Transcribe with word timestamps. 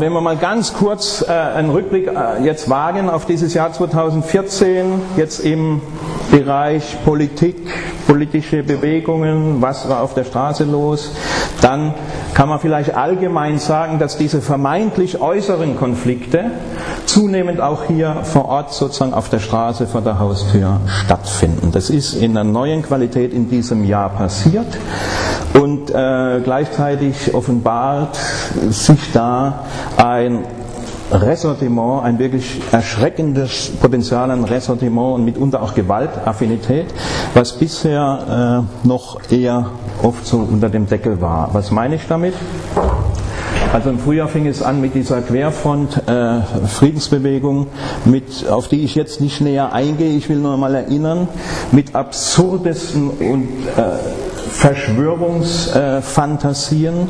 Wenn 0.00 0.12
wir 0.12 0.20
mal 0.20 0.36
ganz 0.36 0.74
kurz 0.74 1.24
äh, 1.26 1.30
einen 1.32 1.70
Rückblick 1.70 2.08
äh, 2.08 2.42
jetzt 2.44 2.68
wagen 2.68 3.08
auf 3.08 3.26
dieses 3.26 3.54
Jahr 3.54 3.72
2014, 3.72 4.86
jetzt 5.16 5.40
im 5.40 5.80
Bereich 6.30 6.96
Politik, 7.04 7.56
politische 8.06 8.62
Bewegungen, 8.62 9.62
was 9.62 9.88
war 9.88 10.02
auf 10.02 10.14
der 10.14 10.24
Straße 10.24 10.64
los, 10.64 11.12
dann 11.60 11.94
kann 12.34 12.48
man 12.48 12.58
vielleicht 12.58 12.94
allgemein 12.94 13.58
sagen, 13.58 13.98
dass 13.98 14.16
diese 14.16 14.40
vermeintlich 14.40 15.20
äußeren 15.20 15.76
Konflikte 15.76 16.50
zunehmend 17.06 17.60
auch 17.60 17.84
hier 17.84 18.16
vor 18.24 18.46
Ort 18.46 18.72
sozusagen 18.72 19.14
auf 19.14 19.28
der 19.28 19.38
Straße 19.38 19.86
vor 19.86 20.00
der 20.00 20.18
Haustür 20.18 20.80
stattfinden. 21.04 21.70
Das 21.70 21.90
ist 21.90 22.14
in 22.14 22.32
einer 22.36 22.42
neuen 22.50 22.82
Qualität 22.82 23.32
in 23.32 23.48
diesem 23.48 23.84
Jahr 23.84 24.08
passiert 24.08 24.66
äh, 25.94 26.40
gleichzeitig 26.42 27.34
offenbart 27.34 28.18
sich 28.68 29.12
da 29.12 29.64
ein 29.96 30.44
Ressortiment, 31.12 32.02
ein 32.02 32.18
wirklich 32.18 32.60
erschreckendes 32.72 33.72
Potenzial 33.80 34.30
an 34.30 34.44
Ressortiment 34.44 35.14
und 35.14 35.24
mitunter 35.24 35.62
auch 35.62 35.74
Gewaltaffinität, 35.74 36.86
was 37.34 37.52
bisher 37.52 38.64
äh, 38.84 38.86
noch 38.86 39.20
eher 39.30 39.66
oft 40.02 40.26
so 40.26 40.38
unter 40.38 40.68
dem 40.68 40.86
Deckel 40.86 41.20
war. 41.20 41.50
Was 41.52 41.70
meine 41.70 41.96
ich 41.96 42.06
damit? 42.08 42.34
Also 43.72 43.90
im 43.90 43.98
Frühjahr 43.98 44.28
fing 44.28 44.46
es 44.46 44.62
an 44.62 44.80
mit 44.80 44.94
dieser 44.94 45.20
Querfront 45.20 46.00
äh, 46.06 46.40
Friedensbewegung, 46.68 47.66
mit, 48.04 48.48
auf 48.48 48.68
die 48.68 48.84
ich 48.84 48.94
jetzt 48.94 49.20
nicht 49.20 49.40
näher 49.40 49.72
eingehe. 49.72 50.16
Ich 50.16 50.28
will 50.28 50.36
nur 50.36 50.56
mal 50.56 50.74
erinnern, 50.76 51.26
mit 51.72 51.94
absurdesten 51.94 53.10
und 53.10 53.48
äh, 53.76 54.33
Verschwörungsfantasien, 54.54 57.08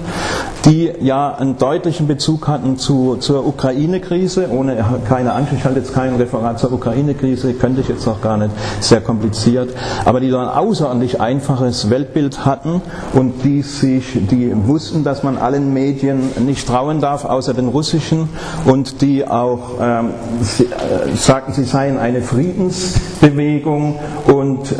die 0.64 0.90
ja 1.00 1.34
einen 1.34 1.58
deutlichen 1.58 2.06
Bezug 2.08 2.48
hatten 2.48 2.78
zu, 2.78 3.16
zur 3.16 3.46
Ukraine-Krise. 3.46 4.48
Ohne 4.50 4.82
keine 5.06 5.34
Angst, 5.34 5.52
ich 5.56 5.64
halte 5.64 5.78
jetzt 5.80 5.92
kein 5.94 6.16
Referat 6.16 6.58
zur 6.58 6.72
Ukraine-Krise, 6.72 7.52
könnte 7.54 7.82
ich 7.82 7.88
jetzt 7.88 8.08
auch 8.08 8.20
gar 8.22 8.38
nicht, 8.38 8.50
sehr 8.80 9.00
kompliziert, 9.02 9.74
aber 10.04 10.18
die 10.20 10.30
so 10.30 10.38
ein 10.38 10.48
außerordentlich 10.48 11.20
einfaches 11.20 11.90
Weltbild 11.90 12.44
hatten 12.46 12.80
und 13.12 13.44
die 13.44 13.62
sich, 13.62 14.18
die 14.30 14.52
wussten, 14.66 15.04
dass 15.04 15.22
man 15.22 15.36
allen 15.36 15.72
Medien 15.74 16.30
nicht 16.46 16.66
trauen 16.66 17.00
darf, 17.00 17.24
außer 17.24 17.54
den 17.54 17.68
russischen, 17.68 18.28
und 18.64 19.00
die 19.02 19.26
auch 19.28 19.74
ähm, 19.80 20.10
sie, 20.40 20.64
äh, 20.64 20.68
sagten, 21.14 21.52
sie 21.52 21.64
seien 21.64 21.98
eine 21.98 22.22
Friedensbewegung. 22.22 23.98
Und 24.26 24.72
äh, 24.72 24.78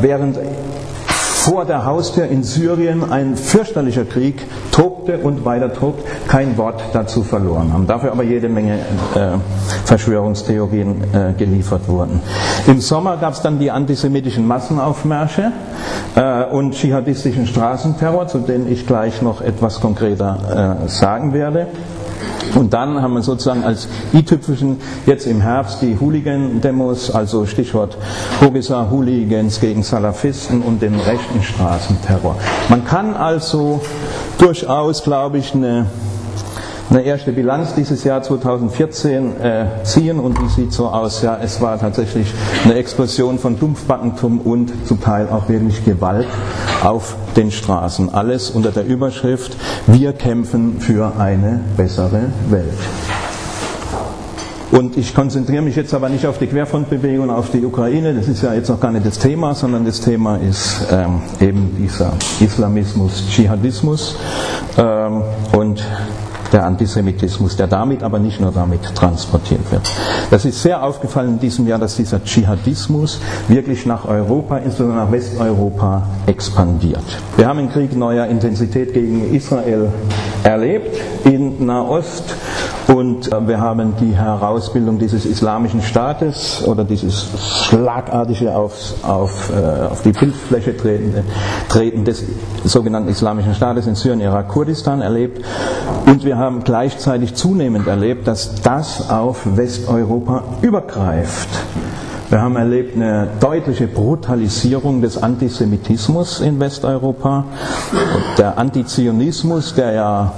während 0.00 0.38
vor 1.40 1.64
der 1.64 1.86
Haustür 1.86 2.26
in 2.26 2.42
Syrien 2.42 3.10
ein 3.10 3.34
fürchterlicher 3.34 4.04
Krieg 4.04 4.44
tobte 4.72 5.16
und 5.18 5.46
weiter 5.46 5.72
tobt, 5.72 6.04
kein 6.28 6.58
Wort 6.58 6.82
dazu 6.92 7.22
verloren 7.22 7.72
haben. 7.72 7.86
Dafür 7.86 8.12
aber 8.12 8.24
jede 8.24 8.50
Menge 8.50 8.74
äh, 9.14 9.38
Verschwörungstheorien 9.86 11.02
äh, 11.14 11.32
geliefert 11.32 11.88
wurden. 11.88 12.20
Im 12.66 12.82
Sommer 12.82 13.16
gab 13.16 13.32
es 13.32 13.40
dann 13.40 13.58
die 13.58 13.70
antisemitischen 13.70 14.46
Massenaufmärsche 14.46 15.52
äh, 16.14 16.44
und 16.44 16.74
dschihadistischen 16.74 17.46
Straßenterror, 17.46 18.28
zu 18.28 18.40
denen 18.40 18.70
ich 18.70 18.86
gleich 18.86 19.22
noch 19.22 19.40
etwas 19.40 19.80
konkreter 19.80 20.76
äh, 20.84 20.88
sagen 20.88 21.32
werde. 21.32 21.68
Und 22.54 22.72
dann 22.72 23.00
haben 23.00 23.14
wir 23.14 23.22
sozusagen 23.22 23.64
als 23.64 23.88
i-Tüpfelchen 24.12 24.78
jetzt 25.06 25.26
im 25.26 25.40
Herbst 25.40 25.82
die 25.82 25.98
Hooligan-Demos, 25.98 27.10
also 27.10 27.46
Stichwort 27.46 27.96
Hogesa 28.40 28.88
Hooligans 28.90 29.60
gegen 29.60 29.82
Salafisten 29.82 30.62
und 30.62 30.82
den 30.82 30.98
rechten 30.98 31.42
Straßenterror. 31.42 32.36
Man 32.68 32.84
kann 32.84 33.14
also 33.14 33.80
durchaus, 34.38 35.02
glaube 35.02 35.38
ich, 35.38 35.54
eine 35.54 35.86
eine 36.90 37.02
erste 37.02 37.32
Bilanz 37.32 37.74
dieses 37.74 38.02
Jahr 38.02 38.22
2014 38.22 39.40
äh, 39.40 39.64
ziehen 39.84 40.18
und 40.18 40.38
die 40.38 40.48
sieht 40.48 40.72
so 40.72 40.88
aus, 40.88 41.22
ja, 41.22 41.38
es 41.40 41.60
war 41.60 41.78
tatsächlich 41.78 42.26
eine 42.64 42.74
Explosion 42.74 43.38
von 43.38 43.58
Dumpfbackentum 43.58 44.40
und 44.40 44.72
zum 44.86 45.00
Teil 45.00 45.28
auch 45.28 45.48
wirklich 45.48 45.84
Gewalt 45.84 46.26
auf 46.82 47.14
den 47.36 47.52
Straßen. 47.52 48.12
Alles 48.12 48.50
unter 48.50 48.72
der 48.72 48.84
Überschrift 48.86 49.56
Wir 49.86 50.12
kämpfen 50.12 50.80
für 50.80 51.12
eine 51.18 51.60
bessere 51.76 52.22
Welt. 52.48 52.66
Und 54.72 54.96
ich 54.96 55.14
konzentriere 55.14 55.62
mich 55.62 55.74
jetzt 55.74 55.94
aber 55.94 56.08
nicht 56.08 56.26
auf 56.26 56.38
die 56.38 56.46
Querfrontbewegung, 56.46 57.30
auf 57.30 57.50
die 57.50 57.64
Ukraine, 57.64 58.14
das 58.14 58.28
ist 58.28 58.42
ja 58.42 58.54
jetzt 58.54 58.68
noch 58.68 58.78
gar 58.78 58.92
nicht 58.92 59.04
das 59.04 59.18
Thema, 59.18 59.54
sondern 59.54 59.84
das 59.84 60.00
Thema 60.00 60.36
ist 60.36 60.86
ähm, 60.92 61.22
eben 61.40 61.76
dieser 61.76 62.12
Islamismus, 62.38 63.24
Dschihadismus 63.30 64.16
ähm, 64.78 65.22
und 65.52 65.84
der 66.52 66.64
Antisemitismus, 66.64 67.56
der 67.56 67.66
damit, 67.66 68.02
aber 68.02 68.18
nicht 68.18 68.40
nur 68.40 68.52
damit 68.52 68.82
transportiert 68.94 69.70
wird. 69.70 69.82
Das 70.30 70.44
ist 70.44 70.62
sehr 70.62 70.82
aufgefallen 70.82 71.30
in 71.34 71.38
diesem 71.40 71.66
Jahr, 71.66 71.78
dass 71.78 71.96
dieser 71.96 72.22
Dschihadismus 72.22 73.20
wirklich 73.48 73.86
nach 73.86 74.04
Europa, 74.06 74.58
insbesondere 74.58 75.04
nach 75.04 75.12
Westeuropa, 75.12 76.02
expandiert. 76.26 77.02
Wir 77.36 77.46
haben 77.48 77.58
einen 77.58 77.70
Krieg 77.70 77.96
neuer 77.96 78.26
Intensität 78.26 78.94
gegen 78.94 79.34
Israel 79.34 79.88
erlebt 80.44 81.00
in 81.24 81.66
Nahost 81.66 82.34
und 82.88 83.32
äh, 83.32 83.46
wir 83.46 83.60
haben 83.60 83.94
die 84.00 84.16
Herausbildung 84.16 84.98
dieses 84.98 85.24
islamischen 85.24 85.82
Staates 85.82 86.64
oder 86.66 86.84
dieses 86.84 87.28
schlagartige 87.68 88.56
auf, 88.56 88.94
auf, 89.04 89.50
äh, 89.50 89.86
auf 89.86 90.02
die 90.02 90.12
Bildfläche 90.12 90.76
tretende, 90.76 91.24
Treten 91.68 92.04
des 92.04 92.24
sogenannten 92.64 93.08
islamischen 93.08 93.54
Staates 93.54 93.86
in 93.86 93.94
Syrien, 93.94 94.20
Irak, 94.20 94.48
Kurdistan 94.48 95.02
erlebt. 95.02 95.44
Und 96.06 96.24
wir 96.24 96.36
haben 96.36 96.64
gleichzeitig 96.64 97.34
zunehmend 97.34 97.86
erlebt, 97.86 98.26
dass 98.26 98.60
das 98.62 99.10
auf 99.10 99.56
Westeuropa 99.56 100.42
übergreift. 100.62 101.48
Wir 102.30 102.40
haben 102.40 102.54
erlebt 102.54 102.94
eine 102.94 103.26
deutliche 103.40 103.88
Brutalisierung 103.88 105.02
des 105.02 105.20
Antisemitismus 105.20 106.40
in 106.40 106.60
Westeuropa. 106.60 107.44
Und 107.90 108.38
der 108.38 108.56
Antizionismus, 108.56 109.74
der 109.74 109.92
ja 109.94 110.32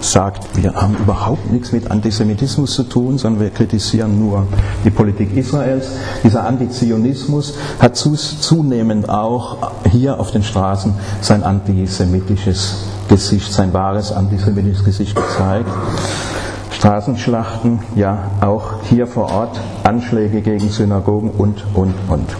sagt, 0.00 0.60
wir 0.60 0.74
haben 0.74 0.96
überhaupt 0.96 1.52
nichts 1.52 1.70
mit 1.70 1.88
Antisemitismus 1.88 2.74
zu 2.74 2.82
tun, 2.82 3.16
sondern 3.16 3.42
wir 3.42 3.50
kritisieren 3.50 4.18
nur 4.18 4.48
die 4.84 4.90
Politik 4.90 5.36
Israels. 5.36 5.92
Dieser 6.24 6.44
Antizionismus 6.44 7.54
hat 7.78 7.96
zunehmend 7.96 9.08
auch 9.08 9.72
hier 9.88 10.18
auf 10.18 10.32
den 10.32 10.42
Straßen 10.42 10.94
sein 11.20 11.44
antisemitisches 11.44 12.86
Gesicht, 13.08 13.52
sein 13.52 13.72
wahres 13.72 14.10
antisemitisches 14.10 14.84
Gesicht 14.84 15.14
gezeigt. 15.14 15.70
Straßenschlachten, 16.76 17.78
ja 17.94 18.32
auch 18.42 18.82
hier 18.82 19.06
vor 19.06 19.32
Ort 19.32 19.58
Anschläge 19.82 20.42
gegen 20.42 20.68
Synagogen 20.68 21.30
und, 21.30 21.64
und, 21.72 21.94
und. 22.08 22.36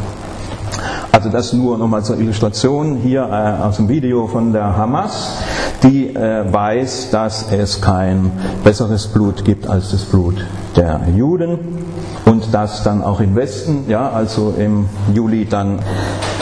Also 1.10 1.30
das 1.30 1.54
nur 1.54 1.78
nochmal 1.78 2.04
zur 2.04 2.19
Illustration 2.19 2.97
hier 2.97 3.22
äh, 3.22 3.62
aus 3.62 3.76
dem 3.76 3.88
Video 3.88 4.26
von 4.26 4.52
der 4.52 4.76
Hamas, 4.76 5.38
die 5.82 6.14
äh, 6.14 6.52
weiß, 6.52 7.08
dass 7.10 7.50
es 7.50 7.80
kein 7.80 8.30
besseres 8.62 9.06
Blut 9.06 9.42
gibt 9.42 9.66
als 9.69 9.92
das 9.92 10.04
Blut 10.04 10.44
der 10.76 11.00
Juden 11.16 11.58
und 12.26 12.53
dass 12.53 12.82
dann 12.82 13.03
auch 13.03 13.20
im 13.20 13.34
Westen, 13.36 13.86
ja, 13.88 14.10
also 14.10 14.53
im 14.58 14.86
Juli 15.14 15.47
dann 15.47 15.78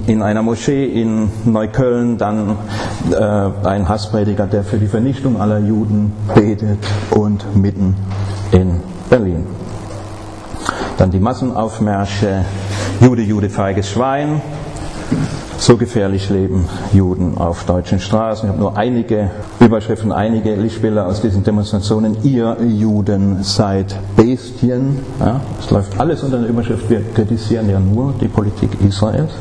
in 0.07 0.23
einer 0.23 0.43
Moschee 0.43 0.85
in 0.85 1.31
Neukölln 1.45 2.19
dann 2.19 2.57
äh, 3.11 3.67
ein 3.67 3.89
Hassprediger, 3.89 4.47
der 4.47 4.65
für 4.65 4.77
die 4.79 4.87
Vernichtung 4.87 5.41
aller 5.41 5.59
Juden 5.59 6.13
betet 6.35 6.79
und 7.11 7.57
mitten 7.57 7.97
in 8.53 8.81
Berlin. 9.09 9.47
Dann 10.99 11.11
die 11.11 11.21
Massenaufmärsche, 11.21 12.45
Jude, 13.01 13.23
Jude, 13.23 13.49
feiges 13.49 13.91
Schwein, 13.91 14.41
so 15.59 15.77
gefährlich 15.77 16.29
leben 16.31 16.69
Juden 16.93 17.39
auf 17.39 17.65
deutschen 17.65 17.99
Straßen. 17.99 18.47
Ich 18.47 18.53
habe 18.53 18.61
nur 18.61 18.77
einige 18.77 19.31
Überschriften, 19.61 20.13
einige 20.13 20.55
Lichtbilder 20.55 21.07
aus 21.07 21.23
diesen 21.23 21.43
Demonstrationen. 21.43 22.17
Ihr 22.23 22.57
Juden 22.63 23.43
seid 23.43 23.97
Bestien. 24.17 24.99
Ja, 25.21 25.41
es 25.59 25.71
läuft 25.71 25.99
alles 25.99 26.23
unter 26.23 26.39
der 26.39 26.49
Überschrift, 26.49 26.91
wir 26.91 27.03
kritisieren 27.15 27.71
ja 27.71 27.81
nur 27.81 28.15
die 28.21 28.29
Politik 28.29 28.71
Israels. 28.87 29.33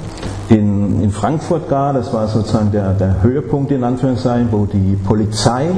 In, 0.50 1.02
in 1.02 1.12
Frankfurt 1.12 1.70
gar, 1.70 1.94
das 1.94 2.14
war 2.14 2.28
sozusagen 2.28 2.72
der, 2.72 2.94
der 2.94 3.24
Höhepunkt 3.24 3.72
in 3.72 3.84
Anführungszeichen, 3.84 4.50
wo 4.52 4.66
die 4.66 4.98
Polizei 4.98 5.72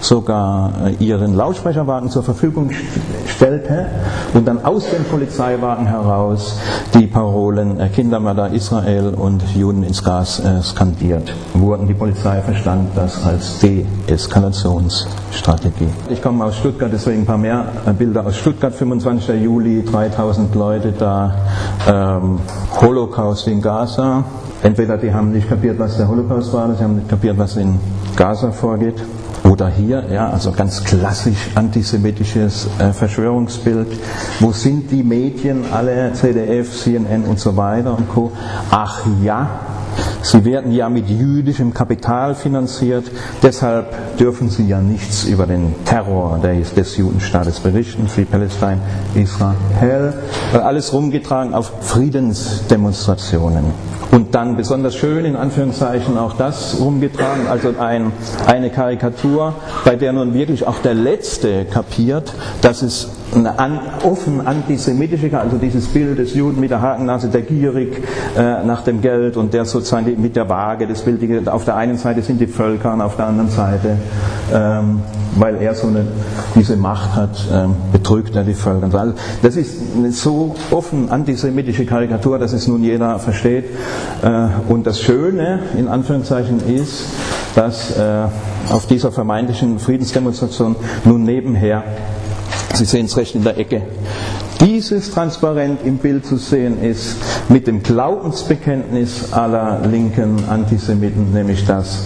sogar 0.00 0.72
äh, 0.86 0.92
ihren 1.04 1.34
Lautsprecherwagen 1.34 2.08
zur 2.10 2.22
Verfügung 2.22 2.70
stellte 3.26 3.86
und 4.34 4.46
dann 4.46 4.64
aus 4.64 4.88
dem 4.90 5.02
Polizeiwagen 5.04 5.86
heraus 5.86 6.58
die 6.94 7.06
Parolen 7.06 7.80
äh, 7.80 7.88
Kindermörder 7.88 8.52
Israel 8.52 9.14
und 9.14 9.42
Juden 9.54 9.82
ins 9.82 10.04
Gas 10.04 10.40
äh, 10.40 10.62
skandiert 10.62 11.32
wurden. 11.54 11.86
Die 11.86 11.94
Polizei 11.94 12.42
verstand 12.42 12.90
das 12.96 13.24
als 13.24 13.60
Deeskalationsstrategie. 13.60 15.88
Ich 16.10 16.20
komme 16.22 16.44
aus 16.44 16.56
Stuttgart, 16.56 16.90
deswegen 16.92 17.22
ein 17.22 17.26
paar 17.26 17.38
mehr 17.38 17.64
Bilder 17.98 18.26
aus 18.26 18.36
Stuttgart. 18.36 18.74
25. 18.74 19.42
Juli, 19.42 19.84
3000 19.84 20.54
Leute 20.54 20.92
da, 20.92 21.34
ähm, 21.88 22.38
Holocaust 22.80 23.48
in 23.48 23.60
Gaza. 23.60 24.24
Entweder 24.62 24.96
die 24.98 25.12
haben 25.12 25.32
nicht 25.32 25.48
kapiert, 25.48 25.78
was 25.78 25.96
der 25.96 26.08
Holocaust 26.08 26.52
war, 26.52 26.66
oder 26.66 26.74
sie 26.74 26.84
haben 26.84 26.96
nicht 26.96 27.08
kapiert, 27.08 27.38
was 27.38 27.56
in 27.56 27.78
Gaza 28.16 28.50
vorgeht. 28.50 28.96
Oder 29.48 29.68
hier, 29.68 30.04
ja, 30.12 30.28
also 30.28 30.52
ganz 30.52 30.84
klassisch 30.84 31.48
antisemitisches 31.54 32.68
äh, 32.78 32.92
Verschwörungsbild. 32.92 33.88
Wo 34.40 34.52
sind 34.52 34.90
die 34.90 35.02
Medien, 35.02 35.64
alle 35.72 36.12
ZDF, 36.12 36.70
CNN 36.76 37.24
und 37.24 37.40
so 37.40 37.56
weiter 37.56 37.96
und 37.96 38.08
Co. 38.10 38.32
Ach 38.70 39.06
ja, 39.22 39.48
Sie 40.22 40.44
werden 40.44 40.72
ja 40.72 40.88
mit 40.88 41.08
jüdischem 41.08 41.72
Kapital 41.72 42.34
finanziert, 42.34 43.04
deshalb 43.42 44.16
dürfen 44.18 44.50
sie 44.50 44.66
ja 44.66 44.80
nichts 44.80 45.24
über 45.24 45.46
den 45.46 45.74
Terror 45.84 46.38
des 46.38 46.96
Judenstaates 46.96 47.60
berichten, 47.60 48.08
Free 48.08 48.24
Palestine, 48.24 48.80
Israel. 49.14 50.14
Alles 50.52 50.92
rumgetragen 50.92 51.54
auf 51.54 51.72
Friedensdemonstrationen. 51.80 53.64
Und 54.10 54.34
dann 54.34 54.56
besonders 54.56 54.96
schön, 54.96 55.24
in 55.24 55.36
Anführungszeichen, 55.36 56.16
auch 56.16 56.34
das 56.34 56.80
rumgetragen, 56.80 57.46
also 57.46 57.74
ein, 57.78 58.12
eine 58.46 58.70
Karikatur, 58.70 59.54
bei 59.84 59.96
der 59.96 60.12
nun 60.12 60.32
wirklich 60.32 60.66
auch 60.66 60.78
der 60.78 60.94
Letzte 60.94 61.66
kapiert, 61.66 62.32
dass 62.62 62.82
es 62.82 63.10
eine 63.34 63.58
an, 63.58 63.80
offen 64.04 64.46
antisemitische, 64.46 65.38
also 65.38 65.56
dieses 65.56 65.86
Bild 65.86 66.18
des 66.18 66.34
Juden 66.34 66.60
mit 66.60 66.70
der 66.70 66.80
Hakennase, 66.80 67.28
der 67.28 67.42
gierig 67.42 68.02
äh, 68.36 68.64
nach 68.64 68.82
dem 68.82 69.00
Geld 69.00 69.36
und 69.36 69.52
der 69.54 69.64
sozusagen 69.64 70.06
die, 70.06 70.16
mit 70.16 70.36
der 70.36 70.48
Waage, 70.48 70.86
das 70.86 71.02
Bild, 71.02 71.48
auf 71.48 71.64
der 71.64 71.76
einen 71.76 71.98
Seite 71.98 72.22
sind 72.22 72.40
die 72.40 72.46
Völker 72.46 72.92
und 72.92 73.00
auf 73.00 73.16
der 73.16 73.26
anderen 73.26 73.50
Seite, 73.50 73.96
ähm, 74.52 75.00
weil 75.36 75.60
er 75.60 75.74
so 75.74 75.88
eine, 75.88 76.06
diese 76.54 76.76
Macht 76.76 77.14
hat, 77.14 77.46
ähm, 77.52 77.74
betrügt 77.92 78.34
er 78.34 78.44
die 78.44 78.54
Völker. 78.54 78.88
Also 78.98 79.14
das 79.42 79.56
ist 79.56 79.76
eine 79.96 80.12
so 80.12 80.54
offen 80.70 81.10
antisemitische 81.10 81.84
Karikatur, 81.84 82.38
dass 82.38 82.52
es 82.52 82.66
nun 82.66 82.82
jeder 82.82 83.18
versteht. 83.18 83.66
Äh, 84.22 84.72
und 84.72 84.86
das 84.86 85.00
Schöne, 85.00 85.60
in 85.76 85.88
Anführungszeichen, 85.88 86.60
ist, 86.66 87.04
dass 87.54 87.96
äh, 87.96 88.24
auf 88.70 88.86
dieser 88.86 89.12
vermeintlichen 89.12 89.78
Friedensdemonstration 89.78 90.76
nun 91.04 91.24
nebenher 91.24 91.82
Sie 92.74 92.84
sehen 92.84 93.06
es 93.06 93.16
recht 93.16 93.34
in 93.34 93.44
der 93.44 93.58
Ecke. 93.58 93.82
Dieses 94.60 95.10
transparent 95.10 95.80
im 95.84 95.98
Bild 95.98 96.26
zu 96.26 96.36
sehen 96.36 96.82
ist 96.82 97.16
mit 97.48 97.66
dem 97.66 97.82
Glaubensbekenntnis 97.82 99.32
aller 99.32 99.86
linken 99.86 100.44
Antisemiten, 100.48 101.32
nämlich 101.32 101.64
das 101.64 101.98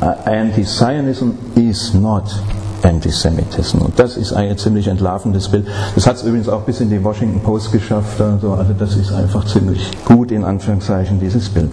äh, 0.00 0.06
Anti-Zionism 0.30 1.30
is 1.56 1.94
not 1.94 2.24
Antisemitism. 2.82 3.78
Und 3.78 3.98
das 3.98 4.16
ist 4.16 4.32
ein 4.32 4.56
ziemlich 4.56 4.86
entlarvendes 4.86 5.48
Bild. 5.48 5.66
Das 5.94 6.06
hat 6.06 6.16
es 6.16 6.22
übrigens 6.22 6.48
auch 6.48 6.62
bis 6.62 6.80
in 6.80 6.90
die 6.90 7.02
Washington 7.02 7.40
Post 7.40 7.72
geschafft. 7.72 8.20
Also, 8.20 8.52
also 8.52 8.72
das 8.78 8.94
ist 8.96 9.12
einfach 9.12 9.44
ziemlich 9.46 9.90
gut 10.04 10.30
in 10.30 10.44
Anführungszeichen, 10.44 11.18
dieses 11.18 11.48
Bild. 11.48 11.72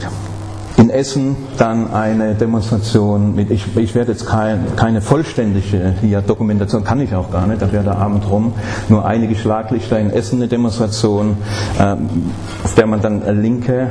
In 0.78 0.90
Essen 0.90 1.36
dann 1.58 1.94
eine 1.94 2.34
Demonstration 2.34 3.36
mit, 3.36 3.52
ich, 3.52 3.78
ich 3.78 3.94
werde 3.94 4.12
jetzt 4.12 4.25
kein, 4.25 4.75
keine 4.75 5.02
vollständige 5.02 5.94
hier 6.02 6.22
Dokumentation, 6.22 6.84
kann 6.84 7.00
ich 7.00 7.14
auch 7.14 7.31
gar 7.31 7.46
nicht, 7.46 7.62
da 7.62 7.72
wäre 7.72 7.84
der 7.84 7.98
Abend 7.98 8.30
rum, 8.30 8.54
nur 8.90 9.06
einige 9.06 9.36
Schlaglichter 9.36 10.00
in 10.00 10.10
Essen 10.10 10.40
eine 10.40 10.48
Demonstration, 10.48 11.38
ähm, 11.80 12.10
auf 12.64 12.74
der 12.75 12.88
man 12.88 13.02
dann 13.02 13.22
linke 13.42 13.90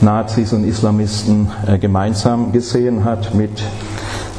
Nazis 0.00 0.52
und 0.52 0.64
Islamisten 0.64 1.48
äh, 1.66 1.78
gemeinsam 1.78 2.52
gesehen 2.52 3.04
hat 3.04 3.34
mit 3.34 3.62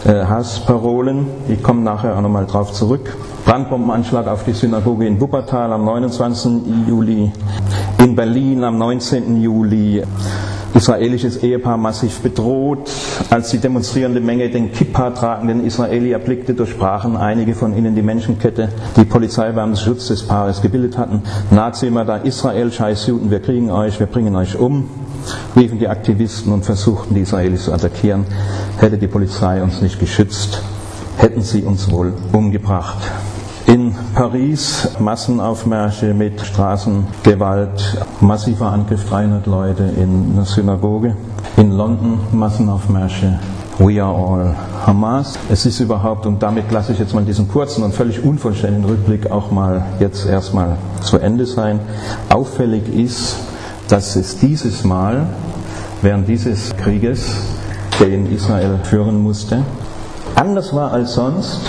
äh, 0.05 0.25
Hassparolen. 0.25 1.27
Ich 1.47 1.61
komme 1.63 1.81
nachher 1.81 2.15
auch 2.15 2.21
nochmal 2.21 2.45
drauf 2.45 2.71
zurück. 2.71 3.17
Brandbombenanschlag 3.45 4.27
auf 4.27 4.43
die 4.43 4.53
Synagoge 4.53 5.07
in 5.07 5.19
Wuppertal 5.19 5.73
am 5.73 5.83
29. 5.83 6.87
Juli, 6.87 7.31
in 7.97 8.15
Berlin 8.15 8.63
am 8.63 8.77
19. 8.77 9.41
Juli 9.41 10.03
israelisches 10.73 11.37
Ehepaar 11.37 11.77
massiv 11.77 12.19
bedroht. 12.19 12.89
Als 13.29 13.49
die 13.49 13.57
demonstrierende 13.57 14.19
Menge 14.19 14.49
den 14.49 14.71
Kippa 14.71 15.11
tragenden 15.11 15.65
Israeli 15.65 16.11
erblickte, 16.11 16.53
durchbrachen 16.53 17.17
einige 17.17 17.55
von 17.55 17.75
ihnen 17.75 17.95
die 17.95 18.01
Menschenkette, 18.01 18.69
die 18.97 19.05
Polizeibeamten 19.05 19.77
Schutz 19.77 20.07
des 20.07 20.23
Paares 20.23 20.61
gebildet 20.61 20.97
hatten. 20.97 21.23
Nazi-Mörder 21.51 22.25
Israel, 22.25 22.71
scheiß 22.71 23.07
Juden, 23.07 23.31
wir 23.31 23.39
kriegen 23.39 23.71
euch, 23.71 23.99
wir 23.99 24.07
bringen 24.07 24.35
euch 24.35 24.57
um, 24.57 24.89
riefen 25.55 25.79
die 25.79 25.87
Aktivisten 25.87 26.53
und 26.53 26.65
versuchten 26.65 27.15
die 27.15 27.21
Israelis 27.21 27.65
zu 27.65 27.73
attackieren. 27.73 28.25
Hätte 28.77 28.97
die 28.97 29.07
Polizei 29.07 29.61
uns 29.61 29.81
nicht 29.81 29.99
geschützt, 29.99 30.61
hätten 31.17 31.41
sie 31.41 31.63
uns 31.63 31.91
wohl 31.91 32.13
umgebracht. 32.31 32.99
Paris 34.19 34.85
Massenaufmärsche 34.99 36.13
mit 36.13 36.41
Straßengewalt, 36.41 38.03
massiver 38.19 38.69
Angriff 38.69 39.07
300 39.07 39.47
Leute 39.47 39.83
in 39.83 40.33
einer 40.33 40.43
Synagoge. 40.43 41.15
In 41.55 41.71
London 41.71 42.19
Massenaufmärsche 42.33 43.39
We 43.77 44.03
are 44.03 44.13
all 44.13 44.53
Hamas. 44.85 45.39
Es 45.49 45.65
ist 45.65 45.79
überhaupt, 45.79 46.25
und 46.25 46.43
damit 46.43 46.69
lasse 46.69 46.91
ich 46.91 46.99
jetzt 46.99 47.15
mal 47.15 47.23
diesen 47.23 47.47
kurzen 47.47 47.81
und 47.81 47.93
völlig 47.93 48.21
unvollständigen 48.21 48.83
Rückblick 48.89 49.31
auch 49.31 49.51
mal 49.51 49.85
jetzt 50.01 50.25
erstmal 50.25 50.75
zu 50.99 51.17
Ende 51.17 51.45
sein. 51.45 51.79
Auffällig 52.27 52.93
ist, 52.93 53.37
dass 53.87 54.17
es 54.17 54.37
dieses 54.37 54.83
Mal 54.83 55.27
während 56.01 56.27
dieses 56.27 56.75
Krieges, 56.75 57.25
den 58.01 58.29
Israel 58.29 58.79
führen 58.83 59.23
musste, 59.23 59.63
anders 60.35 60.75
war 60.75 60.91
als 60.91 61.13
sonst, 61.13 61.61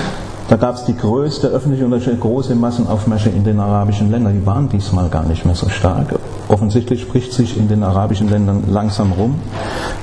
da 0.50 0.56
gab 0.56 0.74
es 0.74 0.84
die 0.84 0.96
größte 0.96 1.46
öffentliche 1.46 1.84
und 1.84 2.20
große 2.20 2.56
Massenaufmärsche 2.56 3.30
in 3.30 3.44
den 3.44 3.60
arabischen 3.60 4.10
Ländern. 4.10 4.40
Die 4.40 4.44
waren 4.44 4.68
diesmal 4.68 5.08
gar 5.08 5.24
nicht 5.24 5.46
mehr 5.46 5.54
so 5.54 5.68
stark. 5.68 6.18
Offensichtlich 6.48 7.02
spricht 7.02 7.32
sich 7.32 7.56
in 7.56 7.68
den 7.68 7.84
arabischen 7.84 8.28
Ländern 8.28 8.64
langsam 8.68 9.12
rum, 9.12 9.36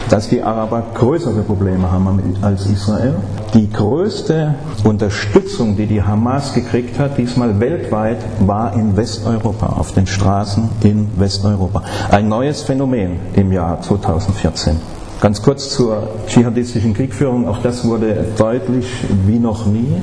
dass 0.09 0.29
die 0.29 0.41
Araber 0.41 0.83
größere 0.93 1.41
Probleme 1.41 1.91
haben 1.91 2.37
als 2.41 2.65
Israel. 2.65 3.15
Die 3.53 3.69
größte 3.69 4.55
Unterstützung, 4.85 5.75
die 5.75 5.85
die 5.85 6.01
Hamas 6.01 6.53
gekriegt 6.53 6.97
hat, 6.97 7.17
diesmal 7.17 7.59
weltweit, 7.59 8.19
war 8.39 8.73
in 8.73 8.95
Westeuropa, 8.95 9.65
auf 9.65 9.91
den 9.91 10.07
Straßen 10.07 10.69
in 10.81 11.09
Westeuropa. 11.17 11.83
Ein 12.09 12.29
neues 12.29 12.61
Phänomen 12.61 13.19
im 13.33 13.51
Jahr 13.51 13.81
2014. 13.81 14.96
Ganz 15.19 15.41
kurz 15.41 15.69
zur 15.71 16.09
dschihadistischen 16.27 16.93
Kriegführung. 16.93 17.47
Auch 17.47 17.57
das 17.63 17.83
wurde 17.83 18.23
deutlich 18.37 18.85
wie 19.25 19.39
noch 19.39 19.65
nie, 19.65 19.99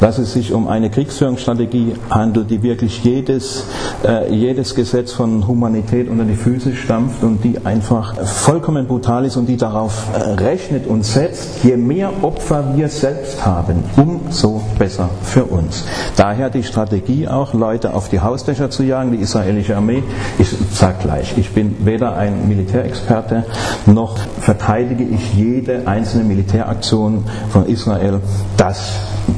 dass 0.00 0.18
es 0.18 0.32
sich 0.32 0.52
um 0.52 0.66
eine 0.66 0.90
Kriegsführungsstrategie 0.90 1.92
handelt, 2.10 2.50
die 2.50 2.60
wirklich 2.64 3.04
jedes, 3.04 3.66
äh, 4.04 4.34
jedes 4.34 4.74
Gesetz 4.74 5.12
von 5.12 5.46
Humanität 5.46 6.08
unter 6.08 6.24
die 6.24 6.34
Füße 6.34 6.74
stampft 6.74 7.22
und 7.22 7.44
die 7.44 7.64
einfach 7.64 8.16
vollkommen 8.26 8.88
brutal 8.88 9.26
ist 9.26 9.36
und 9.36 9.46
die 9.46 9.56
darauf 9.56 10.08
äh, 10.12 10.18
rechnet 10.42 10.88
und 10.88 11.04
setzt, 11.04 11.62
je 11.62 11.76
mehr 11.76 12.10
Opfer 12.22 12.72
wir 12.74 12.88
selbst 12.88 13.46
haben, 13.46 13.84
umso 13.96 14.60
besser 14.76 15.08
für 15.22 15.44
uns. 15.44 15.84
Daher 16.16 16.50
die 16.50 16.64
Strategie 16.64 17.28
auch, 17.28 17.54
Leute 17.54 17.94
auf 17.94 18.08
die 18.08 18.18
Hausdächer 18.18 18.70
zu 18.70 18.82
jagen, 18.82 19.12
die 19.12 19.18
israelische 19.18 19.76
Armee. 19.76 20.02
Ich 20.40 20.48
sage 20.72 20.96
gleich, 21.00 21.38
ich 21.38 21.52
bin 21.52 21.76
weder 21.86 22.16
ein 22.16 22.48
Militärexperte 22.48 23.44
noch 23.86 24.18
verteidige 24.48 25.04
ich 25.04 25.34
jede 25.34 25.86
einzelne 25.86 26.24
Militäraktion 26.24 27.22
von 27.50 27.66
Israel. 27.66 28.18
Das 28.56 28.92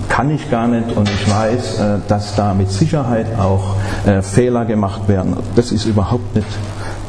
kann 0.08 0.30
ich 0.30 0.48
gar 0.52 0.68
nicht 0.68 0.96
und 0.96 1.10
ich 1.10 1.28
weiß, 1.28 1.80
äh, 1.80 1.98
dass 2.06 2.36
da 2.36 2.54
mit 2.54 2.70
Sicherheit 2.70 3.26
auch 3.36 3.74
äh, 4.06 4.22
Fehler 4.22 4.64
gemacht 4.66 5.08
werden. 5.08 5.36
Das 5.56 5.72
ist 5.72 5.84
überhaupt 5.86 6.36
nicht 6.36 6.46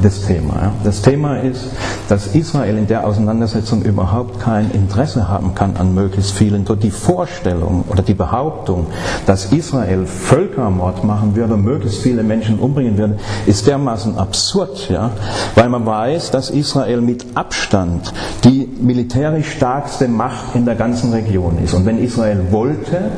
das 0.02 0.26
Thema. 0.26 0.72
Das 0.84 1.02
Thema 1.02 1.36
ist, 1.36 1.66
dass 2.08 2.34
Israel 2.34 2.76
in 2.76 2.86
der 2.86 3.06
Auseinandersetzung 3.06 3.82
überhaupt 3.82 4.40
kein 4.40 4.70
Interesse 4.72 5.28
haben 5.28 5.54
kann 5.54 5.76
an 5.76 5.94
möglichst 5.94 6.32
vielen. 6.32 6.64
Die 6.82 6.90
Vorstellung 6.90 7.84
oder 7.88 8.02
die 8.02 8.14
Behauptung, 8.14 8.86
dass 9.26 9.52
Israel 9.52 10.06
Völkermord 10.06 11.04
machen 11.04 11.36
würde 11.36 11.54
und 11.54 11.64
möglichst 11.64 12.02
viele 12.02 12.22
Menschen 12.22 12.58
umbringen 12.58 12.98
würde, 12.98 13.18
ist 13.46 13.66
dermaßen 13.66 14.18
absurd, 14.18 14.88
ja? 14.90 15.10
weil 15.54 15.68
man 15.68 15.86
weiß, 15.86 16.30
dass 16.30 16.50
Israel 16.50 17.00
mit 17.00 17.24
Abstand 17.34 18.12
die 18.44 18.68
militärisch 18.80 19.50
stärkste 19.52 20.08
Macht 20.08 20.54
in 20.54 20.64
der 20.64 20.74
ganzen 20.74 21.12
Region 21.12 21.58
ist. 21.62 21.74
Und 21.74 21.86
wenn 21.86 22.02
Israel 22.02 22.46
wollte, 22.50 23.10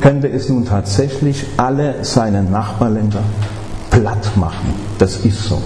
könnte 0.00 0.28
es 0.28 0.48
nun 0.48 0.64
tatsächlich 0.64 1.44
alle 1.56 1.96
seine 2.02 2.42
Nachbarländer 2.42 3.22
platt 3.92 4.36
machen. 4.36 4.74
Das 4.98 5.18
ist 5.18 5.44
so. 5.44 5.60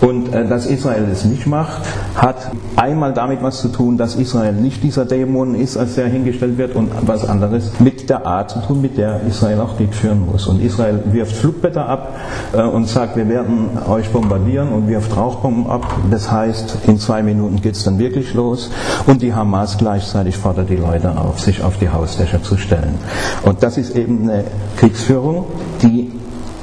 Und 0.00 0.34
äh, 0.34 0.48
dass 0.48 0.66
Israel 0.66 1.06
es 1.12 1.24
nicht 1.24 1.46
macht, 1.46 1.82
hat 2.16 2.50
einmal 2.74 3.12
damit 3.12 3.40
was 3.40 3.60
zu 3.60 3.68
tun, 3.68 3.96
dass 3.96 4.16
Israel 4.16 4.52
nicht 4.52 4.82
dieser 4.82 5.04
Dämon 5.04 5.54
ist, 5.54 5.76
als 5.76 5.94
der 5.94 6.08
hingestellt 6.08 6.58
wird, 6.58 6.74
und 6.74 6.90
was 7.02 7.28
anderes 7.28 7.70
mit 7.78 8.10
der 8.10 8.26
Art 8.26 8.50
zu 8.50 8.58
tun, 8.60 8.82
mit 8.82 8.98
der 8.98 9.20
Israel 9.28 9.60
auch 9.60 9.76
Krieg 9.76 9.94
führen 9.94 10.26
muss. 10.26 10.48
Und 10.48 10.60
Israel 10.60 11.04
wirft 11.12 11.36
Flugblätter 11.36 11.88
ab 11.88 12.16
äh, 12.52 12.62
und 12.62 12.88
sagt, 12.88 13.16
wir 13.16 13.28
werden 13.28 13.78
euch 13.88 14.10
bombardieren 14.10 14.72
und 14.72 14.88
wirft 14.88 15.16
Rauchbomben 15.16 15.68
ab. 15.68 15.86
Das 16.10 16.32
heißt, 16.32 16.78
in 16.88 16.98
zwei 16.98 17.22
Minuten 17.22 17.60
geht 17.60 17.76
es 17.76 17.84
dann 17.84 18.00
wirklich 18.00 18.34
los. 18.34 18.72
Und 19.06 19.22
die 19.22 19.34
Hamas 19.34 19.78
gleichzeitig 19.78 20.36
fordert 20.36 20.68
die 20.68 20.76
Leute 20.76 21.16
auf, 21.16 21.38
sich 21.38 21.62
auf 21.62 21.78
die 21.78 21.90
Hausdächer 21.90 22.42
zu 22.42 22.56
stellen. 22.56 22.96
Und 23.44 23.62
das 23.62 23.78
ist 23.78 23.94
eben 23.94 24.28
eine 24.28 24.42
Kriegsführung, 24.76 25.46
die 25.80 26.10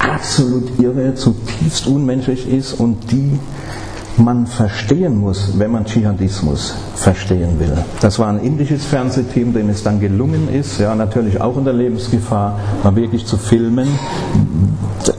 absolut 0.10 0.80
irre, 0.80 1.16
zutiefst 1.16 1.88
unmenschlich 1.88 2.52
ist 2.52 2.74
und 2.74 3.12
die 3.12 3.40
man 4.18 4.48
verstehen 4.48 5.18
muss, 5.18 5.58
wenn 5.58 5.72
man 5.72 5.86
Dschihadismus 5.86 6.74
verstehen 6.96 7.58
will. 7.60 7.72
Das 8.02 8.20
war 8.20 8.28
ein 8.28 8.40
indisches 8.40 8.86
Fernsehteam, 8.86 9.54
dem 9.54 9.70
es 9.70 9.84
dann 9.84 10.02
gelungen 10.02 10.50
ist, 10.54 10.80
ja 10.80 10.94
natürlich 10.94 11.40
auch 11.40 11.56
unter 11.56 11.72
Lebensgefahr, 11.72 12.60
mal 12.84 12.96
wirklich 12.96 13.26
zu 13.26 13.38
filmen, 13.38 13.88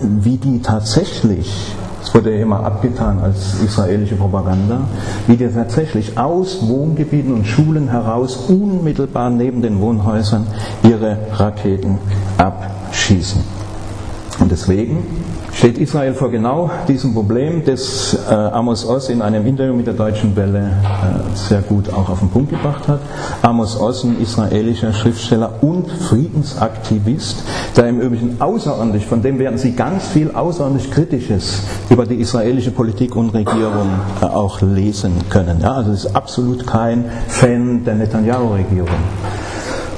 wie 0.03 0.37
die 0.37 0.61
tatsächlich 0.61 1.75
es 2.03 2.15
wurde 2.15 2.35
ja 2.35 2.43
immer 2.43 2.65
abgetan 2.65 3.19
als 3.21 3.61
israelische 3.63 4.17
Propaganda, 4.17 4.81
wie 5.27 5.37
die 5.37 5.47
tatsächlich 5.49 6.19
aus 6.19 6.67
Wohngebieten 6.67 7.33
und 7.33 7.47
Schulen 7.47 7.89
heraus 7.89 8.37
unmittelbar 8.49 9.29
neben 9.29 9.61
den 9.61 9.81
Wohnhäusern 9.81 10.47
ihre 10.83 11.19
Raketen 11.33 11.99
abschießen. 12.39 13.43
Und 14.41 14.51
deswegen 14.51 15.05
steht 15.53 15.77
Israel 15.77 16.15
vor 16.15 16.31
genau 16.31 16.71
diesem 16.89 17.13
Problem, 17.13 17.63
das 17.65 18.17
äh, 18.31 18.35
Amos 18.35 18.87
Oz 18.87 19.11
in 19.11 19.21
einem 19.21 19.47
Interview 19.47 19.75
mit 19.75 19.87
der 19.87 19.95
Deutschen 19.95 20.35
Welle 20.35 20.61
äh, 20.61 21.37
sehr 21.37 21.61
gut 21.61 21.93
auch 21.93 22.09
auf 22.09 22.21
den 22.21 22.31
Punkt 22.31 22.51
gebracht 22.51 22.89
hat. 22.89 23.01
Amos 23.43 23.79
Oz, 23.79 24.05
ein 24.05 24.19
israelischer 24.21 24.95
Schriftsteller 24.95 25.63
und 25.63 25.91
Friedensaktivist, 25.91 27.45
der 27.77 27.89
im 27.89 28.01
Übrigen 28.01 28.41
außerordentlich, 28.41 29.05
von 29.05 29.21
dem 29.21 29.39
werden 29.39 29.59
Sie 29.59 29.73
ganz 29.73 30.07
viel 30.07 30.31
außerordentlich 30.31 30.91
Kritisches 30.91 31.63
über 31.91 32.07
die 32.07 32.17
israelische 32.17 32.71
Politik 32.71 33.17
und 33.17 33.31
Regierung 33.31 33.91
äh, 34.23 34.25
auch 34.25 34.63
lesen 34.63 35.13
können. 35.29 35.61
Ja, 35.61 35.73
also 35.75 35.93
ist 35.93 36.17
absolut 36.17 36.67
kein 36.67 37.05
Fan 37.29 37.85
der 37.85 37.97
Netanyahu-Regierung. 37.97 38.89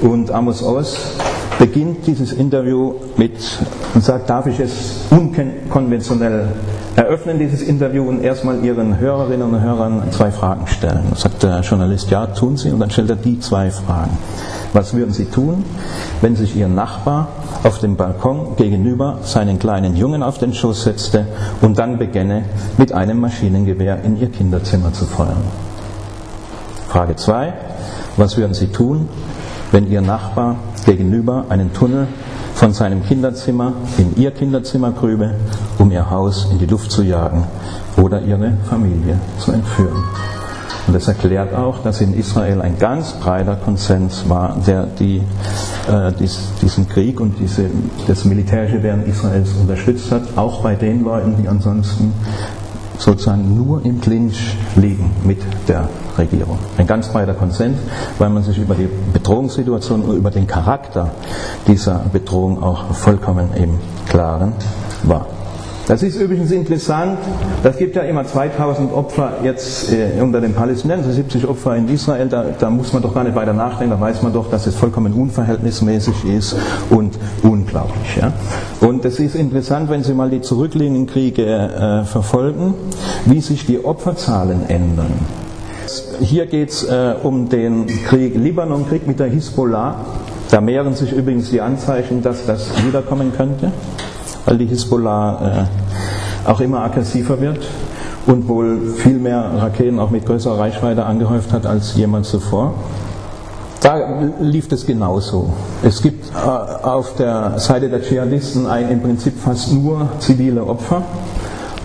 Und 0.00 0.32
Amos 0.32 0.64
Oz 0.64 0.96
beginnt 1.62 2.04
dieses 2.08 2.32
Interview 2.32 2.94
mit 3.16 3.36
und 3.94 4.02
sagt, 4.02 4.28
darf 4.28 4.48
ich 4.48 4.58
es 4.58 5.02
unkonventionell 5.10 6.48
eröffnen, 6.96 7.38
dieses 7.38 7.62
Interview, 7.62 8.02
und 8.08 8.20
erstmal 8.20 8.64
Ihren 8.64 8.98
Hörerinnen 8.98 9.54
und 9.54 9.60
Hörern 9.60 10.02
zwei 10.10 10.32
Fragen 10.32 10.66
stellen. 10.66 11.04
Da 11.10 11.16
sagt 11.16 11.40
der 11.44 11.60
Journalist, 11.60 12.10
ja, 12.10 12.26
tun 12.26 12.56
Sie, 12.56 12.72
und 12.72 12.80
dann 12.80 12.90
stellt 12.90 13.10
er 13.10 13.16
die 13.16 13.38
zwei 13.38 13.70
Fragen. 13.70 14.18
Was 14.72 14.92
würden 14.92 15.12
Sie 15.12 15.26
tun, 15.26 15.64
wenn 16.20 16.34
sich 16.34 16.56
Ihr 16.56 16.66
Nachbar 16.66 17.28
auf 17.62 17.78
dem 17.78 17.94
Balkon 17.94 18.56
gegenüber 18.56 19.18
seinen 19.22 19.60
kleinen 19.60 19.94
Jungen 19.94 20.24
auf 20.24 20.38
den 20.38 20.54
Schoß 20.54 20.82
setzte 20.82 21.28
und 21.60 21.78
dann 21.78 21.96
beginne, 21.96 22.42
mit 22.76 22.92
einem 22.92 23.20
Maschinengewehr 23.20 24.02
in 24.02 24.20
Ihr 24.20 24.32
Kinderzimmer 24.32 24.92
zu 24.92 25.04
feuern? 25.04 25.44
Frage 26.88 27.14
2. 27.14 27.52
Was 28.16 28.36
würden 28.36 28.54
Sie 28.54 28.66
tun, 28.66 29.08
wenn 29.70 29.88
Ihr 29.88 30.00
Nachbar 30.00 30.56
gegenüber 30.84 31.46
einen 31.48 31.72
Tunnel 31.72 32.06
von 32.54 32.72
seinem 32.72 33.04
Kinderzimmer 33.04 33.74
in 33.98 34.16
Ihr 34.16 34.30
Kinderzimmer 34.30 34.92
grübe, 34.92 35.34
um 35.78 35.90
Ihr 35.90 36.10
Haus 36.10 36.48
in 36.50 36.58
die 36.58 36.66
Luft 36.66 36.90
zu 36.90 37.02
jagen 37.02 37.44
oder 37.96 38.20
Ihre 38.22 38.52
Familie 38.68 39.18
zu 39.38 39.52
entführen. 39.52 40.02
Und 40.86 40.94
das 40.94 41.06
erklärt 41.06 41.54
auch, 41.54 41.82
dass 41.82 42.00
in 42.00 42.12
Israel 42.14 42.60
ein 42.60 42.78
ganz 42.78 43.12
breiter 43.12 43.54
Konsens 43.54 44.28
war, 44.28 44.56
der 44.66 44.86
die, 44.86 45.22
äh, 45.88 46.12
dies, 46.18 46.40
diesen 46.60 46.88
Krieg 46.88 47.20
und 47.20 47.38
diese, 47.38 47.66
das 48.08 48.24
militärische 48.24 48.82
Wehren 48.82 49.06
Israels 49.06 49.50
unterstützt 49.60 50.10
hat, 50.10 50.22
auch 50.36 50.62
bei 50.62 50.74
den 50.74 51.04
Leuten, 51.04 51.36
die 51.40 51.48
ansonsten 51.48 52.12
sozusagen 53.02 53.56
nur 53.56 53.84
im 53.84 54.00
Clinch 54.00 54.56
liegen 54.76 55.10
mit 55.24 55.40
der 55.66 55.88
Regierung. 56.16 56.58
Ein 56.76 56.86
ganz 56.86 57.08
breiter 57.08 57.34
Konsens, 57.34 57.78
weil 58.18 58.30
man 58.30 58.42
sich 58.42 58.58
über 58.58 58.74
die 58.74 58.88
Bedrohungssituation 59.12 60.02
und 60.02 60.16
über 60.16 60.30
den 60.30 60.46
Charakter 60.46 61.10
dieser 61.66 62.04
Bedrohung 62.12 62.62
auch 62.62 62.94
vollkommen 62.94 63.48
im 63.54 63.78
Klaren 64.08 64.52
war. 65.02 65.26
Das 65.88 66.02
ist 66.02 66.16
übrigens 66.16 66.52
interessant. 66.52 67.18
Das 67.62 67.76
gibt 67.76 67.96
ja 67.96 68.02
immer 68.02 68.24
2000 68.24 68.92
Opfer 68.92 69.38
jetzt 69.42 69.92
äh, 69.92 70.20
unter 70.20 70.40
den 70.40 70.54
Palästinensern, 70.54 71.12
70 71.12 71.48
Opfer 71.48 71.74
in 71.74 71.88
Israel. 71.88 72.28
Da, 72.28 72.46
da, 72.56 72.70
muss 72.70 72.92
man 72.92 73.02
doch 73.02 73.12
gar 73.12 73.24
nicht 73.24 73.34
weiter 73.34 73.52
nachdenken. 73.52 73.90
Da 73.90 74.00
weiß 74.00 74.22
man 74.22 74.32
doch, 74.32 74.48
dass 74.48 74.66
es 74.66 74.76
vollkommen 74.76 75.12
unverhältnismäßig 75.12 76.24
ist 76.24 76.56
und 76.90 77.18
unglaublich. 77.42 78.16
Ja? 78.16 78.32
Und 78.80 79.04
es 79.04 79.18
ist 79.18 79.34
interessant, 79.34 79.90
wenn 79.90 80.04
Sie 80.04 80.14
mal 80.14 80.30
die 80.30 80.40
zurückliegenden 80.40 81.06
Kriege 81.06 81.44
äh, 81.44 82.04
verfolgen, 82.04 82.74
wie 83.26 83.40
sich 83.40 83.66
die 83.66 83.84
Opferzahlen 83.84 84.68
ändern. 84.68 85.12
Hier 86.20 86.46
geht 86.46 86.70
es 86.70 86.84
äh, 86.84 87.14
um 87.22 87.48
den 87.48 87.86
Krieg, 88.04 88.36
Libanon-Krieg 88.36 89.08
mit 89.08 89.18
der 89.18 89.26
Hisbollah. 89.26 89.96
Da 90.48 90.60
mehren 90.60 90.94
sich 90.94 91.12
übrigens 91.12 91.50
die 91.50 91.60
Anzeichen, 91.60 92.22
dass 92.22 92.46
das 92.46 92.68
wiederkommen 92.86 93.32
könnte 93.36 93.72
weil 94.46 94.58
die 94.58 94.66
Hisbollah 94.66 95.66
äh, 96.46 96.50
auch 96.50 96.60
immer 96.60 96.82
aggressiver 96.82 97.40
wird 97.40 97.60
und 98.26 98.48
wohl 98.48 98.94
viel 98.96 99.18
mehr 99.18 99.50
Raketen 99.58 99.98
auch 99.98 100.10
mit 100.10 100.26
größerer 100.26 100.58
Reichweite 100.58 101.04
angehäuft 101.04 101.52
hat 101.52 101.66
als 101.66 101.94
jemals 101.96 102.30
zuvor. 102.30 102.74
Da 103.80 103.96
lief 104.40 104.70
es 104.70 104.86
genauso. 104.86 105.52
Es 105.82 106.00
gibt 106.02 106.30
äh, 106.30 106.36
auf 106.86 107.16
der 107.16 107.58
Seite 107.58 107.88
der 107.88 108.00
Dschihadisten 108.00 108.66
ein, 108.66 108.88
im 108.90 109.02
Prinzip 109.02 109.36
fast 109.38 109.72
nur 109.72 110.08
zivile 110.20 110.64
Opfer. 110.64 111.02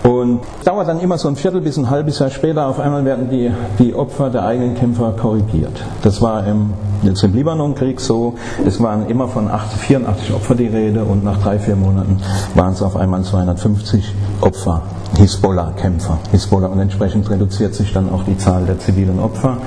Und 0.04 0.40
dauert 0.64 0.88
dann 0.88 1.00
immer 1.00 1.18
so 1.18 1.28
ein 1.28 1.34
Viertel 1.34 1.60
bis 1.60 1.76
ein 1.76 1.90
halbes 1.90 2.20
Jahr 2.20 2.30
später, 2.30 2.66
auf 2.66 2.78
einmal 2.78 3.04
werden 3.04 3.28
die, 3.30 3.50
die 3.80 3.94
Opfer 3.94 4.30
der 4.30 4.44
eigenen 4.44 4.76
Kämpfer 4.76 5.12
korrigiert. 5.20 5.72
Das 6.02 6.22
war 6.22 6.46
im, 6.46 6.70
jetzt 7.02 7.22
im 7.22 7.34
Libanonkrieg 7.34 8.00
so, 8.00 8.34
es 8.66 8.82
waren 8.82 9.08
immer 9.08 9.28
von 9.28 9.48
80, 9.48 9.80
84 9.80 10.34
Opfer 10.34 10.54
die 10.54 10.66
Rede 10.66 11.04
und 11.04 11.24
nach 11.24 11.38
drei, 11.38 11.58
vier 11.58 11.76
Monaten 11.76 12.18
waren 12.54 12.72
es 12.72 12.82
auf 12.82 12.96
einmal 12.96 13.22
250 13.22 14.14
Opfer, 14.40 14.82
Hisbollah-Kämpfer. 15.16 16.18
Hisbollah 16.30 16.68
und 16.68 16.80
entsprechend 16.80 17.28
reduziert 17.30 17.74
sich 17.74 17.92
dann 17.92 18.10
auch 18.10 18.24
die 18.24 18.36
Zahl 18.36 18.64
der 18.64 18.78
zivilen 18.78 19.18
Opfer. 19.18 19.58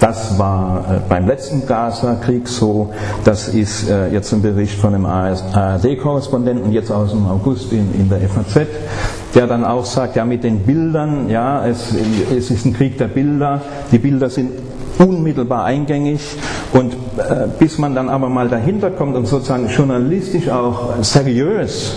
Das 0.00 0.38
war 0.38 0.84
äh, 0.88 1.00
beim 1.08 1.26
letzten 1.26 1.66
Gaza-Krieg 1.66 2.48
so, 2.48 2.90
das 3.24 3.48
ist 3.48 3.88
äh, 3.88 4.08
jetzt 4.12 4.32
ein 4.32 4.42
Bericht 4.42 4.78
von 4.78 4.94
einem 4.94 5.06
ARD-Korrespondenten, 5.06 6.72
jetzt 6.72 6.90
aus 6.90 7.10
dem 7.10 7.26
August 7.26 7.72
in, 7.72 7.94
in 7.94 8.08
der 8.08 8.20
FAZ 8.28 8.66
der 9.34 9.46
dann 9.46 9.64
auch 9.64 9.84
sagt, 9.84 10.16
ja 10.16 10.24
mit 10.24 10.44
den 10.44 10.60
Bildern, 10.60 11.28
ja, 11.28 11.66
es, 11.66 11.94
es 12.36 12.50
ist 12.50 12.66
ein 12.66 12.74
Krieg 12.74 12.98
der 12.98 13.08
Bilder, 13.08 13.62
die 13.90 13.98
Bilder 13.98 14.28
sind 14.28 14.50
unmittelbar 14.98 15.64
eingängig. 15.64 16.20
Und 16.72 16.94
äh, 16.94 17.48
bis 17.58 17.78
man 17.78 17.94
dann 17.94 18.08
aber 18.08 18.28
mal 18.28 18.48
dahinter 18.48 18.90
kommt 18.90 19.16
und 19.16 19.26
sozusagen 19.26 19.68
journalistisch 19.68 20.48
auch 20.48 21.02
seriös 21.02 21.96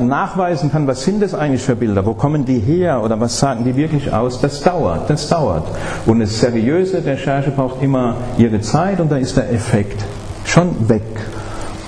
nachweisen 0.00 0.70
kann, 0.70 0.86
was 0.86 1.02
sind 1.02 1.22
das 1.22 1.34
eigentlich 1.34 1.62
für 1.62 1.76
Bilder, 1.76 2.06
wo 2.06 2.14
kommen 2.14 2.44
die 2.44 2.58
her? 2.58 3.02
Oder 3.02 3.20
was 3.20 3.38
sagen 3.38 3.64
die 3.64 3.76
wirklich 3.76 4.12
aus, 4.12 4.40
das 4.40 4.62
dauert, 4.62 5.10
das 5.10 5.28
dauert. 5.28 5.64
Und 6.06 6.16
eine 6.16 6.26
seriöse 6.26 7.04
Recherche 7.04 7.50
braucht 7.50 7.82
immer 7.82 8.16
ihre 8.38 8.60
Zeit 8.60 9.00
und 9.00 9.10
da 9.10 9.16
ist 9.16 9.36
der 9.36 9.52
Effekt 9.52 10.02
schon 10.44 10.88
weg. 10.88 11.02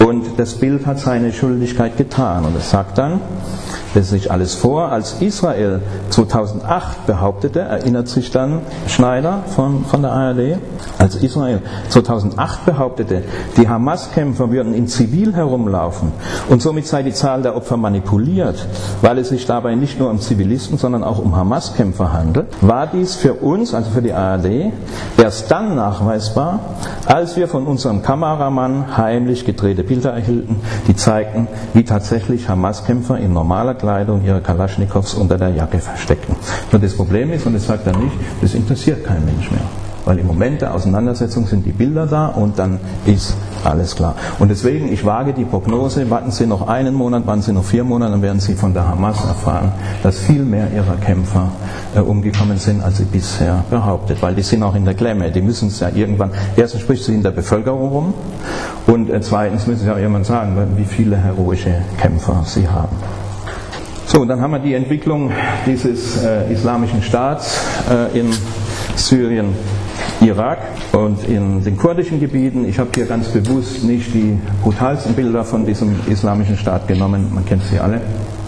Und 0.01 0.39
das 0.39 0.55
Bild 0.55 0.87
hat 0.87 0.99
seine 0.99 1.33
Schuldigkeit 1.33 1.97
getan. 1.97 2.45
Und 2.45 2.57
es 2.57 2.71
sagt 2.71 2.99
dann, 2.99 3.21
das 3.95 4.11
sich 4.11 4.31
alles 4.31 4.55
vor, 4.55 4.91
als 4.91 5.21
Israel 5.21 5.81
2008 6.11 7.07
behauptete, 7.07 7.61
erinnert 7.61 8.09
sich 8.09 8.31
dann 8.31 8.61
Schneider 8.89 9.45
von, 9.55 9.85
von 9.85 10.03
der 10.03 10.13
ARD, 10.13 10.59
als 10.99 11.17
Israel 11.17 11.63
2008 11.89 12.67
behauptete, 12.67 13.23
die 13.57 13.69
Hamas-Kämpfer 13.69 14.51
würden 14.51 14.75
in 14.75 14.89
Zivil 14.89 15.35
herumlaufen 15.35 16.13
und 16.49 16.61
somit 16.61 16.87
sei 16.87 17.03
die 17.03 17.13
Zahl 17.13 17.43
der 17.43 17.57
Opfer 17.57 17.77
manipuliert, 17.77 18.67
weil 19.01 19.19
es 19.19 19.29
sich 19.29 19.47
dabei 19.47 19.75
nicht 19.75 19.99
nur 19.99 20.11
um 20.11 20.21
Zivilisten, 20.21 20.77
sondern 20.79 21.05
auch 21.05 21.19
um 21.19 21.37
Hamas-Kämpfer 21.37 22.13
handelt, 22.13 22.47
war 22.61 22.87
dies 22.87 23.15
für 23.15 23.35
uns, 23.35 23.75
also 23.75 23.91
für 23.91 24.03
die 24.03 24.13
ARD, 24.13 24.73
erst 25.17 25.51
dann 25.51 25.77
nachweisbar, 25.77 26.61
als 27.07 27.37
wir 27.37 27.49
von 27.49 27.67
unserem 27.67 28.03
Kameramann 28.03 28.97
heimlich 28.97 29.45
gedrehte 29.45 29.85
Bilder 29.85 30.13
erhielten, 30.13 30.57
die 30.89 30.97
zeigten, 30.97 31.47
wie 31.73 31.85
tatsächlich 31.85 32.49
Hamas-Kämpfer 32.49 33.19
in 33.19 33.33
normaler 33.33 33.75
Kleidung 33.85 34.25
ihre 34.25 34.41
Kalaschnikows 34.41 35.13
unter 35.13 35.37
der 35.37 35.51
Jacke 35.51 35.79
verstecken. 35.79 36.35
Nur 36.73 36.81
das 36.81 36.97
Problem 36.97 37.31
ist, 37.33 37.45
und 37.45 37.53
das 37.53 37.67
sagt 37.67 37.87
er 37.87 37.95
nicht, 37.95 38.17
das 38.41 38.55
interessiert 38.55 39.05
kein 39.05 39.23
Mensch 39.27 39.51
mehr. 39.51 39.61
Weil 40.07 40.19
im 40.19 40.27
Moment 40.27 40.63
der 40.63 40.75
Auseinandersetzung 40.75 41.47
sind 41.47 41.65
die 41.65 41.73
Bilder 41.73 42.07
da 42.07 42.29
und 42.29 42.59
dann 42.59 42.79
ist 43.07 43.37
alles 43.63 43.95
klar. 43.95 44.15
Und 44.39 44.51
deswegen, 44.51 44.93
ich 44.93 45.05
wage 45.05 45.33
die 45.33 45.45
Prognose, 45.45 46.09
warten 46.11 46.31
Sie 46.31 46.47
noch 46.47 46.67
einen 46.69 46.95
Monat, 46.95 47.27
warten 47.27 47.43
Sie 47.43 47.53
noch 47.53 47.65
vier 47.65 47.85
Monate, 47.85 48.13
dann 48.13 48.23
werden 48.23 48.41
Sie 48.41 48.55
von 48.55 48.75
der 48.75 48.87
Hamas 48.87 49.25
erfahren, 49.25 49.73
dass 50.03 50.19
viel 50.19 50.45
mehr 50.45 50.69
ihrer 50.75 50.97
Kämpfer 50.97 51.49
äh, 51.95 52.01
umgekommen 52.01 52.59
sind, 52.59 52.83
als 52.83 52.99
sie 52.99 53.05
bisher 53.05 53.65
behauptet. 53.71 54.21
Weil 54.21 54.35
die 54.35 54.43
sind 54.43 54.63
auch 54.63 54.75
in 54.75 54.85
der 54.85 54.95
Klemme. 54.95 55.31
Die 55.31 55.41
müssen 55.41 55.69
es 55.69 55.81
ja 55.81 55.89
irgendwann, 55.95 56.31
erstens 56.57 56.83
spricht 56.83 57.05
sie 57.05 57.15
in 57.15 57.23
der 57.23 57.31
Bevölkerung 57.31 57.89
rum 57.89 58.15
und 58.87 59.09
äh, 59.09 59.21
zweitens 59.23 59.67
müssen 59.67 59.85
sie 59.85 59.91
auch 59.91 59.97
irgendwann 59.97 60.25
sagen, 60.25 60.57
wie 60.77 60.85
viele 60.85 61.17
heroische 61.17 61.77
Kämpfer 61.99 62.43
sie 62.45 62.69
haben. 62.69 62.97
So, 64.15 64.21
und 64.21 64.29
dann 64.29 64.41
haben 64.41 64.53
wir 64.53 64.61
die 64.61 64.75
Entwicklung 64.75 65.33
dieses 65.67 66.23
äh, 66.23 66.53
islamischen 66.53 67.03
Staats 67.03 67.61
äh, 67.91 68.17
in 68.17 68.31
Syrien, 68.95 69.49
Irak 70.21 70.59
und 70.93 71.25
in 71.27 71.65
den 71.65 71.77
kurdischen 71.77 72.21
Gebieten. 72.21 72.65
Ich 72.65 72.79
habe 72.79 72.91
hier 72.95 73.07
ganz 73.07 73.27
bewusst 73.27 73.83
nicht 73.83 74.15
die 74.15 74.39
brutalsten 74.63 75.15
Bilder 75.15 75.43
von 75.43 75.67
diesem 75.67 75.97
islamischen 76.07 76.57
Staat 76.57 76.87
genommen, 76.87 77.33
man 77.35 77.45
kennt 77.45 77.65
sie 77.65 77.81
alle. 77.81 78.01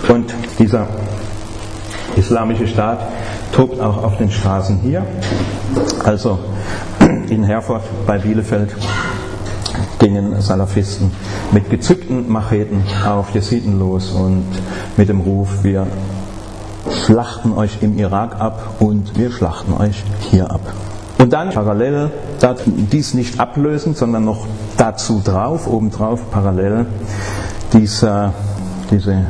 Und 0.09 0.33
dieser 0.61 0.87
islamische 2.15 2.69
Staat 2.69 3.01
tobt 3.51 3.81
auch 3.81 4.05
auf 4.05 4.19
den 4.19 4.31
Straßen 4.31 4.79
hier. 4.85 5.05
Also 6.05 6.39
in 7.29 7.43
Herford 7.43 7.83
bei 8.07 8.19
Bielefeld 8.19 8.73
gingen 9.99 10.41
Salafisten 10.41 11.11
mit 11.53 11.71
gezückten 11.71 12.31
Macheten 12.31 12.83
auf 13.07 13.35
Jesiden 13.35 13.79
los 13.79 14.11
und 14.11 14.45
mit 14.97 15.09
dem 15.09 15.21
Ruf, 15.21 15.63
wir 15.63 15.87
schlachten 17.05 17.53
euch 17.53 17.83
im 17.83 17.99
Irak 17.99 18.41
ab 18.41 18.77
und 18.81 19.19
wir 19.19 19.31
schlachten 19.31 19.73
euch 19.73 20.03
hier 20.31 20.51
ab. 20.51 20.61
Und 21.19 21.33
dann 21.33 21.51
parallel 21.51 22.11
dies 22.93 23.15
nicht 23.15 23.41
ablösen, 23.41 23.95
sondern 23.95 24.25
noch 24.25 24.47
dazu 24.77 25.23
drauf, 25.25 25.67
obendrauf 25.67 26.31
parallel 26.31 26.87
dieser, 27.73 28.35
diese 28.91 29.25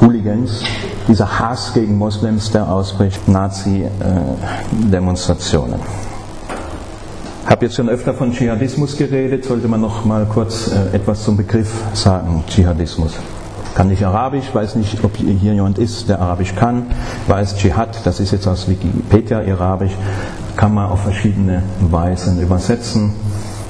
Hooligans, 0.00 0.62
dieser 1.08 1.40
Hass 1.40 1.72
gegen 1.74 1.98
Moslems, 1.98 2.52
der 2.52 2.70
ausbricht, 2.70 3.28
Nazi-Demonstrationen. 3.28 5.80
Habe 7.46 7.66
jetzt 7.66 7.74
schon 7.74 7.88
öfter 7.88 8.14
von 8.14 8.32
Dschihadismus 8.32 8.96
geredet, 8.96 9.44
sollte 9.44 9.68
man 9.68 9.80
noch 9.80 10.04
mal 10.04 10.26
kurz 10.26 10.70
äh, 10.72 10.96
etwas 10.96 11.24
zum 11.24 11.36
Begriff 11.36 11.70
sagen, 11.92 12.44
Dschihadismus. 12.48 13.14
Kann 13.74 13.88
nicht 13.88 14.04
Arabisch, 14.04 14.54
weiß 14.54 14.76
nicht, 14.76 15.02
ob 15.02 15.16
hier 15.16 15.54
jemand 15.54 15.78
ist, 15.78 16.08
der 16.08 16.20
Arabisch 16.20 16.54
kann, 16.54 16.86
weiß 17.26 17.56
Dschihad, 17.56 18.00
das 18.04 18.20
ist 18.20 18.32
jetzt 18.32 18.46
aus 18.46 18.68
Wikipedia 18.68 19.40
Arabisch, 19.40 19.92
kann 20.56 20.74
man 20.74 20.90
auf 20.90 21.02
verschiedene 21.02 21.62
Weisen 21.80 22.40
übersetzen. 22.40 23.12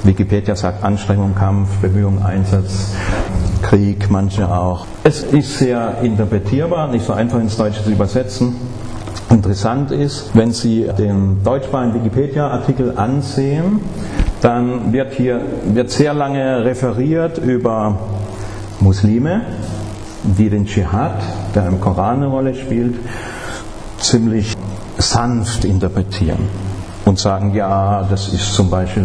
Wikipedia 0.02 0.56
sagt 0.56 0.82
Anstrengung, 0.82 1.34
Kampf, 1.34 1.68
Bemühung, 1.80 2.22
Einsatz, 2.22 2.92
Krieg, 3.62 4.10
manche 4.10 4.50
auch. 4.50 4.86
Es 5.04 5.22
ist 5.22 5.58
sehr 5.58 5.98
interpretierbar, 6.02 6.88
nicht 6.88 7.06
so 7.06 7.12
einfach 7.12 7.38
ins 7.38 7.56
Deutsche 7.56 7.84
zu 7.84 7.90
übersetzen. 7.90 8.56
Interessant 9.30 9.90
ist, 9.90 10.30
wenn 10.34 10.52
Sie 10.52 10.88
den 10.98 11.42
deutschsprachigen 11.42 11.94
Wikipedia-Artikel 11.94 12.96
ansehen, 12.96 13.80
dann 14.40 14.92
wird 14.92 15.14
hier 15.14 15.40
wird 15.72 15.90
sehr 15.90 16.12
lange 16.14 16.64
referiert 16.64 17.38
über 17.38 17.98
Muslime, 18.80 19.42
die 20.24 20.50
den 20.50 20.66
Dschihad, 20.66 21.22
der 21.54 21.66
im 21.66 21.80
Koran 21.80 22.16
eine 22.16 22.26
Rolle 22.26 22.54
spielt, 22.54 22.96
ziemlich 23.98 24.54
sanft 24.98 25.64
interpretieren 25.64 26.48
und 27.04 27.18
sagen, 27.18 27.54
ja, 27.54 28.06
das 28.08 28.28
ist 28.32 28.54
zum 28.54 28.70
Beispiel 28.70 29.04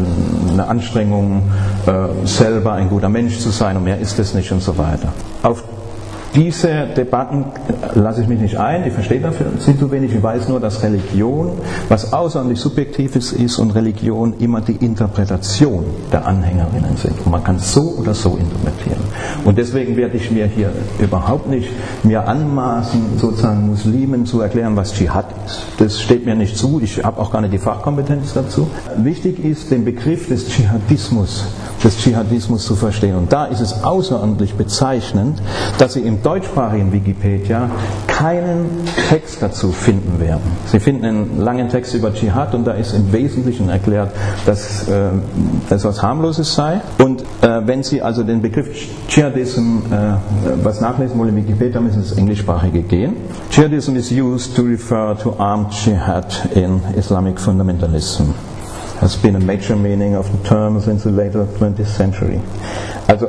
eine 0.52 0.68
Anstrengung, 0.68 1.44
äh, 1.86 2.26
selber 2.28 2.74
ein 2.74 2.90
guter 2.90 3.10
Mensch 3.10 3.40
zu 3.40 3.50
sein 3.50 3.78
und 3.78 3.84
mehr 3.84 4.00
ist 4.00 4.20
es 4.20 4.34
nicht 4.34 4.52
und 4.52 4.62
so 4.62 4.78
weiter. 4.78 5.14
Auf 5.44 5.64
diese 6.38 6.86
Debatten 6.96 7.46
lasse 7.96 8.22
ich 8.22 8.28
mich 8.28 8.40
nicht 8.40 8.58
ein, 8.58 8.84
die 8.84 8.92
verstehe 8.92 9.20
dafür 9.20 9.48
sind 9.58 9.80
zu 9.80 9.92
wenig. 9.92 10.14
Ich 10.14 10.22
weiß 10.22 10.48
nur, 10.50 10.60
dass 10.60 10.84
Religion 10.84 11.54
was 11.90 12.14
außerordentlich 12.14 12.60
Subjektives 12.60 13.34
ist 13.34 13.58
und 13.58 13.72
Religion 13.72 14.36
immer 14.38 14.62
die 14.62 14.76
Interpretation 14.86 15.84
der 16.12 16.28
Anhängerinnen 16.28 16.96
sind. 16.96 17.16
Und 17.26 17.32
man 17.32 17.44
kann 17.44 17.58
so 17.58 17.96
oder 17.98 18.14
so 18.14 18.38
interpretieren. 18.38 19.02
Und 19.46 19.58
deswegen 19.58 19.98
werde 19.98 20.18
ich 20.18 20.30
mir 20.30 20.46
hier 20.46 20.70
überhaupt 21.00 21.50
nicht 21.50 21.70
mir 22.04 22.28
anmaßen, 22.28 23.18
sozusagen 23.18 23.66
Muslimen 23.66 24.28
zu 24.28 24.42
erklären, 24.42 24.76
was 24.76 24.94
Dschihad 24.94 25.26
ist. 25.48 25.64
Das 25.80 26.00
steht 26.00 26.28
mir 26.28 26.36
nicht 26.36 26.56
zu. 26.56 26.80
Ich 26.84 27.04
habe 27.04 27.20
auch 27.20 27.32
gar 27.32 27.42
nicht 27.42 27.54
die 27.54 27.58
Fachkompetenz 27.58 28.34
dazu. 28.34 28.70
Wichtig 28.98 29.44
ist, 29.44 29.72
den 29.72 29.86
Begriff 29.86 30.28
des 30.28 30.50
Dschihadismus, 30.50 31.46
des 31.84 31.98
Dschihadismus 31.98 32.66
zu 32.66 32.76
verstehen. 32.76 33.16
Und 33.16 33.32
da 33.34 33.46
ist 33.46 33.60
es 33.60 33.84
außerordentlich 33.84 34.56
bezeichnend, 34.56 35.42
dass 35.78 35.94
Sie 35.94 36.02
im 36.02 36.22
deutschsprachigen 36.24 36.92
Wikipedia 36.92 37.70
keinen 38.08 38.68
Text 39.10 39.42
dazu 39.42 39.72
finden 39.72 40.20
werden. 40.20 40.42
Sie 40.66 40.80
finden 40.80 41.06
einen 41.06 41.42
langen 41.42 41.70
Text 41.70 41.94
über 41.94 42.14
Dschihad 42.14 42.56
und 42.56 42.66
da 42.66 42.72
ist 42.72 42.94
im 42.94 43.12
Wesentlichen 43.14 43.70
erklärt, 43.70 44.12
dass 44.46 44.88
äh, 44.88 45.10
das 45.70 45.84
was 45.86 46.02
harmloses 46.02 46.54
sei. 46.56 46.82
Und 47.00 47.22
äh, 47.42 47.62
wenn 47.66 47.84
Sie 47.84 48.02
also 48.02 48.24
den 48.24 48.42
Begriff 48.42 48.68
Dschihadism 49.08 49.80
äh, 49.92 50.64
was 50.64 50.82
nachlesen 50.82 51.18
wollen 51.20 51.30
in 51.30 51.44
Wikipedia, 51.44 51.80
müssen 51.80 52.02
Sie 52.02 52.10
ins 52.10 52.18
Englischsprachige 52.18 52.82
gehen. 52.82 53.14
Dschihadism 53.52 53.96
is 53.96 54.12
used 54.12 54.56
to 54.56 54.64
refer 54.64 55.16
to 55.18 55.36
armed 55.38 55.72
jihad 55.74 56.50
in 56.56 56.82
Islamic 56.96 57.40
fundamentalism 57.40 58.34
has 59.02 59.16
been 59.16 59.36
a 59.36 59.40
major 59.40 59.76
meaning 59.76 60.16
of 60.16 60.28
the 60.32 60.48
term 60.48 60.80
since 60.80 61.04
the 61.04 61.12
later 61.12 61.46
20th 61.60 61.86
century. 61.88 62.40
Also 63.08 63.28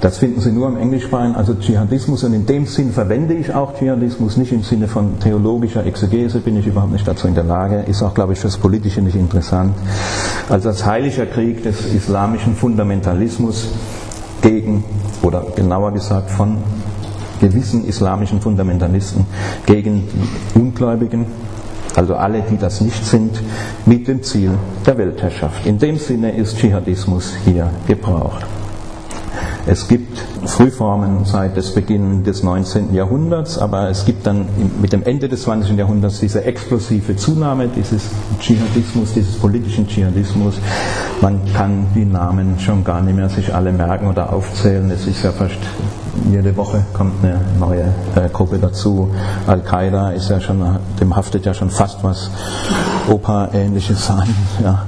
das 0.00 0.16
finden 0.16 0.40
Sie 0.40 0.50
nur 0.50 0.66
im 0.68 0.78
Englischsprachigen, 0.78 1.36
also 1.36 1.52
Dschihadismus. 1.54 2.24
Und 2.24 2.32
in 2.32 2.46
dem 2.46 2.64
Sinn 2.64 2.90
verwende 2.90 3.34
ich 3.34 3.54
auch 3.54 3.74
Dschihadismus, 3.74 4.38
nicht 4.38 4.50
im 4.50 4.62
Sinne 4.62 4.88
von 4.88 5.18
theologischer 5.20 5.84
Exegese, 5.84 6.40
bin 6.40 6.56
ich 6.56 6.66
überhaupt 6.66 6.92
nicht 6.92 7.06
dazu 7.06 7.28
in 7.28 7.34
der 7.34 7.44
Lage. 7.44 7.80
Ist 7.86 8.02
auch, 8.02 8.14
glaube 8.14 8.32
ich, 8.32 8.40
fürs 8.40 8.56
Politische 8.56 9.02
nicht 9.02 9.16
interessant. 9.16 9.74
Also 10.48 10.70
als 10.70 10.86
heiliger 10.86 11.26
Krieg 11.26 11.62
des 11.62 11.92
islamischen 11.92 12.54
Fundamentalismus 12.56 13.68
gegen, 14.40 14.84
oder 15.22 15.44
genauer 15.54 15.92
gesagt 15.92 16.30
von 16.30 16.56
gewissen 17.40 17.86
islamischen 17.86 18.40
Fundamentalisten 18.40 19.26
gegen 19.66 20.08
Ungläubigen, 20.54 21.26
also 21.98 22.14
alle, 22.14 22.42
die 22.42 22.56
das 22.56 22.80
nicht 22.80 23.04
sind, 23.04 23.40
mit 23.86 24.08
dem 24.08 24.22
Ziel 24.22 24.52
der 24.86 24.98
Weltherrschaft. 24.98 25.66
In 25.66 25.78
dem 25.78 25.96
Sinne 25.96 26.32
ist 26.32 26.58
Dschihadismus 26.58 27.32
hier 27.44 27.70
gebraucht. 27.86 28.46
Es 29.66 29.86
gibt 29.86 30.18
Frühformen 30.46 31.24
seit 31.24 31.56
des 31.56 31.74
Beginn 31.74 32.24
des 32.24 32.42
19. 32.42 32.94
Jahrhunderts, 32.94 33.58
aber 33.58 33.90
es 33.90 34.04
gibt 34.06 34.26
dann 34.26 34.46
mit 34.80 34.92
dem 34.92 35.02
Ende 35.02 35.28
des 35.28 35.42
20. 35.42 35.76
Jahrhunderts 35.76 36.18
diese 36.18 36.44
explosive 36.44 37.14
Zunahme 37.14 37.68
dieses 37.68 38.08
Dschihadismus, 38.40 39.12
dieses 39.12 39.36
politischen 39.36 39.86
Dschihadismus. 39.86 40.54
Man 41.20 41.40
kann 41.54 41.86
die 41.94 42.06
Namen 42.06 42.58
schon 42.58 42.82
gar 42.84 43.02
nicht 43.02 43.14
mehr 43.14 43.28
sich 43.28 43.54
alle 43.54 43.72
merken 43.72 44.08
oder 44.08 44.32
aufzählen. 44.32 44.90
Es 44.90 45.06
ist 45.06 45.22
ja 45.22 45.30
fast 45.30 45.58
jede 46.30 46.56
Woche 46.56 46.84
kommt 46.92 47.24
eine 47.24 47.40
neue 47.58 47.92
äh, 48.14 48.28
Gruppe 48.32 48.58
dazu. 48.58 49.10
Al-Qaida 49.46 50.10
ist 50.12 50.30
ja 50.30 50.40
schon, 50.40 50.62
dem 51.00 51.16
haftet 51.16 51.46
ja 51.46 51.54
schon 51.54 51.70
fast 51.70 52.02
was 52.02 52.30
Opa-ähnliches 53.08 54.10
an. 54.10 54.28
Ja. 54.62 54.84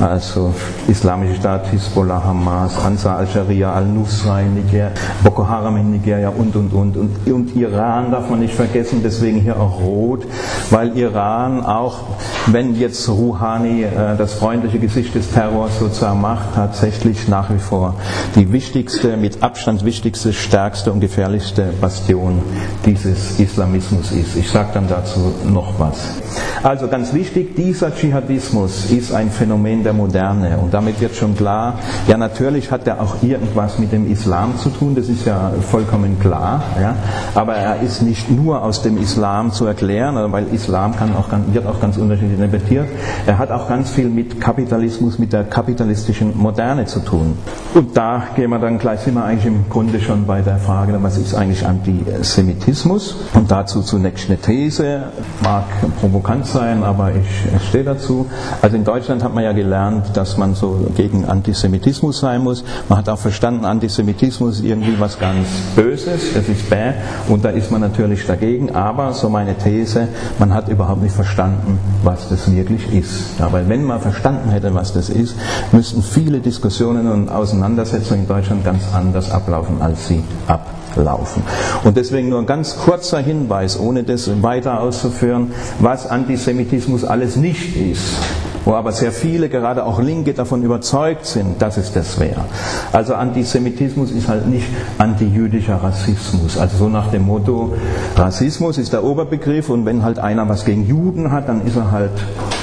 Also 0.00 0.52
Islamische 0.88 1.36
Staat, 1.36 1.68
Hisbollah, 1.68 2.24
Hamas, 2.24 2.76
Ansar 2.84 3.18
al-Sharia, 3.18 3.72
al-Nusra 3.72 4.40
in 4.40 4.54
Nigeria, 4.54 4.90
Boko 5.22 5.46
Haram 5.46 5.76
in 5.76 5.92
Nigeria 5.92 6.30
und, 6.30 6.56
und, 6.56 6.72
und, 6.72 6.96
und. 6.96 7.32
Und 7.32 7.54
Iran 7.54 8.10
darf 8.10 8.28
man 8.28 8.40
nicht 8.40 8.54
vergessen, 8.54 9.02
deswegen 9.04 9.38
hier 9.40 9.58
auch 9.60 9.80
rot, 9.80 10.26
weil 10.70 10.96
Iran 10.98 11.64
auch, 11.64 11.98
wenn 12.46 12.74
jetzt 12.74 13.08
Rouhani 13.08 13.84
äh, 13.84 14.16
das 14.18 14.34
freundliche 14.34 14.80
Gesicht 14.80 15.14
des 15.14 15.30
Terrors 15.30 15.78
sozusagen 15.78 16.20
macht, 16.20 16.54
tatsächlich 16.56 17.28
nach 17.28 17.50
wie 17.50 17.60
vor 17.60 17.94
die 18.34 18.50
wichtigste, 18.50 19.16
mit 19.16 19.44
Abstand 19.44 19.84
wichtigste, 19.84 20.32
stärkste 20.54 20.92
und 20.92 21.00
gefährlichste 21.00 21.64
Bastion 21.80 22.40
dieses 22.86 23.40
Islamismus 23.40 24.12
ist. 24.12 24.36
Ich 24.36 24.48
sage 24.48 24.68
dann 24.74 24.86
dazu 24.86 25.34
noch 25.44 25.80
was. 25.80 26.20
Also 26.62 26.86
ganz 26.86 27.12
wichtig, 27.12 27.56
dieser 27.56 27.92
Dschihadismus 27.92 28.88
ist 28.92 29.12
ein 29.12 29.30
Phänomen 29.30 29.82
der 29.82 29.92
Moderne 29.92 30.58
und 30.58 30.72
damit 30.72 31.00
wird 31.00 31.16
schon 31.16 31.36
klar, 31.36 31.80
ja 32.06 32.16
natürlich 32.16 32.70
hat 32.70 32.86
er 32.86 33.02
auch 33.02 33.16
irgendwas 33.20 33.80
mit 33.80 33.90
dem 33.90 34.10
Islam 34.10 34.56
zu 34.56 34.68
tun, 34.70 34.94
das 34.94 35.08
ist 35.08 35.26
ja 35.26 35.50
vollkommen 35.72 36.20
klar, 36.20 36.62
ja, 36.80 36.94
aber 37.34 37.56
er 37.56 37.80
ist 37.82 38.02
nicht 38.02 38.30
nur 38.30 38.62
aus 38.62 38.80
dem 38.80 38.96
Islam 38.96 39.50
zu 39.50 39.66
erklären, 39.66 40.16
also 40.16 40.30
weil 40.30 40.46
Islam 40.52 40.96
kann 40.96 41.16
auch, 41.16 41.28
wird 41.52 41.66
auch 41.66 41.80
ganz 41.80 41.96
unterschiedlich 41.96 42.38
interpretiert, 42.38 42.86
er 43.26 43.38
hat 43.38 43.50
auch 43.50 43.68
ganz 43.68 43.90
viel 43.90 44.08
mit 44.08 44.40
Kapitalismus, 44.40 45.18
mit 45.18 45.32
der 45.32 45.42
kapitalistischen 45.42 46.38
Moderne 46.38 46.86
zu 46.86 47.00
tun. 47.00 47.36
Und 47.74 47.96
da 47.96 48.22
gehen 48.36 48.50
wir 48.50 48.60
dann 48.60 48.78
gleich, 48.78 49.00
sind 49.00 49.14
wir 49.14 49.24
eigentlich 49.24 49.46
im 49.46 49.68
Grunde 49.68 50.00
schon 50.00 50.26
bei 50.26 50.43
der 50.44 50.58
Frage, 50.58 50.98
was 51.02 51.18
ist 51.18 51.34
eigentlich 51.34 51.66
Antisemitismus 51.66 53.16
und 53.34 53.50
dazu 53.50 53.82
zunächst 53.82 54.28
eine 54.28 54.38
These, 54.38 55.04
mag 55.42 55.64
provokant 56.00 56.46
sein, 56.46 56.82
aber 56.82 57.10
ich 57.14 57.68
stehe 57.68 57.84
dazu. 57.84 58.26
Also 58.62 58.76
in 58.76 58.84
Deutschland 58.84 59.22
hat 59.22 59.34
man 59.34 59.44
ja 59.44 59.52
gelernt, 59.52 60.16
dass 60.16 60.36
man 60.36 60.54
so 60.54 60.86
gegen 60.96 61.24
Antisemitismus 61.24 62.20
sein 62.20 62.42
muss. 62.42 62.64
Man 62.88 62.98
hat 62.98 63.08
auch 63.08 63.18
verstanden, 63.18 63.64
Antisemitismus 63.64 64.56
ist 64.56 64.64
irgendwie 64.64 64.98
was 64.98 65.18
ganz 65.18 65.46
Böses, 65.76 66.34
das 66.34 66.48
ist 66.48 66.68
bäh, 66.70 66.92
und 67.28 67.44
da 67.44 67.50
ist 67.50 67.70
man 67.70 67.80
natürlich 67.80 68.26
dagegen. 68.26 68.74
Aber, 68.74 69.12
so 69.12 69.28
meine 69.28 69.56
These, 69.56 70.08
man 70.38 70.52
hat 70.54 70.68
überhaupt 70.68 71.02
nicht 71.02 71.14
verstanden, 71.14 71.78
was 72.02 72.28
das 72.28 72.50
wirklich 72.50 72.92
ist. 72.92 73.38
Ja, 73.38 73.52
weil 73.52 73.68
wenn 73.68 73.84
man 73.84 74.00
verstanden 74.00 74.50
hätte, 74.50 74.74
was 74.74 74.92
das 74.92 75.08
ist, 75.08 75.36
müssten 75.72 76.02
viele 76.02 76.40
Diskussionen 76.40 77.10
und 77.10 77.28
Auseinandersetzungen 77.28 78.22
in 78.22 78.28
Deutschland 78.28 78.64
ganz 78.64 78.82
anders 78.94 79.30
ablaufen, 79.30 79.80
als 79.80 80.08
sie 80.08 80.22
ablaufen 80.46 80.74
laufen. 80.96 81.42
Und 81.84 81.96
deswegen 81.96 82.28
nur 82.28 82.38
ein 82.38 82.46
ganz 82.46 82.76
kurzer 82.76 83.18
Hinweis, 83.18 83.78
ohne 83.78 84.04
das 84.04 84.42
weiter 84.42 84.80
auszuführen, 84.80 85.52
was 85.80 86.06
Antisemitismus 86.06 87.04
alles 87.04 87.36
nicht 87.36 87.76
ist. 87.76 88.14
Wo 88.64 88.72
aber 88.72 88.92
sehr 88.92 89.12
viele, 89.12 89.48
gerade 89.48 89.84
auch 89.84 90.00
Linke, 90.00 90.34
davon 90.34 90.62
überzeugt 90.62 91.26
sind, 91.26 91.60
dass 91.60 91.76
es 91.76 91.92
das 91.92 92.18
wäre. 92.18 92.44
Also 92.92 93.14
Antisemitismus 93.14 94.10
ist 94.10 94.28
halt 94.28 94.46
nicht 94.46 94.66
antijüdischer 94.98 95.76
Rassismus. 95.76 96.58
Also 96.58 96.76
so 96.76 96.88
nach 96.88 97.10
dem 97.10 97.26
Motto, 97.26 97.74
Rassismus 98.16 98.78
ist 98.78 98.92
der 98.92 99.04
Oberbegriff 99.04 99.68
und 99.68 99.84
wenn 99.84 100.02
halt 100.02 100.18
einer 100.18 100.48
was 100.48 100.64
gegen 100.64 100.86
Juden 100.86 101.30
hat, 101.30 101.48
dann 101.48 101.66
ist 101.66 101.76
er 101.76 101.90
halt 101.90 102.12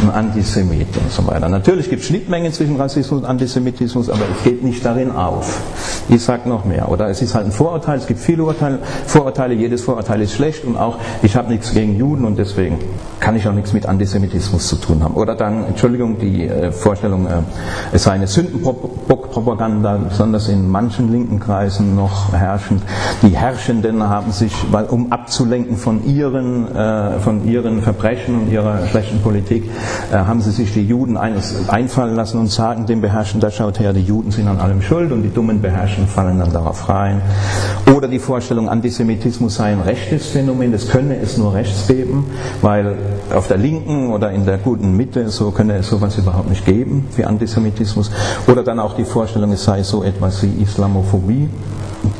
ein 0.01 0.09
Antisemit 0.09 0.97
und 0.97 1.11
so 1.11 1.25
weiter. 1.27 1.49
Natürlich 1.49 1.89
gibt 1.89 2.01
es 2.01 2.07
Schnittmengen 2.07 2.51
zwischen 2.51 2.75
Rassismus 2.77 3.21
und 3.21 3.25
Antisemitismus, 3.25 4.09
aber 4.09 4.23
es 4.37 4.43
geht 4.43 4.63
nicht 4.63 4.83
darin 4.83 5.11
auf. 5.11 5.61
Ich 6.09 6.23
sage 6.23 6.49
noch 6.49 6.65
mehr. 6.65 6.89
Oder 6.89 7.09
es 7.09 7.21
ist 7.21 7.35
halt 7.35 7.45
ein 7.45 7.51
Vorurteil, 7.51 7.99
es 7.99 8.07
gibt 8.07 8.19
viele 8.19 8.43
Urteile, 8.43 8.79
Vorurteile, 9.05 9.53
jedes 9.53 9.81
Vorurteil 9.81 10.21
ist 10.21 10.33
schlecht 10.33 10.65
und 10.65 10.77
auch 10.77 10.97
ich 11.21 11.35
habe 11.35 11.49
nichts 11.49 11.73
gegen 11.73 11.95
Juden 11.95 12.25
und 12.25 12.37
deswegen 12.37 12.79
kann 13.19 13.35
ich 13.35 13.47
auch 13.47 13.53
nichts 13.53 13.71
mit 13.73 13.85
Antisemitismus 13.85 14.67
zu 14.67 14.77
tun 14.77 15.03
haben. 15.03 15.13
Oder 15.13 15.35
dann, 15.35 15.65
Entschuldigung, 15.65 15.90
die 15.91 16.47
äh, 16.47 16.71
Vorstellung, 16.71 17.27
äh, 17.27 17.41
es 17.91 18.03
sei 18.03 18.13
eine 18.13 18.27
Sündenbockpropaganda, 18.27 19.99
besonders 20.09 20.47
in 20.47 20.69
manchen 20.69 21.11
linken 21.11 21.39
Kreisen 21.39 21.95
noch 21.95 22.33
herrschend. 22.33 22.83
Die 23.21 23.35
Herrschenden 23.35 24.07
haben 24.07 24.31
sich, 24.31 24.53
um 24.89 25.11
abzulenken 25.11 25.77
von 25.77 26.05
ihren, 26.05 26.73
äh, 26.75 27.19
von 27.19 27.45
ihren 27.45 27.81
Verbrechen 27.81 28.41
und 28.41 28.51
ihrer 28.51 28.87
schlechten 28.87 29.21
Politik, 29.21 29.69
haben 30.11 30.41
sie 30.41 30.51
sich 30.51 30.73
die 30.73 30.85
Juden 30.85 31.17
einfallen 31.17 32.15
lassen 32.15 32.39
und 32.39 32.47
sagen 32.47 32.85
dem 32.85 33.01
Beherrschen, 33.01 33.39
da 33.39 33.49
schaut 33.51 33.79
her, 33.79 33.93
die 33.93 34.01
Juden 34.01 34.31
sind 34.31 34.47
an 34.47 34.59
allem 34.59 34.81
schuld 34.81 35.11
und 35.11 35.23
die 35.23 35.29
dummen 35.29 35.61
Beherrschen 35.61 36.07
fallen 36.07 36.39
dann 36.39 36.51
darauf 36.51 36.89
rein. 36.89 37.21
Oder 37.95 38.07
die 38.07 38.19
Vorstellung, 38.19 38.69
Antisemitismus 38.69 39.55
sei 39.55 39.71
ein 39.71 39.81
rechtes 39.81 40.27
Phänomen, 40.27 40.71
das 40.71 40.89
könne 40.89 41.17
es 41.17 41.37
nur 41.37 41.53
rechts 41.53 41.87
geben, 41.87 42.25
weil 42.61 42.95
auf 43.33 43.47
der 43.47 43.57
linken 43.57 44.09
oder 44.11 44.31
in 44.31 44.45
der 44.45 44.57
guten 44.57 44.95
Mitte, 44.95 45.29
so 45.29 45.51
könne 45.51 45.80
es 45.81 45.89
sowas 45.89 46.17
überhaupt 46.17 46.49
nicht 46.49 46.65
geben 46.65 47.07
wie 47.15 47.25
Antisemitismus. 47.25 48.09
Oder 48.47 48.63
dann 48.63 48.79
auch 48.79 48.95
die 48.95 49.05
Vorstellung, 49.05 49.51
es 49.51 49.63
sei 49.63 49.83
so 49.83 50.03
etwas 50.03 50.41
wie 50.43 50.61
Islamophobie. 50.61 51.49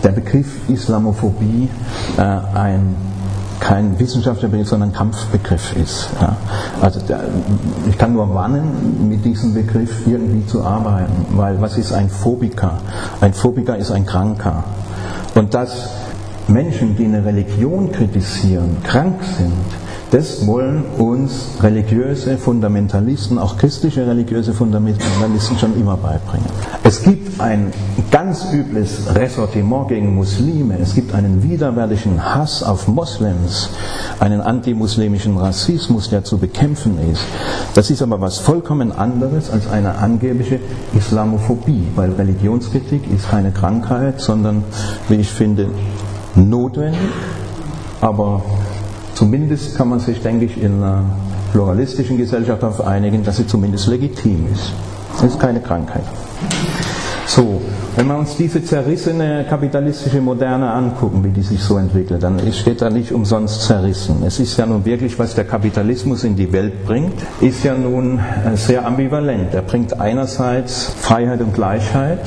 Der 0.03 0.11
Begriff 0.11 0.69
Islamophobie 0.69 1.69
äh, 2.17 2.21
ein 2.21 2.95
kein 3.61 3.97
wissenschaftlicher 3.99 4.49
Begriff, 4.49 4.69
sondern 4.69 4.89
ein 4.89 4.95
Kampfbegriff 4.95 5.75
ist. 5.77 6.09
Ja. 6.19 6.35
Also 6.81 6.99
der, 6.99 7.21
ich 7.87 7.97
kann 7.97 8.13
nur 8.13 8.33
warnen, 8.33 9.07
mit 9.07 9.23
diesem 9.23 9.53
Begriff 9.53 10.07
irgendwie 10.07 10.45
zu 10.47 10.63
arbeiten, 10.63 11.27
weil 11.37 11.61
was 11.61 11.77
ist 11.77 11.93
ein 11.93 12.09
Phobiker? 12.09 12.79
Ein 13.21 13.33
Phobiker 13.33 13.77
ist 13.77 13.91
ein 13.91 14.05
Kranker. 14.05 14.63
Und 15.35 15.53
dass 15.53 15.89
Menschen, 16.47 16.97
die 16.97 17.05
eine 17.05 17.23
Religion 17.23 17.91
kritisieren, 17.91 18.77
krank 18.83 19.23
sind, 19.37 19.53
das 20.11 20.45
wollen 20.45 20.83
uns 20.97 21.51
religiöse 21.61 22.37
Fundamentalisten, 22.37 23.39
auch 23.39 23.55
christliche 23.55 24.05
religiöse 24.05 24.53
Fundamentalisten 24.53 25.57
schon 25.57 25.79
immer 25.79 25.95
beibringen. 25.95 26.45
Es 26.83 27.01
gibt 27.01 27.39
ein 27.39 27.71
ganz 28.11 28.45
übles 28.51 29.15
Ressortiment 29.15 29.87
gegen 29.87 30.13
Muslime, 30.13 30.77
es 30.81 30.95
gibt 30.95 31.15
einen 31.15 31.43
widerwärtigen 31.43 32.21
Hass 32.35 32.61
auf 32.61 32.89
Moslems, 32.89 33.69
einen 34.19 34.41
antimuslimischen 34.41 35.37
Rassismus, 35.37 36.09
der 36.09 36.25
zu 36.25 36.37
bekämpfen 36.37 36.99
ist. 37.09 37.23
Das 37.73 37.89
ist 37.89 38.01
aber 38.01 38.19
was 38.19 38.37
vollkommen 38.37 38.91
anderes 38.91 39.49
als 39.49 39.69
eine 39.69 39.95
angebliche 39.95 40.59
Islamophobie, 40.93 41.87
weil 41.95 42.11
Religionskritik 42.11 43.09
ist 43.15 43.29
keine 43.29 43.51
Krankheit, 43.51 44.19
sondern, 44.19 44.65
wie 45.07 45.15
ich 45.15 45.31
finde, 45.31 45.69
notwendig, 46.35 46.99
aber 48.01 48.41
Zumindest 49.13 49.77
kann 49.77 49.89
man 49.89 49.99
sich, 49.99 50.21
denke 50.21 50.45
ich, 50.45 50.61
in 50.61 50.77
einer 50.77 51.03
pluralistischen 51.51 52.17
Gesellschaft 52.17 52.63
darauf 52.63 52.85
einigen, 52.85 53.23
dass 53.23 53.37
sie 53.37 53.47
zumindest 53.47 53.87
legitim 53.87 54.47
ist. 54.53 54.71
Das 55.13 55.31
ist 55.31 55.39
keine 55.39 55.59
Krankheit. 55.59 56.03
So, 57.27 57.61
wenn 57.95 58.07
wir 58.07 58.17
uns 58.17 58.35
diese 58.35 58.63
zerrissene 58.63 59.45
kapitalistische 59.47 60.19
Moderne 60.19 60.69
angucken, 60.71 61.23
wie 61.23 61.29
die 61.29 61.41
sich 61.41 61.61
so 61.61 61.77
entwickelt, 61.77 62.23
dann 62.23 62.39
steht 62.51 62.81
da 62.81 62.89
nicht 62.89 63.11
umsonst 63.11 63.61
zerrissen. 63.61 64.23
Es 64.25 64.39
ist 64.39 64.57
ja 64.57 64.65
nun 64.65 64.83
wirklich, 64.83 65.17
was 65.19 65.35
der 65.35 65.45
Kapitalismus 65.45 66.23
in 66.23 66.35
die 66.35 66.51
Welt 66.51 66.85
bringt, 66.85 67.13
ist 67.39 67.63
ja 67.63 67.73
nun 67.73 68.19
äh, 68.19 68.57
sehr 68.57 68.85
ambivalent. 68.85 69.53
Er 69.53 69.61
bringt 69.61 69.99
einerseits 69.99 70.87
Freiheit 70.99 71.41
und 71.41 71.53
Gleichheit, 71.53 72.19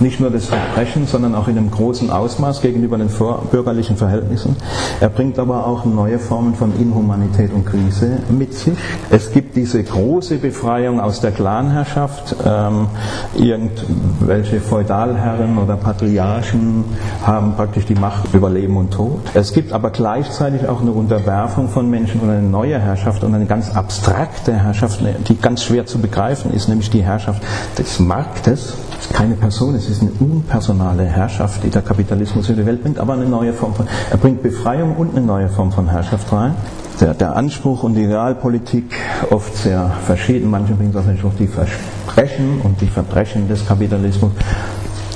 nicht 0.00 0.20
nur 0.20 0.30
das 0.30 0.46
Verbrechen, 0.46 1.06
sondern 1.06 1.34
auch 1.34 1.48
in 1.48 1.56
einem 1.56 1.70
großen 1.70 2.10
Ausmaß 2.10 2.60
gegenüber 2.60 2.98
den 2.98 3.08
vorbürgerlichen 3.08 3.96
Verhältnissen. 3.96 4.56
Er 5.00 5.08
bringt 5.08 5.38
aber 5.38 5.66
auch 5.66 5.84
neue 5.84 6.18
Formen 6.18 6.54
von 6.54 6.72
Inhumanität 6.78 7.52
und 7.52 7.64
Krise 7.66 8.18
mit 8.30 8.54
sich. 8.54 8.74
Es 9.10 9.32
gibt 9.32 9.56
diese 9.56 9.82
große 9.82 10.38
Befreiung 10.38 11.00
aus 11.00 11.20
der 11.20 11.32
Clanherrschaft. 11.32 12.36
Ähm, 12.44 12.88
irgendwelche 13.36 14.60
Feudalherren 14.60 15.58
oder 15.58 15.76
Patriarchen 15.76 16.84
haben 17.24 17.54
praktisch 17.54 17.86
die 17.86 17.94
Macht 17.94 18.32
über 18.34 18.50
Leben 18.50 18.76
und 18.76 18.92
Tod. 18.92 19.20
Es 19.34 19.52
gibt 19.52 19.72
aber 19.72 19.90
gleichzeitig 19.90 20.68
auch 20.68 20.80
eine 20.80 20.92
Unterwerfung 20.92 21.68
von 21.68 21.88
Menschen 21.88 22.20
und 22.20 22.30
eine 22.30 22.42
neue 22.42 22.78
Herrschaft 22.78 23.24
und 23.24 23.34
eine 23.34 23.46
ganz 23.46 23.74
abstrakte 23.74 24.52
Herrschaft, 24.52 25.00
die 25.28 25.36
ganz 25.36 25.62
schwer 25.62 25.86
zu 25.86 25.98
begreifen 25.98 26.52
ist, 26.52 26.68
nämlich 26.68 26.90
die 26.90 27.02
Herrschaft 27.02 27.42
des 27.78 27.98
Marktes. 27.98 28.74
Ist 29.00 29.12
keine 29.12 29.34
Person, 29.34 29.74
es 29.84 29.90
ist 29.90 30.02
eine 30.02 30.12
unpersonale 30.12 31.04
Herrschaft, 31.04 31.62
die 31.62 31.70
der 31.70 31.82
Kapitalismus 31.82 32.48
in 32.48 32.56
die 32.56 32.64
Welt 32.64 32.82
bringt, 32.82 32.98
aber 32.98 33.14
eine 33.14 33.26
neue 33.26 33.52
Form 33.52 33.74
von, 33.74 33.86
er 34.10 34.16
bringt 34.16 34.42
Befreiung 34.42 34.96
und 34.96 35.16
eine 35.16 35.24
neue 35.24 35.48
Form 35.48 35.72
von 35.72 35.90
Herrschaft 35.90 36.32
rein. 36.32 36.54
Der, 37.00 37.12
der 37.12 37.36
Anspruch 37.36 37.82
und 37.82 37.94
die 37.94 38.04
Realpolitik 38.04 38.94
oft 39.30 39.56
sehr 39.56 39.90
verschieden. 40.06 40.48
Manche 40.48 40.74
bringen 40.74 40.94
auch 40.96 41.24
auf 41.26 41.34
die 41.36 41.48
Versprechen 41.48 42.60
und 42.62 42.80
die 42.80 42.86
Verbrechen 42.86 43.48
des 43.48 43.66
Kapitalismus. 43.66 44.30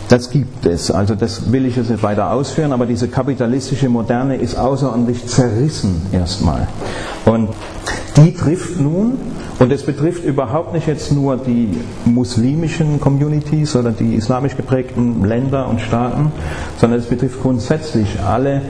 Das 0.08 0.30
gibt 0.30 0.64
es. 0.64 0.90
Also 0.90 1.14
das 1.14 1.52
will 1.52 1.66
ich 1.66 1.76
jetzt 1.76 1.90
nicht 1.90 2.02
weiter 2.02 2.30
ausführen, 2.32 2.72
aber 2.72 2.86
diese 2.86 3.08
kapitalistische 3.08 3.88
Moderne 3.88 4.36
ist 4.36 4.56
außerordentlich 4.56 5.26
zerrissen 5.26 6.02
erstmal. 6.12 6.66
Und 7.26 7.50
die 8.16 8.34
trifft 8.34 8.80
nun 8.80 9.18
und 9.58 9.70
es 9.70 9.84
betrifft 9.84 10.24
überhaupt 10.24 10.72
nicht 10.72 10.86
jetzt 10.86 11.12
nur 11.12 11.36
die 11.36 11.76
muslimischen 12.04 13.00
Communities 13.00 13.76
oder 13.76 13.90
die 13.90 14.14
islamisch 14.14 14.56
geprägten 14.56 15.24
Länder 15.24 15.68
und 15.68 15.80
Staaten, 15.80 16.32
sondern 16.78 17.00
es 17.00 17.06
betrifft 17.06 17.42
grundsätzlich 17.42 18.20
alle 18.20 18.62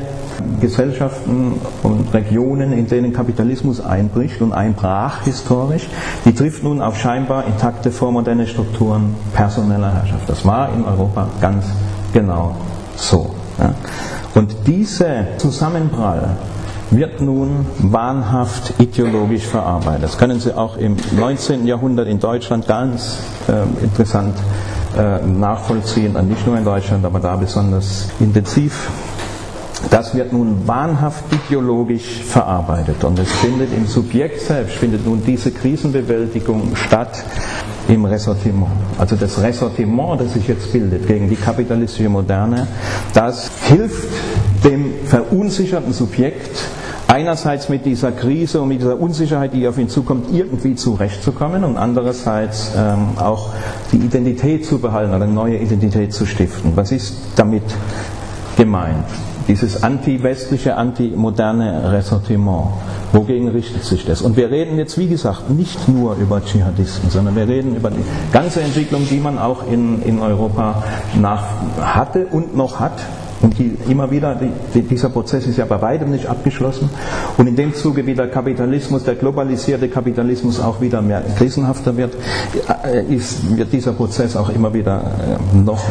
Gesellschaften 0.61 1.55
und 1.83 2.13
Regionen, 2.15 2.73
in 2.73 2.87
denen 2.89 3.13
Kapitalismus 3.13 3.81
einbricht 3.81 4.41
und 4.43 4.53
einbrach 4.53 5.23
historisch, 5.23 5.89
die 6.25 6.35
trifft 6.35 6.63
nun 6.65 6.81
auf 6.83 6.99
scheinbar 6.99 7.47
intakte 7.47 7.91
vormoderne 7.91 8.47
Strukturen 8.47 9.15
personeller 9.35 9.93
Herrschaft. 9.93 10.29
Das 10.29 10.45
war 10.45 10.73
in 10.75 10.85
Europa 10.85 11.29
ganz 11.41 11.67
genau 12.13 12.57
so. 12.97 13.35
Ja. 13.59 13.75
Und 14.35 14.55
dieser 14.67 15.37
Zusammenprall 15.39 16.37
wird 16.91 17.21
nun 17.21 17.67
wahnhaft 17.79 18.75
ideologisch 18.81 19.45
verarbeitet. 19.45 20.05
Das 20.05 20.19
können 20.19 20.41
Sie 20.41 20.55
auch 20.57 20.77
im 20.77 20.97
19. 21.17 21.67
Jahrhundert 21.67 22.09
in 22.09 22.19
Deutschland 22.19 22.67
ganz 22.67 23.19
äh, 23.49 23.85
interessant 23.85 24.35
äh, 24.97 25.19
nachvollziehen, 25.27 26.15
nicht 26.29 26.47
nur 26.47 26.57
in 26.57 26.65
Deutschland, 26.65 27.05
aber 27.05 27.21
da 27.21 27.37
besonders 27.37 28.09
intensiv. 28.21 28.91
Das 29.91 30.15
wird 30.15 30.33
nun 30.33 30.67
wahnhaft 30.67 31.25
ideologisch 31.33 32.23
verarbeitet 32.25 33.05
und 33.05 33.19
es 33.19 33.31
findet 33.33 33.73
im 33.75 33.87
Subjekt 33.87 34.41
selbst, 34.41 34.77
findet 34.77 35.07
nun 35.07 35.23
diese 35.25 35.51
Krisenbewältigung 35.51 36.75
statt 36.75 37.25
im 37.89 38.05
Ressortiment. 38.05 38.67
Also 38.99 39.17
das 39.17 39.41
Ressortiment, 39.41 40.21
das 40.21 40.35
sich 40.35 40.49
jetzt 40.49 40.73
bildet 40.73 41.07
gegen 41.07 41.29
die 41.29 41.37
kapitalistische 41.37 42.09
Moderne, 42.09 42.67
das 43.15 43.51
hilft 43.69 44.09
dem 44.65 44.93
verunsicherten 45.07 45.93
Subjekt 45.93 46.59
einerseits 47.07 47.69
mit 47.69 47.87
dieser 47.87 48.13
Krise 48.13 48.61
und 48.61 48.69
mit 48.69 48.81
dieser 48.81 49.01
Unsicherheit, 49.01 49.55
die 49.55 49.67
auf 49.67 49.79
ihn 49.79 49.89
zukommt, 49.89 50.27
irgendwie 50.33 50.75
zurechtzukommen 50.75 51.65
und 51.65 51.79
andererseits 51.79 52.73
ähm, 52.77 53.17
auch 53.17 53.51
die 53.93 53.97
Identität 53.97 54.67
zu 54.67 54.79
behalten 54.79 55.15
oder 55.15 55.25
eine 55.25 55.33
neue 55.33 55.57
Identität 55.57 56.13
zu 56.13 56.27
stiften. 56.27 56.73
Was 56.75 56.93
ist 56.93 57.17
damit 57.37 57.63
gemeint? 58.57 59.07
Dieses 59.49 59.83
anti-westliche, 59.83 60.77
anti-moderne 60.77 61.91
Ressortiment. 61.93 62.69
Wogegen 63.13 63.49
richtet 63.49 63.85
sich 63.85 64.05
das? 64.05 64.21
Und 64.21 64.37
wir 64.37 64.51
reden 64.51 64.77
jetzt, 64.77 64.99
wie 64.99 65.09
gesagt, 65.09 65.49
nicht 65.51 65.89
nur 65.89 66.15
über 66.17 66.45
Dschihadisten, 66.45 67.09
sondern 67.09 67.35
wir 67.35 67.49
reden 67.49 67.75
über 67.75 67.91
die 67.91 68.05
ganze 68.33 68.61
Entwicklung, 68.61 69.09
die 69.11 69.19
man 69.19 69.39
auch 69.39 69.67
in, 69.67 70.03
in 70.03 70.21
Europa 70.21 70.83
nach 71.19 71.45
hatte 71.81 72.27
und 72.27 72.55
noch 72.55 72.79
hat 72.79 73.01
und 73.41 73.59
die 73.59 73.77
immer 73.89 74.11
wieder, 74.11 74.35
die, 74.75 74.83
dieser 74.83 75.09
Prozess 75.09 75.47
ist 75.47 75.57
ja 75.57 75.65
bei 75.65 75.81
weitem 75.81 76.11
nicht 76.11 76.27
abgeschlossen. 76.27 76.91
Und 77.37 77.47
in 77.47 77.57
dem 77.57 77.75
Zuge, 77.75 78.05
wie 78.07 78.15
der 78.15 78.29
Kapitalismus, 78.29 79.05
der 79.05 79.15
globalisierte 79.15 79.89
Kapitalismus 79.89 80.61
auch 80.61 80.81
wieder 80.81 81.03
mehr 81.03 81.23
krisenhafter 81.37 81.97
wird, 81.97 82.17
äh, 82.85 83.05
ist, 83.05 83.57
wird 83.57 83.73
dieser 83.73 83.93
Prozess 83.93 84.37
auch 84.37 84.51
immer 84.51 84.75
wieder 84.75 84.99
äh, 84.99 85.57
noch, 85.57 85.85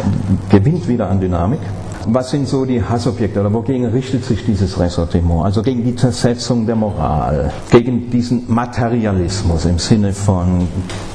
gewinnt 0.49 0.87
wieder 0.87 1.09
an 1.09 1.19
Dynamik. 1.19 1.61
Was 2.09 2.29
sind 2.31 2.47
so 2.47 2.65
die 2.65 2.81
Hassobjekte 2.81 3.39
oder 3.39 3.53
wogegen 3.53 3.85
richtet 3.85 4.23
sich 4.23 4.45
dieses 4.45 4.79
Ressentiment? 4.79 5.43
Also 5.43 5.61
gegen 5.61 5.83
die 5.83 5.95
Zersetzung 5.95 6.65
der 6.65 6.75
Moral, 6.75 7.51
gegen 7.69 8.09
diesen 8.09 8.43
Materialismus 8.47 9.65
im 9.65 9.77
Sinne 9.77 10.13
von, 10.13 10.67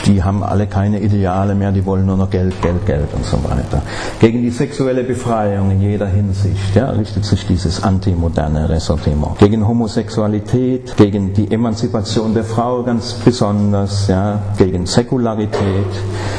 die 0.06 0.22
haben 0.22 0.42
alle 0.42 0.66
keine 0.66 1.00
Ideale 1.00 1.54
mehr, 1.54 1.72
die 1.72 1.84
wollen 1.86 2.06
nur 2.06 2.16
noch 2.16 2.30
Geld, 2.30 2.60
Geld, 2.60 2.84
Geld 2.86 3.08
und 3.14 3.24
so 3.24 3.38
weiter. 3.44 3.82
Gegen 4.20 4.42
die 4.42 4.50
sexuelle 4.50 5.04
Befreiung 5.04 5.70
in 5.70 5.80
jeder 5.80 6.06
Hinsicht 6.06 6.74
ja, 6.74 6.90
richtet 6.90 7.24
sich 7.24 7.46
dieses 7.46 7.82
antimoderne 7.82 8.68
Ressentiment. 8.68 9.38
Gegen 9.38 9.66
Homosexualität, 9.66 10.96
gegen 10.96 11.32
die 11.32 11.50
Emanzipation 11.50 12.34
der 12.34 12.44
Frau 12.44 12.82
ganz 12.82 13.14
besonders, 13.14 14.08
ja, 14.08 14.40
gegen 14.58 14.86
Säkularität, 14.86 15.86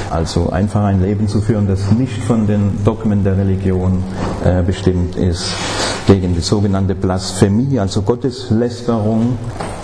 also 0.10 0.50
einfach 0.50 0.84
ein 0.84 1.02
Leben 1.02 1.28
zu 1.28 1.42
führen, 1.42 1.68
das 1.68 1.92
nicht 1.92 2.22
von 2.24 2.46
den 2.46 2.84
Dogmen 2.84 3.24
der 3.24 3.38
Religion 3.38 4.04
bestimmt 4.66 5.16
ist, 5.16 5.54
gegen 6.08 6.34
die 6.34 6.42
sogenannte 6.42 6.96
Blasphemie, 6.96 7.80
also 7.80 8.02
Gotteslästerung, 8.02 9.38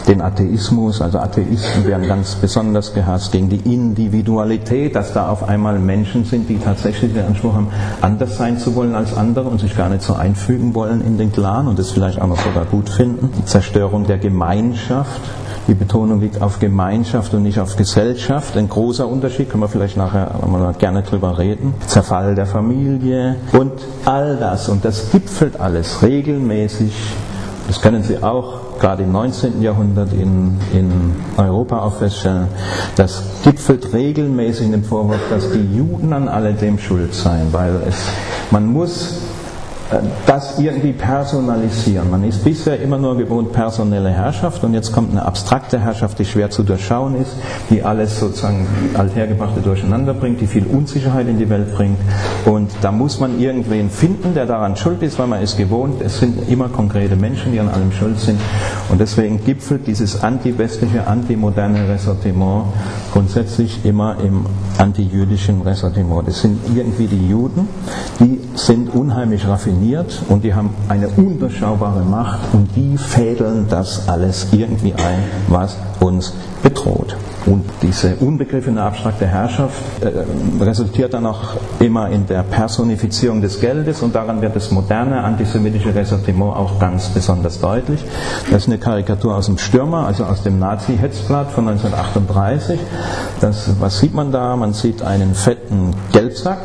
den 0.08 0.22
Atheismus, 0.22 1.02
also 1.02 1.20
Atheisten 1.20 1.86
werden 1.86 2.08
ganz 2.08 2.36
besonders 2.36 2.94
gehasst, 2.94 3.32
gegen 3.32 3.50
die 3.50 3.74
Individualität, 3.74 4.96
dass 4.96 5.14
da 5.14 5.30
auf 5.30 5.48
einmal 5.48 5.78
Menschen 5.80 6.26
sind, 6.26 6.50
die 6.50 6.58
tatsächlich 6.58 7.14
den 7.14 7.26
Anspruch 7.26 7.54
haben, 7.54 7.68
anders 8.02 8.38
sein 8.38 8.58
zu 8.58 8.76
wollen 8.76 8.96
als 8.96 9.16
andere 9.16 9.48
und 9.50 9.60
sich 9.60 9.78
gar 9.78 9.90
nicht 9.90 10.02
so 10.02 10.14
einfügen 10.14 10.74
wollen 10.74 11.02
in 11.06 11.18
den 11.18 11.32
Clan 11.32 11.68
und 11.68 11.78
das 11.78 11.92
vielleicht 11.92 12.22
auch 12.22 12.28
noch 12.28 12.40
sogar 12.44 12.66
gut 12.66 12.90
finden. 12.90 13.30
Zerstörung 13.46 14.08
der 14.08 14.18
Gemeinschaft, 14.18 15.22
die 15.68 15.74
Betonung 15.74 16.22
liegt 16.22 16.42
auf 16.42 16.60
Gemeinschaft 16.60 17.34
und 17.34 17.44
nicht 17.44 17.60
auf 17.60 17.76
Gesellschaft. 17.76 18.58
Ein 18.58 18.70
großer 18.70 19.08
Unterschied, 19.08 19.50
können 19.50 19.64
wir 19.64 19.70
vielleicht 19.70 19.98
nachher 19.98 20.32
mal 20.48 20.74
gerne 20.74 21.04
drüber 21.04 21.38
reden. 21.38 21.74
Zerfall 21.86 22.36
der 22.36 22.46
Familie 22.46 23.36
und 23.54 23.74
all 24.06 24.38
das. 24.38 24.70
Und 24.70 24.86
das 24.86 25.12
gipfelt 25.12 25.60
alles 25.60 26.02
regelmäßig. 26.02 26.92
Das 27.68 27.82
können 27.82 28.02
Sie 28.02 28.24
auch 28.24 28.80
gerade 28.80 29.04
im 29.04 29.12
19. 29.12 29.62
Jahrhundert 29.62 30.12
in, 30.14 30.58
in 30.74 31.16
Europa 31.38 31.80
auch 31.80 31.96
feststellen. 31.96 32.48
Das 32.96 33.22
gipfelt 33.44 33.94
regelmäßig 33.94 34.66
in 34.66 34.72
dem 34.72 34.84
Vorwurf, 34.84 35.20
dass 35.30 35.52
die 35.52 35.78
Juden 35.78 36.14
an 36.14 36.28
alledem 36.28 36.80
schuld 36.80 37.14
seien, 37.14 37.52
weil 37.52 37.82
es, 37.88 37.96
man 38.50 38.66
muss 38.66 39.22
das 40.26 40.60
irgendwie 40.60 40.94
personalisieren. 40.94 42.12
Man 42.12 42.24
ist 42.24 42.44
bisher 42.44 42.80
immer 42.80 42.98
nur 43.00 43.18
gewohnt 43.18 43.52
personelle 43.52 44.10
Herrschaft. 44.10 44.64
Und 44.64 44.74
jetzt 44.74 44.92
kommt 44.92 45.12
eine 45.12 45.26
abstrakte 45.26 45.80
Herrschaft, 45.80 46.20
die 46.20 46.26
schwer 46.26 46.52
zu 46.52 46.64
durchschauen 46.64 47.16
ist, 47.16 47.32
die 47.70 47.84
alles 47.84 48.20
sozusagen 48.20 48.68
althergebrachte 48.96 49.62
durcheinander 49.62 50.14
bringt, 50.14 50.42
die 50.42 50.48
viel 50.48 50.66
Unsicherheit 50.66 51.28
in 51.28 51.40
die 51.40 51.50
Welt 51.50 51.74
bringt. 51.76 51.98
Und 52.46 52.70
da 52.82 52.92
muss 52.92 53.20
man 53.20 53.40
irgendwen 53.40 53.90
finden, 53.90 54.36
der 54.36 54.46
daran 54.46 54.76
schuld 54.76 55.02
ist, 55.02 55.18
weil 55.18 55.28
man 55.28 55.42
ist 55.42 55.58
gewohnt, 55.58 56.02
es 56.02 56.20
sind 56.20 56.50
immer 56.50 56.70
konkrete 56.70 57.16
Menschen, 57.16 57.52
die 57.52 57.60
an 57.60 57.70
allem 57.70 57.92
schuld 57.92 58.20
sind. 58.20 58.40
Und 58.90 59.02
deswegen 59.02 59.44
gipfelt 59.44 59.88
dieses 59.88 60.22
anti-westliche, 60.22 61.08
anti-moderne 61.08 61.90
Ressentiment 61.90 62.66
grundsätzlich 63.12 63.84
immer 63.86 64.18
im 64.24 64.46
anti-jüdischen 64.78 65.62
Ressentiment. 65.64 66.28
Das 66.28 66.42
sind 66.42 66.60
irgendwie 66.76 67.08
die 67.08 67.28
Juden, 67.28 67.68
die 68.20 68.40
sind 68.56 68.94
unheimlich 68.94 69.48
raffiniert 69.48 69.79
definiert 69.80 70.22
und 70.30 70.44
die 70.44 70.54
haben 70.54 70.70
eine 70.88 71.08
undurchschaubare 71.08 72.02
Macht 72.02 72.40
und 72.54 72.70
die 72.76 72.98
fädeln 72.98 73.68
das 73.70 74.08
alles 74.08 74.48
irgendwie 74.52 74.94
ein, 74.94 75.24
was 75.48 75.78
uns 76.00 76.34
bedroht. 76.62 77.16
Und 77.46 77.64
diese 77.82 78.16
unbegriffene 78.18 78.82
abstrakte 78.82 79.26
Herrschaft 79.26 79.82
äh, 80.02 80.12
resultiert 80.64 81.14
dann 81.14 81.26
auch 81.26 81.56
immer 81.80 82.10
in 82.10 82.28
der 82.28 82.44
Personifizierung 82.44 83.42
des 83.42 83.60
Geldes 83.60 84.02
und 84.02 84.14
daran 84.14 84.42
wird 84.42 84.56
das 84.56 84.70
moderne 84.72 85.24
antisemitische 85.24 85.96
Ressentiment 85.96 86.56
auch 86.56 86.80
ganz 86.80 87.10
besonders 87.10 87.60
deutlich. 87.60 88.04
Das 88.52 88.64
ist 88.64 88.68
eine 88.68 88.78
Karikatur 88.78 89.36
aus 89.36 89.46
dem 89.46 89.58
Stürmer, 89.58 90.06
also 90.06 90.26
aus 90.26 90.44
dem 90.44 90.60
Nazi-Hetzblatt 90.60 91.52
von 91.52 91.68
1938. 91.70 92.80
Das, 93.40 93.70
was 93.80 94.00
sieht 94.00 94.14
man 94.14 94.32
da? 94.32 94.56
Man 94.56 94.74
sieht 94.74 95.02
einen 95.02 95.34
fetten 95.34 95.96
Geldsack, 96.12 96.60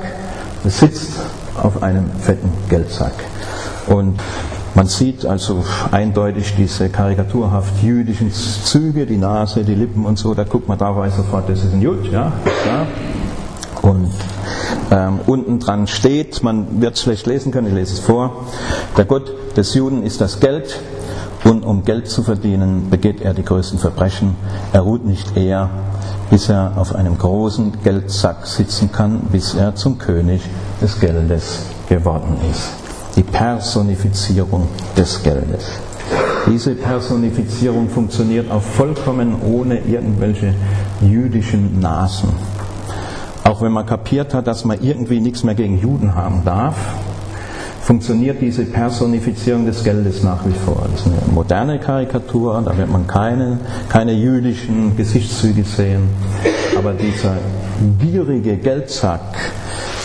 das 0.65 0.81
sitzt 0.81 1.13
auf 1.63 1.83
einem 1.83 2.11
fetten 2.21 2.51
Geldsack. 2.69 3.15
Und 3.87 4.21
man 4.75 4.87
sieht 4.87 5.25
also 5.25 5.65
eindeutig 5.93 6.55
diese 6.57 6.89
karikaturhaft 6.89 7.83
jüdischen 7.83 8.33
Züge, 8.33 9.07
die 9.07 9.19
Nase, 9.19 9.63
die 9.63 9.75
Lippen 9.75 10.05
und 10.05 10.19
so, 10.19 10.35
da 10.35 10.45
guckt 10.45 10.69
man 10.69 10.79
da 10.79 10.97
weiß 10.97 11.17
sofort, 11.17 11.49
das 11.49 11.65
ist 11.65 11.75
ein 11.75 11.81
Jud, 11.81 12.11
ja, 12.11 12.33
klar. 12.63 12.87
Und 13.83 14.11
ähm, 14.91 15.21
unten 15.27 15.61
dran 15.61 15.87
steht, 15.87 16.43
man 16.43 16.81
wird 16.81 16.95
es 16.95 17.03
schlecht 17.03 17.27
lesen 17.27 17.53
können, 17.53 17.69
ich 17.69 17.75
lese 17.75 17.93
es 17.93 18.01
vor, 18.01 18.47
der 18.97 19.05
Gott 19.05 19.33
des 19.57 19.75
Juden 19.75 20.03
ist 20.03 20.21
das 20.21 20.41
Geld 20.41 20.81
und 21.45 21.65
um 21.65 21.85
Geld 21.85 22.09
zu 22.09 22.23
verdienen 22.23 22.89
begeht 22.91 23.21
er 23.21 23.35
die 23.35 23.45
größten 23.45 23.79
Verbrechen. 23.79 24.35
Er 24.73 24.81
ruht 24.81 25.05
nicht 25.05 25.37
eher, 25.37 25.69
bis 26.31 26.49
er 26.49 26.73
auf 26.77 26.95
einem 26.95 27.19
großen 27.19 27.73
Geldsack 27.83 28.47
sitzen 28.47 28.91
kann, 28.93 29.21
bis 29.31 29.55
er 29.55 29.75
zum 29.75 29.99
König 29.99 30.43
des 30.81 30.99
Geldes 31.01 31.61
geworden 31.89 32.37
ist. 32.51 32.71
Die 33.17 33.23
Personifizierung 33.23 34.69
des 34.97 35.23
Geldes. 35.23 35.71
Diese 36.47 36.75
Personifizierung 36.75 37.89
funktioniert 37.89 38.51
auch 38.51 38.63
vollkommen 38.63 39.37
ohne 39.43 39.79
irgendwelche 39.79 40.55
jüdischen 41.01 41.81
Nasen. 41.81 42.31
Auch 43.45 43.63
wenn 43.63 43.73
man 43.73 43.87
kapiert 43.87 44.35
hat, 44.35 44.47
dass 44.47 44.65
man 44.65 44.83
irgendwie 44.83 45.21
nichts 45.21 45.45
mehr 45.45 45.55
gegen 45.55 45.79
Juden 45.79 46.15
haben 46.15 46.43
darf, 46.45 46.77
funktioniert 47.85 48.41
diese 48.41 48.65
Personifizierung 48.65 49.67
des 49.67 49.85
Geldes 49.85 50.23
nach 50.23 50.45
wie 50.47 50.53
vor. 50.65 50.87
Das 50.91 51.01
ist 51.01 51.07
eine 51.07 51.33
moderne 51.33 51.79
Karikatur, 51.79 52.63
da 52.65 52.77
wird 52.77 52.91
man 52.91 53.07
keine, 53.07 53.59
keine 53.91 54.13
jüdischen 54.13 54.97
Gesichtszüge 54.97 55.65
sehen. 55.65 56.09
Aber 56.77 56.95
dieser 56.95 57.37
gierige 57.99 58.57
Geldsack, 58.57 59.21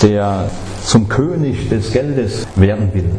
der 0.02 0.50
zum 0.84 1.08
König 1.08 1.70
des 1.70 1.92
Geldes 1.94 2.46
werden 2.56 2.90
will, 2.94 3.10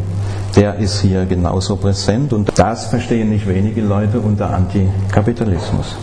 der 0.57 0.77
ist 0.77 1.01
hier 1.01 1.25
genauso 1.25 1.77
präsent 1.77 2.33
und 2.33 2.51
das 2.59 2.87
verstehen 2.87 3.31
nicht 3.31 3.49
wenige 3.49 3.81
Leute 3.81 4.21
unter 4.21 4.51
Antikapitalismus. 4.51 5.97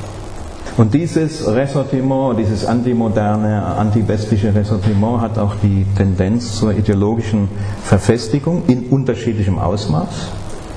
Und 0.78 0.94
dieses 0.94 1.48
Ressentiment, 1.48 2.38
dieses 2.38 2.64
antimoderne, 2.64 3.66
antiwestliche 3.66 4.54
Ressentiment 4.54 5.22
hat 5.22 5.40
auch 5.40 5.56
die 5.64 5.88
Tendenz 5.98 6.56
zur 6.56 6.72
ideologischen 6.72 7.50
Verfestigung 7.84 8.62
in 8.68 8.86
unterschiedlichem 8.86 9.58
Ausmaß. 9.58 10.08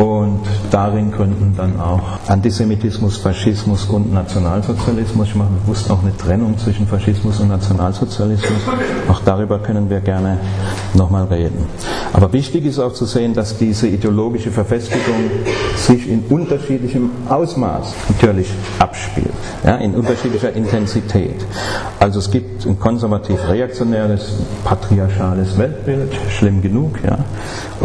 Und 0.01 0.41
darin 0.71 1.13
gründen 1.13 1.53
dann 1.59 1.79
auch 1.79 2.01
Antisemitismus, 2.27 3.19
Faschismus 3.19 3.85
und 3.85 4.15
Nationalsozialismus. 4.15 5.29
Ich 5.29 5.35
mache 5.35 5.51
bewusst 5.63 5.91
auch 5.91 6.03
eine 6.03 6.17
Trennung 6.17 6.57
zwischen 6.57 6.87
Faschismus 6.87 7.39
und 7.41 7.49
Nationalsozialismus. 7.49 8.61
Auch 9.11 9.21
darüber 9.27 9.59
können 9.59 9.91
wir 9.91 10.01
gerne 10.01 10.39
nochmal 10.95 11.25
reden. 11.25 11.67
Aber 12.15 12.33
wichtig 12.33 12.65
ist 12.65 12.79
auch 12.79 12.95
zu 12.95 13.05
sehen, 13.05 13.35
dass 13.35 13.59
diese 13.59 13.89
ideologische 13.89 14.51
Verfestigung 14.51 15.31
sich 15.77 16.09
in 16.09 16.25
unterschiedlichem 16.31 17.11
Ausmaß 17.29 17.95
natürlich 18.09 18.51
abspielt, 18.79 19.29
ja, 19.65 19.77
in 19.77 19.95
unterschiedlicher 19.95 20.53
Intensität. 20.53 21.45
Also 22.01 22.19
es 22.19 22.31
gibt 22.31 22.67
ein 22.67 22.79
konservativ-reaktionäres, 22.79 24.39
patriarchales 24.65 25.57
Weltbild, 25.59 26.13
schlimm 26.31 26.63
genug, 26.63 26.97
ja, 27.05 27.19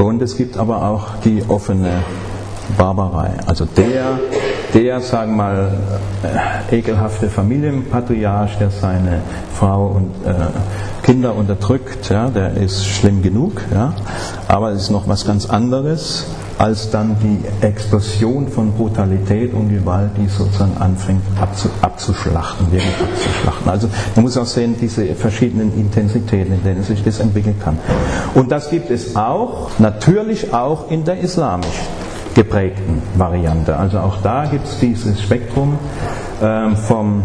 und 0.02 0.22
es 0.22 0.38
gibt 0.38 0.58
aber 0.58 0.84
auch 0.88 1.18
die 1.24 1.44
offene 1.48 1.92
Barbarei. 2.78 3.32
Also 3.46 3.66
der, 3.66 4.20
der, 4.74 5.02
sagen 5.02 5.32
wir 5.32 5.38
mal, 5.38 5.72
äh, 6.70 6.78
ekelhafte 6.78 7.30
Familienpatriarch, 7.30 8.58
der 8.58 8.72
seine 8.72 9.22
Frau 9.54 9.88
und 9.88 10.12
äh, 10.26 10.34
Kinder 11.04 11.36
unterdrückt, 11.36 12.10
ja, 12.10 12.30
der 12.30 12.56
ist 12.56 12.86
schlimm 12.86 13.22
genug, 13.22 13.62
ja, 13.74 13.94
aber 14.48 14.72
es 14.72 14.84
ist 14.84 14.92
noch 14.92 15.08
was 15.08 15.26
ganz 15.26 15.46
anderes 15.50 16.26
als 16.58 16.90
dann 16.90 17.18
die 17.22 17.66
Explosion 17.66 18.48
von 18.48 18.72
Brutalität 18.72 19.54
und 19.54 19.70
Gewalt, 19.70 20.12
die 20.18 20.28
sozusagen 20.28 20.78
anfängt 20.78 21.22
abzu, 21.40 21.70
abzuschlachten, 21.82 22.72
wirklich 22.72 22.94
abzuschlachten. 23.02 23.70
Also 23.70 23.90
man 24.16 24.24
muss 24.24 24.38
auch 24.38 24.46
sehen, 24.46 24.76
diese 24.80 25.06
verschiedenen 25.16 25.74
Intensitäten, 25.78 26.54
in 26.54 26.64
denen 26.64 26.84
sich 26.84 27.04
das 27.04 27.20
entwickeln 27.20 27.60
kann. 27.62 27.78
Und 28.36 28.52
das 28.52 28.70
gibt 28.70 28.90
es 28.90 29.16
auch, 29.16 29.70
natürlich 29.80 30.54
auch 30.54 30.90
in 30.90 31.04
der 31.04 31.20
islamisch 31.20 31.82
geprägten 32.36 33.02
Variante. 33.16 33.76
Also 33.76 33.98
auch 34.00 34.18
da 34.22 34.46
gibt 34.46 34.68
es 34.68 34.78
dieses 34.80 35.22
Spektrum 35.22 35.80
ähm, 36.44 36.76
vom 36.76 37.24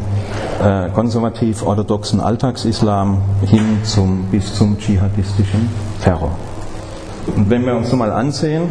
äh, 0.64 0.88
konservativ-orthodoxen 0.90 2.20
Alltagsislam 2.20 3.20
hin 3.44 3.80
zum, 3.82 4.24
bis 4.30 4.54
zum 4.54 4.78
dschihadistischen 4.78 5.68
Terror. 6.02 6.30
Und 7.36 7.50
wenn 7.50 7.66
wir 7.66 7.76
uns 7.76 7.92
mal 7.92 8.12
ansehen, 8.12 8.62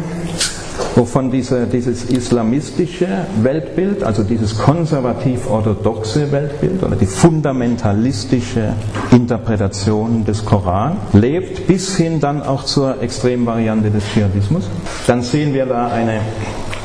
wovon 0.96 1.30
diese, 1.30 1.66
dieses 1.66 2.04
islamistische 2.04 3.06
Weltbild, 3.42 4.02
also 4.02 4.22
dieses 4.22 4.58
konservativ-orthodoxe 4.58 6.30
Weltbild 6.32 6.82
oder 6.82 6.96
die 6.96 7.06
fundamentalistische 7.06 8.72
Interpretation 9.10 10.24
des 10.24 10.44
Koran 10.44 10.96
lebt, 11.12 11.66
bis 11.66 11.96
hin 11.96 12.20
dann 12.20 12.42
auch 12.42 12.64
zur 12.64 13.00
Extremvariante 13.02 13.90
des 13.90 14.04
Dschihadismus. 14.12 14.68
Dann 15.06 15.22
sehen 15.22 15.54
wir 15.54 15.66
da 15.66 15.88
eine 15.88 16.20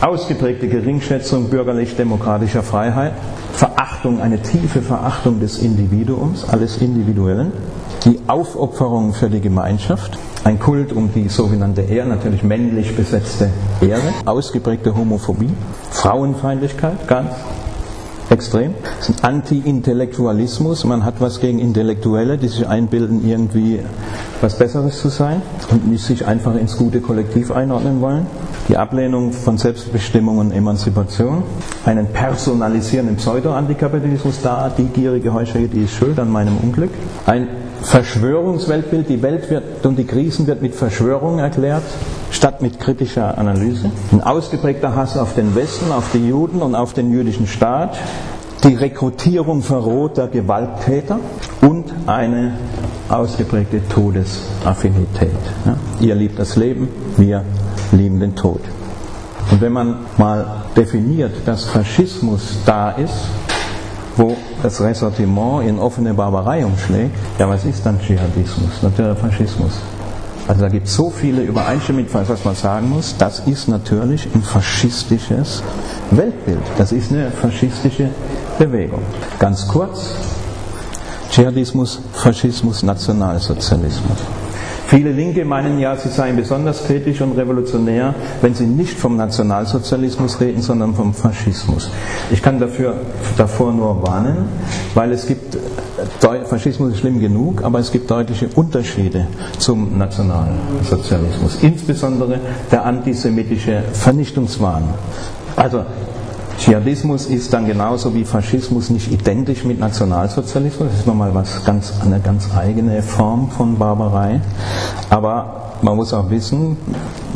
ausgeprägte 0.02 0.68
Geringschätzung 0.68 1.50
bürgerlich-demokratischer 1.50 2.64
Freiheit, 2.64 3.14
Verachtung, 3.54 4.22
eine 4.22 4.42
tiefe 4.42 4.82
Verachtung 4.82 5.40
des 5.40 5.60
Individuums, 5.60 6.44
alles 6.50 6.78
Individuellen, 6.78 7.52
die 8.06 8.20
Aufopferung 8.28 9.14
für 9.14 9.30
die 9.30 9.42
Gemeinschaft, 9.42 10.18
ein 10.44 10.60
Kult 10.60 10.94
um 10.94 11.12
die 11.12 11.28
sogenannte 11.28 11.82
Ehre, 11.82 12.08
natürlich 12.08 12.44
männlich 12.44 12.96
besetzte 12.96 13.50
Ehre, 13.82 14.14
ausgeprägte 14.26 14.96
Homophobie, 14.96 15.50
Frauenfeindlichkeit, 15.92 17.08
ganz 17.08 17.32
extrem. 18.30 18.74
Anti-Intellektualismus. 19.22 20.84
Man 20.86 21.06
hat 21.06 21.16
was 21.20 21.40
gegen 21.40 21.60
Intellektuelle, 21.60 22.38
die 22.38 22.48
sich 22.48 22.68
einbilden, 22.68 23.28
irgendwie 23.28 23.80
was 24.42 24.58
Besseres 24.58 25.00
zu 25.00 25.10
sein 25.10 25.42
und 25.72 25.88
nicht 25.88 26.04
sich 26.04 26.26
einfach 26.26 26.56
ins 26.56 26.78
gute 26.78 27.02
Kollektiv 27.02 27.52
einordnen 27.52 28.02
wollen. 28.02 28.28
Die 28.68 28.78
Ablehnung 28.78 29.32
von 29.32 29.58
Selbstbestimmung 29.58 30.40
und 30.40 30.52
Emanzipation. 30.52 31.44
Einen 31.86 32.08
personalisierenden 32.08 33.18
Pseudo-Antikapitalismus 33.18 34.42
da, 34.42 34.72
die 34.76 34.86
gierige 34.86 35.34
Heuschrecke, 35.34 35.68
die 35.68 35.84
ist 35.84 35.94
schuld 35.94 36.20
an 36.20 36.32
meinem 36.32 36.58
Unglück. 36.58 36.92
Ein 37.28 37.48
Verschwörungsweltbild, 37.86 39.08
die 39.10 39.22
Welt 39.22 39.50
wird 39.52 39.86
und 39.86 39.96
die 39.98 40.06
Krisen 40.06 40.48
wird 40.48 40.62
mit 40.62 40.74
Verschwörung 40.74 41.38
erklärt, 41.38 41.84
statt 42.32 42.62
mit 42.62 42.80
kritischer 42.80 43.38
Analyse. 43.38 43.92
Ein 44.12 44.22
ausgeprägter 44.22 44.96
Hass 44.96 45.18
auf 45.18 45.36
den 45.36 45.54
Westen, 45.56 45.92
auf 45.92 46.06
die 46.12 46.28
Juden 46.28 46.62
und 46.64 46.74
auf 46.74 46.94
den 46.94 47.12
jüdischen 47.12 47.46
Staat, 47.46 47.96
die 48.64 48.74
Rekrutierung 48.74 49.62
verrohter 49.62 50.28
Gewalttäter 50.28 51.20
und 51.62 51.94
eine 52.08 52.58
ausgeprägte 53.08 53.88
Todesaffinität. 53.88 55.30
Ja, 55.66 55.78
ihr 56.00 56.16
liebt 56.16 56.40
das 56.40 56.56
Leben, 56.56 56.90
wir 57.18 57.44
lieben 57.92 58.20
den 58.20 58.36
Tod. 58.36 58.62
Und 59.52 59.62
wenn 59.62 59.74
man 59.74 59.98
mal 60.18 60.64
definiert, 60.76 61.34
dass 61.46 61.66
Faschismus 61.66 62.58
da 62.66 62.90
ist, 62.90 63.28
wo 64.18 64.36
das 64.64 64.82
Ressortiment 64.82 65.68
in 65.68 65.80
offene 65.80 66.14
Barbarei 66.14 66.66
umschlägt, 66.66 67.16
ja, 67.40 67.50
was 67.50 67.66
ist 67.66 67.86
dann 67.86 68.00
Dschihadismus? 68.00 68.82
Natürlich 68.82 69.18
Faschismus. 69.18 69.74
Also 70.48 70.62
da 70.62 70.70
gibt 70.70 70.88
es 70.88 70.94
so 70.94 71.10
viele 71.10 71.42
Übereinstimmungen, 71.42 72.08
was 72.12 72.46
man 72.46 72.56
sagen 72.56 72.90
muss, 72.90 73.16
das 73.18 73.40
ist 73.40 73.68
natürlich 73.68 74.28
ein 74.34 74.44
faschistisches 74.44 75.64
Weltbild. 76.12 76.62
Das 76.78 76.92
ist 76.92 77.12
eine 77.12 77.32
faschistische 77.32 78.10
Bewegung. 78.60 79.02
Ganz 79.40 79.68
kurz, 79.68 80.12
Dschihadismus, 81.32 82.00
Faschismus, 82.14 82.84
Nationalsozialismus. 82.84 84.20
Viele 84.88 85.12
Linke 85.12 85.46
meinen 85.46 85.80
ja, 85.80 85.96
sie 85.96 86.10
seien 86.10 86.36
besonders 86.36 86.86
kritisch 86.86 87.20
und 87.22 87.32
revolutionär, 87.34 88.14
wenn 88.42 88.54
sie 88.54 88.68
nicht 88.68 88.98
vom 88.98 89.18
Nationalsozialismus 89.18 90.40
reden, 90.40 90.62
sondern 90.62 90.94
vom 90.94 91.14
Faschismus. 91.14 91.90
Ich 92.32 92.42
kann 92.42 92.60
dafür, 92.60 92.96
davor 93.36 93.74
nur 93.74 94.04
warnen, 94.04 94.38
weil 94.94 95.12
es 95.12 95.26
gibt, 95.26 95.58
Faschismus 96.46 96.94
ist 96.94 97.00
schlimm 97.00 97.20
genug, 97.20 97.64
aber 97.64 97.80
es 97.80 97.92
gibt 97.92 98.12
deutliche 98.12 98.48
Unterschiede 98.56 99.28
zum 99.58 99.98
Nationalsozialismus. 99.98 101.58
Insbesondere 101.62 102.40
der 102.72 102.86
antisemitische 102.86 103.82
Vernichtungswahn. 103.94 104.84
Also 105.56 105.84
Dschihadismus 106.58 107.26
ist 107.26 107.54
dann 107.54 107.66
genauso 107.66 108.14
wie 108.14 108.24
Faschismus 108.24 108.90
nicht 108.90 109.12
identisch 109.12 109.64
mit 109.66 109.80
Nationalsozialismus. 109.80 110.90
Das 110.90 111.00
ist 111.00 111.08
nochmal 111.08 111.34
was 111.34 111.64
ganz, 111.66 111.94
eine 112.04 112.20
ganz 112.20 112.48
eigene 112.56 113.02
Form 113.02 113.50
von 113.50 113.78
Barbarei. 113.78 114.42
Aber 115.10 115.74
man 115.82 115.96
muss 115.96 116.14
auch 116.14 116.30
wissen, 116.30 116.78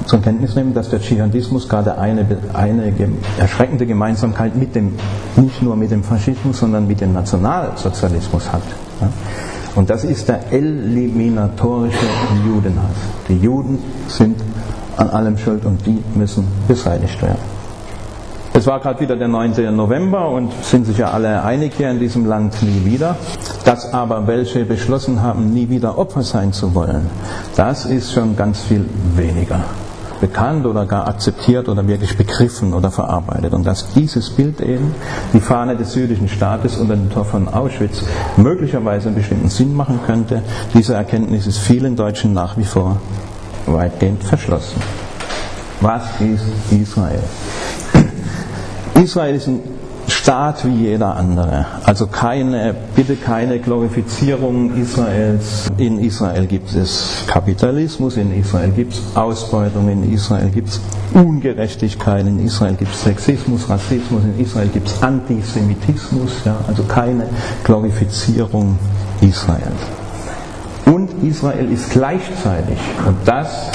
zur 0.05 0.21
Kenntnis 0.21 0.55
nehmen, 0.55 0.73
dass 0.73 0.89
der 0.89 0.99
Dschihadismus 1.01 1.69
gerade 1.69 1.97
eine, 1.97 2.25
eine 2.53 2.93
erschreckende 3.37 3.85
Gemeinsamkeit 3.85 4.55
mit 4.55 4.73
dem, 4.73 4.93
nicht 5.35 5.61
nur 5.61 5.75
mit 5.75 5.91
dem 5.91 6.03
Faschismus, 6.03 6.59
sondern 6.59 6.87
mit 6.87 7.01
dem 7.01 7.13
Nationalsozialismus 7.13 8.51
hat. 8.51 8.63
Und 9.75 9.89
das 9.89 10.03
ist 10.03 10.27
der 10.27 10.51
eliminatorische 10.51 12.07
Judenhass. 12.45 12.95
Die 13.27 13.37
Juden 13.37 13.79
sind 14.07 14.41
an 14.97 15.09
allem 15.09 15.37
schuld 15.37 15.65
und 15.65 15.85
die 15.85 16.03
müssen 16.15 16.47
beseitigt 16.67 17.21
werden. 17.21 17.58
Es 18.59 18.67
war 18.67 18.81
gerade 18.81 18.99
wieder 18.99 19.15
der 19.15 19.29
9. 19.29 19.73
November 19.73 20.27
und 20.27 20.51
sind 20.65 20.85
sich 20.85 20.97
ja 20.97 21.11
alle 21.11 21.43
einig 21.43 21.75
hier 21.77 21.89
in 21.91 21.97
diesem 21.97 22.25
Land 22.25 22.61
nie 22.61 22.83
wieder. 22.83 23.15
Dass 23.63 23.93
aber 23.93 24.27
welche 24.27 24.65
beschlossen 24.65 25.21
haben, 25.21 25.53
nie 25.53 25.69
wieder 25.69 25.97
Opfer 25.97 26.23
sein 26.23 26.51
zu 26.51 26.75
wollen, 26.75 27.09
das 27.55 27.85
ist 27.85 28.11
schon 28.11 28.35
ganz 28.35 28.59
viel 28.59 28.83
weniger 29.15 29.61
bekannt 30.19 30.65
oder 30.65 30.85
gar 30.85 31.07
akzeptiert 31.07 31.69
oder 31.69 31.87
wirklich 31.87 32.17
begriffen 32.17 32.73
oder 32.73 32.91
verarbeitet. 32.91 33.53
Und 33.53 33.65
dass 33.65 33.93
dieses 33.93 34.29
Bild 34.29 34.59
eben, 34.59 34.93
die 35.31 35.39
Fahne 35.39 35.77
des 35.77 35.95
jüdischen 35.95 36.27
Staates 36.27 36.75
unter 36.75 36.97
dem 36.97 37.09
Tor 37.09 37.23
von 37.23 37.47
Auschwitz, 37.47 38.03
möglicherweise 38.35 39.07
einen 39.07 39.15
bestimmten 39.15 39.47
Sinn 39.47 39.73
machen 39.73 40.01
könnte, 40.05 40.43
diese 40.73 40.95
Erkenntnis 40.95 41.47
ist 41.47 41.59
vielen 41.59 41.95
Deutschen 41.95 42.33
nach 42.33 42.57
wie 42.57 42.65
vor 42.65 42.97
weitgehend 43.67 44.21
verschlossen. 44.21 44.81
Was 45.79 46.03
ist 46.19 46.43
Israel? 46.71 47.23
Israel 48.99 49.35
ist 49.35 49.47
ein 49.47 49.61
Staat 50.07 50.65
wie 50.65 50.87
jeder 50.87 51.15
andere. 51.15 51.65
Also 51.83 52.07
keine, 52.07 52.73
bitte 52.95 53.15
keine 53.15 53.59
Glorifizierung 53.59 54.75
Israels. 54.75 55.67
In 55.77 55.99
Israel 55.99 56.47
gibt 56.47 56.73
es 56.73 57.23
Kapitalismus, 57.27 58.17
in 58.17 58.37
Israel 58.37 58.71
gibt 58.71 58.93
es 58.93 59.01
Ausbeutung, 59.15 59.87
in 59.89 60.11
Israel 60.11 60.49
gibt 60.49 60.69
es 60.69 60.81
Ungerechtigkeit, 61.13 62.25
in 62.25 62.43
Israel 62.43 62.73
gibt 62.73 62.93
es 62.93 63.03
Sexismus, 63.03 63.69
Rassismus, 63.69 64.23
in 64.23 64.43
Israel 64.43 64.67
gibt 64.67 64.87
es 64.87 65.01
Antisemitismus. 65.03 66.31
Ja, 66.43 66.57
also 66.67 66.83
keine 66.83 67.27
Glorifizierung 67.63 68.79
Israels. 69.21 69.83
Und 70.85 71.23
Israel 71.23 71.71
ist 71.71 71.91
gleichzeitig, 71.91 72.79
und 73.05 73.17
das 73.25 73.69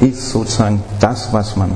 ist 0.00 0.30
sozusagen 0.30 0.80
das, 1.00 1.32
was 1.32 1.56
man 1.56 1.72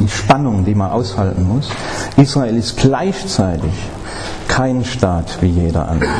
die 0.00 0.08
Spannung, 0.08 0.64
die 0.64 0.74
man 0.74 0.90
aushalten 0.90 1.46
muss. 1.46 1.68
Israel 2.16 2.56
ist 2.56 2.76
gleichzeitig 2.76 3.72
kein 4.48 4.84
Staat 4.84 5.38
wie 5.40 5.48
jeder 5.48 5.88
andere. 5.88 6.10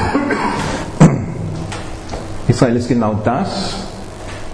Israel 2.47 2.77
ist 2.77 2.89
genau 2.89 3.15
das, 3.25 3.77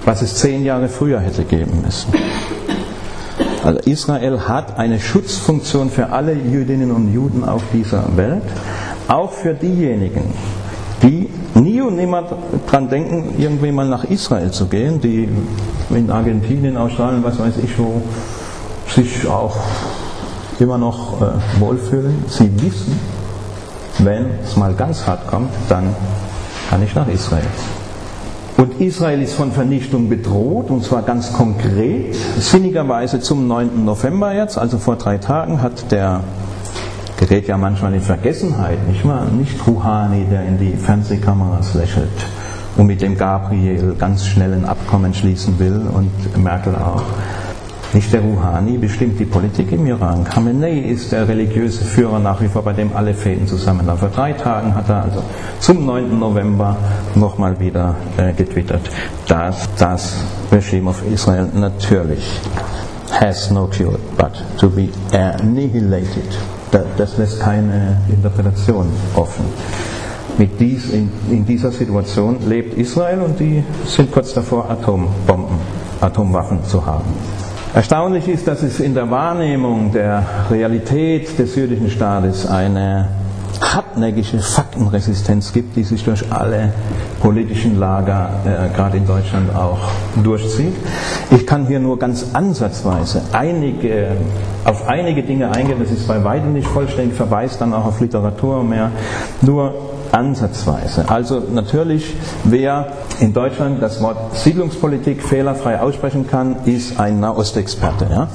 was 0.05 0.23
es 0.23 0.37
zehn 0.37 0.65
Jahre 0.65 0.89
früher 0.89 1.21
hätte 1.21 1.45
geben 1.45 1.83
müssen. 1.85 2.13
Also 3.65 3.81
Israel 3.81 4.41
hat 4.47 4.79
eine 4.79 5.01
Schutzfunktion 5.01 5.91
für 5.91 6.11
alle 6.11 6.33
Jüdinnen 6.33 6.93
und 6.93 7.13
Juden 7.13 7.45
auf 7.45 7.63
dieser 7.73 8.17
Welt, 8.17 8.45
auch 9.09 9.33
für 9.33 9.55
diejenigen, 9.55 10.33
die 11.03 11.29
nie 11.55 11.81
und 11.81 11.97
nimmer 11.97 12.25
dran 12.71 12.89
denken, 12.89 13.35
irgendwie 13.39 13.73
mal 13.73 13.89
nach 13.89 14.05
Israel 14.05 14.51
zu 14.53 14.67
gehen, 14.67 15.01
die 15.01 15.29
in 15.91 16.11
Argentinien, 16.11 16.77
Australien, 16.77 17.25
was 17.25 17.39
weiß 17.39 17.55
ich 17.63 17.79
wo, 17.79 18.03
sich 18.89 19.27
auch 19.27 19.57
immer 20.59 20.79
noch 20.79 21.21
äh, 21.21 21.61
wohlfühlen. 21.61 22.25
Sie 22.29 22.51
wissen, 22.63 22.99
wenn 23.99 24.27
es 24.45 24.57
mal 24.57 24.75
ganz 24.75 25.07
hart 25.07 25.27
kommt, 25.27 25.51
dann 25.69 25.95
kann 26.71 26.83
ich 26.83 26.95
nach 26.95 27.09
Israel. 27.09 27.47
Und 28.57 28.81
Israel 28.81 29.21
ist 29.21 29.35
von 29.35 29.53
Vernichtung 29.53 30.09
bedroht, 30.09 30.71
und 30.71 30.83
zwar 30.83 31.03
ganz 31.03 31.33
konkret. 31.33 32.15
Sinnigerweise 32.39 33.21
zum 33.21 33.47
9. 33.47 33.85
November 33.85 34.33
jetzt, 34.33 34.57
also 34.57 34.79
vor 34.79 34.97
drei 34.97 35.19
Tagen, 35.19 35.61
hat 35.61 35.93
der, 35.93 36.21
gerät 37.19 37.49
ja 37.49 37.59
manchmal 37.59 37.93
in 37.95 38.01
Vergessenheit, 38.01 38.87
nicht 38.89 39.07
wahr? 39.07 39.27
Nicht 39.27 39.67
Rouhani, 39.67 40.25
der 40.31 40.47
in 40.47 40.59
die 40.59 40.75
Fernsehkameras 40.75 41.75
lächelt 41.75 42.09
und 42.77 42.87
mit 42.87 43.01
dem 43.01 43.17
Gabriel 43.17 43.95
ganz 43.99 44.27
schnell 44.27 44.53
ein 44.53 44.65
Abkommen 44.65 45.15
schließen 45.15 45.59
will 45.59 45.87
und 45.93 46.43
Merkel 46.43 46.75
auch. 46.75 47.03
Nicht 47.97 48.13
der 48.13 48.21
Rouhani 48.21 48.77
bestimmt 48.77 49.19
die 49.19 49.25
Politik 49.25 49.73
im 49.73 49.87
Iran. 49.87 50.23
Khamenei 50.23 50.81
ist 50.81 51.13
der 51.13 51.27
religiöse 51.27 51.83
Führer 51.83 52.19
nach 52.19 52.43
wie 52.43 52.47
vor, 52.47 52.61
bei 52.61 52.75
dem 52.75 52.95
alle 52.95 53.15
Fäden 53.15 53.47
zusammenlaufen. 53.47 54.11
Vor 54.11 54.15
drei 54.15 54.35
Tagen 54.35 54.75
hat 54.75 54.91
er 54.91 55.05
also 55.05 55.23
zum 55.61 55.87
9. 55.87 56.19
November 56.19 56.77
nochmal 57.15 57.59
wieder 57.59 57.95
äh, 58.19 58.35
getwittert, 58.35 58.83
dass 59.27 59.67
das 59.79 60.15
Regime 60.53 60.91
of 60.91 61.03
Israel 61.11 61.49
natürlich 61.55 62.39
has 63.19 63.51
no 63.51 63.67
cure 63.67 63.99
but 64.19 64.45
to 64.59 64.69
be 64.69 64.91
annihilated. 65.13 66.37
Das 66.99 67.17
lässt 67.17 67.41
keine 67.41 68.03
Interpretation 68.11 68.89
offen. 69.15 69.47
Mit 70.37 70.61
dies, 70.61 70.91
in, 70.91 71.11
in 71.31 71.47
dieser 71.47 71.73
Situation 71.73 72.37
lebt 72.47 72.77
Israel 72.77 73.23
und 73.23 73.41
die 73.41 73.65
sind 73.87 74.13
kurz 74.13 74.35
davor, 74.35 74.69
Atombomben, 74.69 75.57
Atomwaffen 76.03 76.63
zu 76.63 76.85
haben. 76.85 77.15
Erstaunlich 77.77 78.27
ist, 78.27 78.49
dass 78.49 78.63
es 78.63 78.81
in 78.81 78.95
der 78.95 79.11
Wahrnehmung 79.11 79.93
der 79.93 80.25
Realität 80.51 81.39
des 81.39 81.57
jüdischen 81.57 81.91
Staates 81.91 82.47
eine 82.47 83.09
hartnäckige 83.61 84.39
Faktenresistenz 84.39 85.53
gibt, 85.53 85.77
die 85.77 85.85
sich 85.85 86.03
durch 86.03 86.25
alle 86.33 86.73
politischen 87.21 87.79
Lager, 87.79 88.31
äh, 88.47 88.75
gerade 88.75 88.97
in 88.97 89.07
Deutschland 89.07 89.55
auch, 89.55 89.91
durchzieht. 90.25 90.75
Ich 91.31 91.47
kann 91.47 91.67
hier 91.67 91.79
nur 91.79 91.99
ganz 91.99 92.29
ansatzweise 92.33 93.21
einige, 93.33 94.17
auf 94.65 94.89
einige 94.89 95.23
Dinge 95.23 95.51
eingehen, 95.51 95.79
das 95.79 95.91
ist 95.91 96.09
bei 96.09 96.25
weitem 96.25 96.55
nicht 96.55 96.69
vollständig, 96.69 97.15
verweist 97.15 97.61
dann 97.61 97.75
auch 97.75 97.85
auf 97.85 98.01
Literatur 98.01 98.65
mehr, 98.65 98.91
nur 99.43 99.75
ansatzweise. 100.13 101.09
Also 101.09 101.43
natürlich, 101.53 102.15
wer 102.45 102.87
in 103.21 103.33
Deutschland 103.33 103.83
das 103.83 104.03
Wort 104.03 104.37
Siedlungspolitik 104.37 105.23
fehlerfrei 105.23 105.81
aussprechen 105.81 106.27
kann, 106.27 106.57
ist 106.65 106.99
ein 106.99 107.21
Nahostexperte. 107.21 108.07
Ja? 108.11 108.29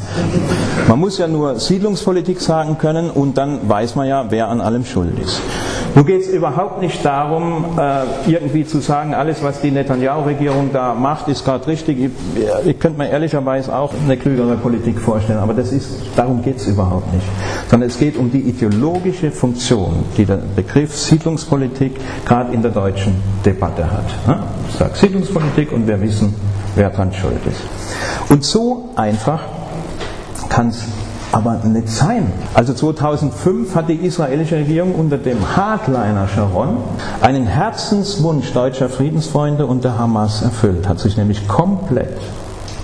Man 0.87 0.99
muss 0.99 1.17
ja 1.17 1.27
nur 1.27 1.59
Siedlungspolitik 1.59 2.41
sagen 2.41 2.77
können 2.77 3.09
und 3.09 3.37
dann 3.37 3.69
weiß 3.69 3.95
man 3.95 4.07
ja, 4.07 4.25
wer 4.29 4.49
an 4.49 4.61
allem 4.61 4.85
schuld 4.85 5.17
ist. 5.19 5.41
Nun 5.93 6.05
geht 6.05 6.21
es 6.21 6.27
überhaupt 6.27 6.81
nicht 6.81 7.03
darum, 7.03 7.77
äh, 7.77 8.31
irgendwie 8.31 8.65
zu 8.65 8.79
sagen, 8.79 9.13
alles, 9.13 9.43
was 9.43 9.61
die 9.61 9.71
Netanyahu-Regierung 9.71 10.69
da 10.71 10.93
macht, 10.93 11.27
ist 11.27 11.43
gerade 11.43 11.67
richtig. 11.67 11.99
Ich, 11.99 12.11
ich 12.65 12.79
könnte 12.79 12.97
mir 12.97 13.09
ehrlicherweise 13.09 13.75
auch 13.75 13.93
eine 13.93 14.15
klügere 14.15 14.55
Politik 14.55 14.99
vorstellen, 14.99 15.39
aber 15.39 15.53
das 15.53 15.71
ist, 15.71 15.89
darum 16.15 16.41
geht 16.41 16.57
es 16.57 16.67
überhaupt 16.67 17.13
nicht. 17.13 17.25
Sondern 17.69 17.89
es 17.89 17.99
geht 17.99 18.15
um 18.15 18.31
die 18.31 18.39
ideologische 18.39 19.31
Funktion, 19.31 20.05
die 20.17 20.25
der 20.25 20.39
Begriff 20.55 20.95
Siedlungspolitik 20.95 21.93
gerade 22.25 22.53
in 22.53 22.61
der 22.61 22.71
deutschen 22.71 23.15
Debatte 23.45 23.89
hat. 23.89 24.05
Ich 24.69 24.75
sage 24.75 24.95
Siedlungspolitik 24.95 25.71
und 25.71 25.87
wir 25.87 25.99
wissen, 26.01 26.33
wer 26.75 26.89
daran 26.89 27.11
schuld 27.13 27.45
ist. 27.45 27.61
Und 28.31 28.45
so 28.45 28.89
einfach 28.95 29.41
kann 30.49 30.69
es 30.69 30.85
aber 31.31 31.55
nicht 31.63 31.89
sein. 31.89 32.31
Also 32.53 32.73
2005 32.73 33.75
hat 33.75 33.89
die 33.89 33.95
israelische 33.95 34.57
Regierung 34.57 34.95
unter 34.95 35.17
dem 35.17 35.37
Hardliner 35.55 36.27
Sharon 36.27 36.77
einen 37.21 37.45
Herzenswunsch 37.45 38.51
deutscher 38.53 38.89
Friedensfreunde 38.89 39.65
und 39.65 39.83
der 39.83 39.97
Hamas 39.97 40.41
erfüllt, 40.41 40.87
hat 40.87 40.99
sich 40.99 41.17
nämlich 41.17 41.47
komplett 41.47 42.17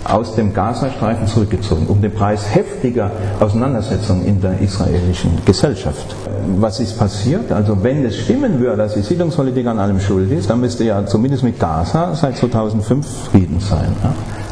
aus 0.04 0.36
dem 0.36 0.54
Gazastreifen 0.54 1.28
zurückgezogen, 1.28 1.88
um 1.88 2.02
den 2.02 2.14
Preis 2.14 2.54
heftiger 2.54 3.12
Auseinandersetzungen 3.40 4.26
in 4.26 4.40
der 4.40 4.60
israelischen 4.62 5.32
Gesellschaft. 5.46 6.16
Was 6.58 6.80
ist 6.80 6.98
passiert? 6.98 7.52
Also 7.52 7.84
wenn 7.84 8.06
es 8.06 8.16
stimmen 8.18 8.60
würde, 8.60 8.78
dass 8.78 8.94
die 8.94 9.02
Siedlungspolitik 9.02 9.68
an 9.68 9.80
allem 9.80 10.00
schuld 10.00 10.32
ist, 10.32 10.50
dann 10.50 10.62
müsste 10.62 10.86
ja 10.86 11.06
zumindest 11.06 11.44
mit 11.44 11.60
Gaza 11.60 12.16
seit 12.16 12.38
2005 12.38 13.06
Frieden 13.32 13.60
sein. 13.60 13.94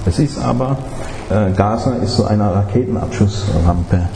Es 0.05 0.19
ist 0.19 0.37
aber 0.37 0.77
äh, 1.29 1.51
Gaza 1.51 1.95
ist 1.95 2.15
so 2.17 2.25
eine 2.25 2.53
Raketenabschussrampe 2.53 4.07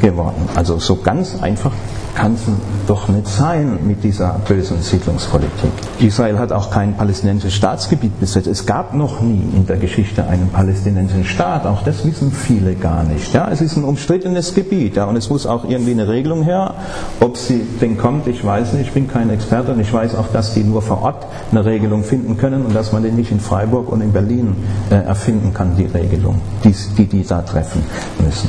geworden. 0.00 0.48
Also 0.54 0.78
so 0.78 0.96
ganz 0.96 1.42
einfach 1.42 1.72
kann 2.14 2.34
es 2.34 2.42
doch 2.86 3.08
nicht 3.08 3.26
sein 3.26 3.78
mit 3.86 4.04
dieser 4.04 4.40
bösen 4.46 4.82
Siedlungspolitik. 4.82 5.70
Israel 5.98 6.38
hat 6.38 6.52
auch 6.52 6.70
kein 6.70 6.94
palästinensisches 6.96 7.54
Staatsgebiet 7.54 8.18
besetzt. 8.20 8.46
Es 8.46 8.66
gab 8.66 8.94
noch 8.94 9.20
nie 9.20 9.42
in 9.54 9.66
der 9.66 9.76
Geschichte 9.76 10.26
einen 10.26 10.48
palästinensischen 10.48 11.24
Staat. 11.24 11.66
Auch 11.66 11.82
das 11.82 12.04
wissen 12.04 12.30
viele 12.30 12.74
gar 12.74 13.02
nicht. 13.04 13.32
Ja, 13.32 13.48
es 13.50 13.60
ist 13.60 13.76
ein 13.76 13.84
umstrittenes 13.84 14.54
Gebiet. 14.54 14.96
Ja, 14.96 15.06
und 15.06 15.16
es 15.16 15.30
muss 15.30 15.46
auch 15.46 15.64
irgendwie 15.64 15.92
eine 15.92 16.08
Regelung 16.08 16.42
her. 16.42 16.74
Ob 17.20 17.36
sie 17.36 17.62
denn 17.80 17.96
kommt, 17.96 18.26
ich 18.26 18.44
weiß 18.44 18.74
nicht. 18.74 18.88
Ich 18.88 18.92
bin 18.92 19.08
kein 19.08 19.30
Experte 19.30 19.72
und 19.72 19.80
ich 19.80 19.92
weiß 19.92 20.14
auch, 20.16 20.28
dass 20.32 20.54
die 20.54 20.64
nur 20.64 20.82
vor 20.82 21.02
Ort 21.02 21.26
eine 21.50 21.64
Regelung 21.64 22.04
finden 22.04 22.36
können 22.36 22.66
und 22.66 22.74
dass 22.74 22.92
man 22.92 23.02
den 23.02 23.16
nicht 23.16 23.30
in 23.30 23.40
Freiburg 23.40 23.90
und 23.90 24.00
in 24.00 24.12
Berlin 24.12 24.56
äh, 24.90 24.96
erfinden 24.96 25.54
kann, 25.54 25.76
die 25.76 25.86
Regelung, 25.86 26.40
die, 26.64 26.74
die 26.98 27.06
die 27.06 27.24
da 27.24 27.42
treffen 27.42 27.82
müssen. 28.18 28.48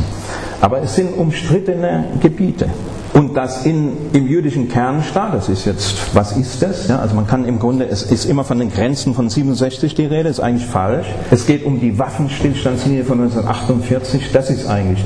Aber 0.62 0.82
es 0.82 0.96
sind 0.96 1.18
umstrittene 1.18 2.06
Gebiete. 2.22 2.68
Und 3.14 3.38
das 3.38 3.66
in, 3.66 3.92
im 4.14 4.28
jüdischen 4.28 4.70
Kernstaat, 4.70 5.36
das 5.36 5.48
ist 5.48 5.66
jetzt, 5.66 6.16
was 6.16 6.36
ist 6.36 6.64
das? 6.64 6.88
Ja, 6.88 6.98
also 6.98 7.14
man 7.14 7.28
kann 7.28 7.46
im 7.46 7.60
Grunde, 7.60 7.86
es 7.86 8.02
ist 8.02 8.26
immer 8.26 8.44
von 8.44 8.58
den 8.58 8.72
Grenzen 8.72 9.14
von 9.14 9.30
67 9.30 9.94
die 9.94 10.06
Rede, 10.06 10.30
ist 10.30 10.40
eigentlich 10.40 10.66
falsch. 10.66 11.06
Es 11.30 11.46
geht 11.46 11.64
um 11.64 11.80
die 11.80 12.00
Waffenstillstandslinie 12.00 13.06
von 13.06 13.22
1948, 13.22 14.32
das 14.32 14.50
ist 14.50 14.68
eigentlich 14.68 15.04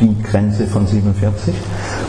die 0.00 0.22
Grenze 0.22 0.66
von 0.66 0.86
47. 0.86 1.54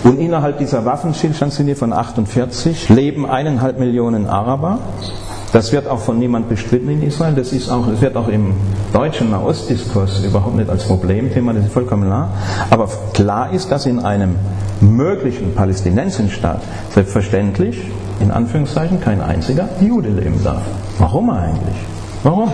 Und 0.03 0.19
innerhalb 0.19 0.57
dieser 0.57 0.83
Waffenstillstandslinie 0.83 1.75
von 1.75 1.93
48 1.93 2.89
leben 2.89 3.25
eineinhalb 3.25 3.79
Millionen 3.79 4.27
Araber. 4.27 4.79
Das 5.53 5.71
wird 5.73 5.87
auch 5.87 5.99
von 5.99 6.17
niemand 6.17 6.47
bestritten 6.47 6.89
in 6.89 7.03
Israel. 7.03 7.33
Das, 7.33 7.51
ist 7.51 7.69
auch, 7.69 7.87
das 7.87 8.01
wird 8.01 8.15
auch 8.15 8.29
im 8.29 8.53
deutschen 8.93 9.31
Nahostdiskurs 9.31 10.23
überhaupt 10.23 10.55
nicht 10.55 10.69
als 10.69 10.85
Problemthema, 10.85 11.53
das 11.53 11.65
ist 11.65 11.73
vollkommen 11.73 12.05
klar. 12.05 12.29
Aber 12.69 12.87
klar 13.13 13.51
ist, 13.51 13.71
dass 13.71 13.85
in 13.85 13.99
einem 13.99 14.35
möglichen 14.79 15.53
palästinensischen 15.53 16.31
Staat 16.31 16.61
selbstverständlich, 16.93 17.77
in 18.19 18.31
Anführungszeichen, 18.31 19.01
kein 19.01 19.21
einziger 19.21 19.67
Jude 19.81 20.09
leben 20.09 20.41
darf. 20.43 20.63
Warum 20.97 21.29
eigentlich? 21.29 21.75
Warum? 22.23 22.51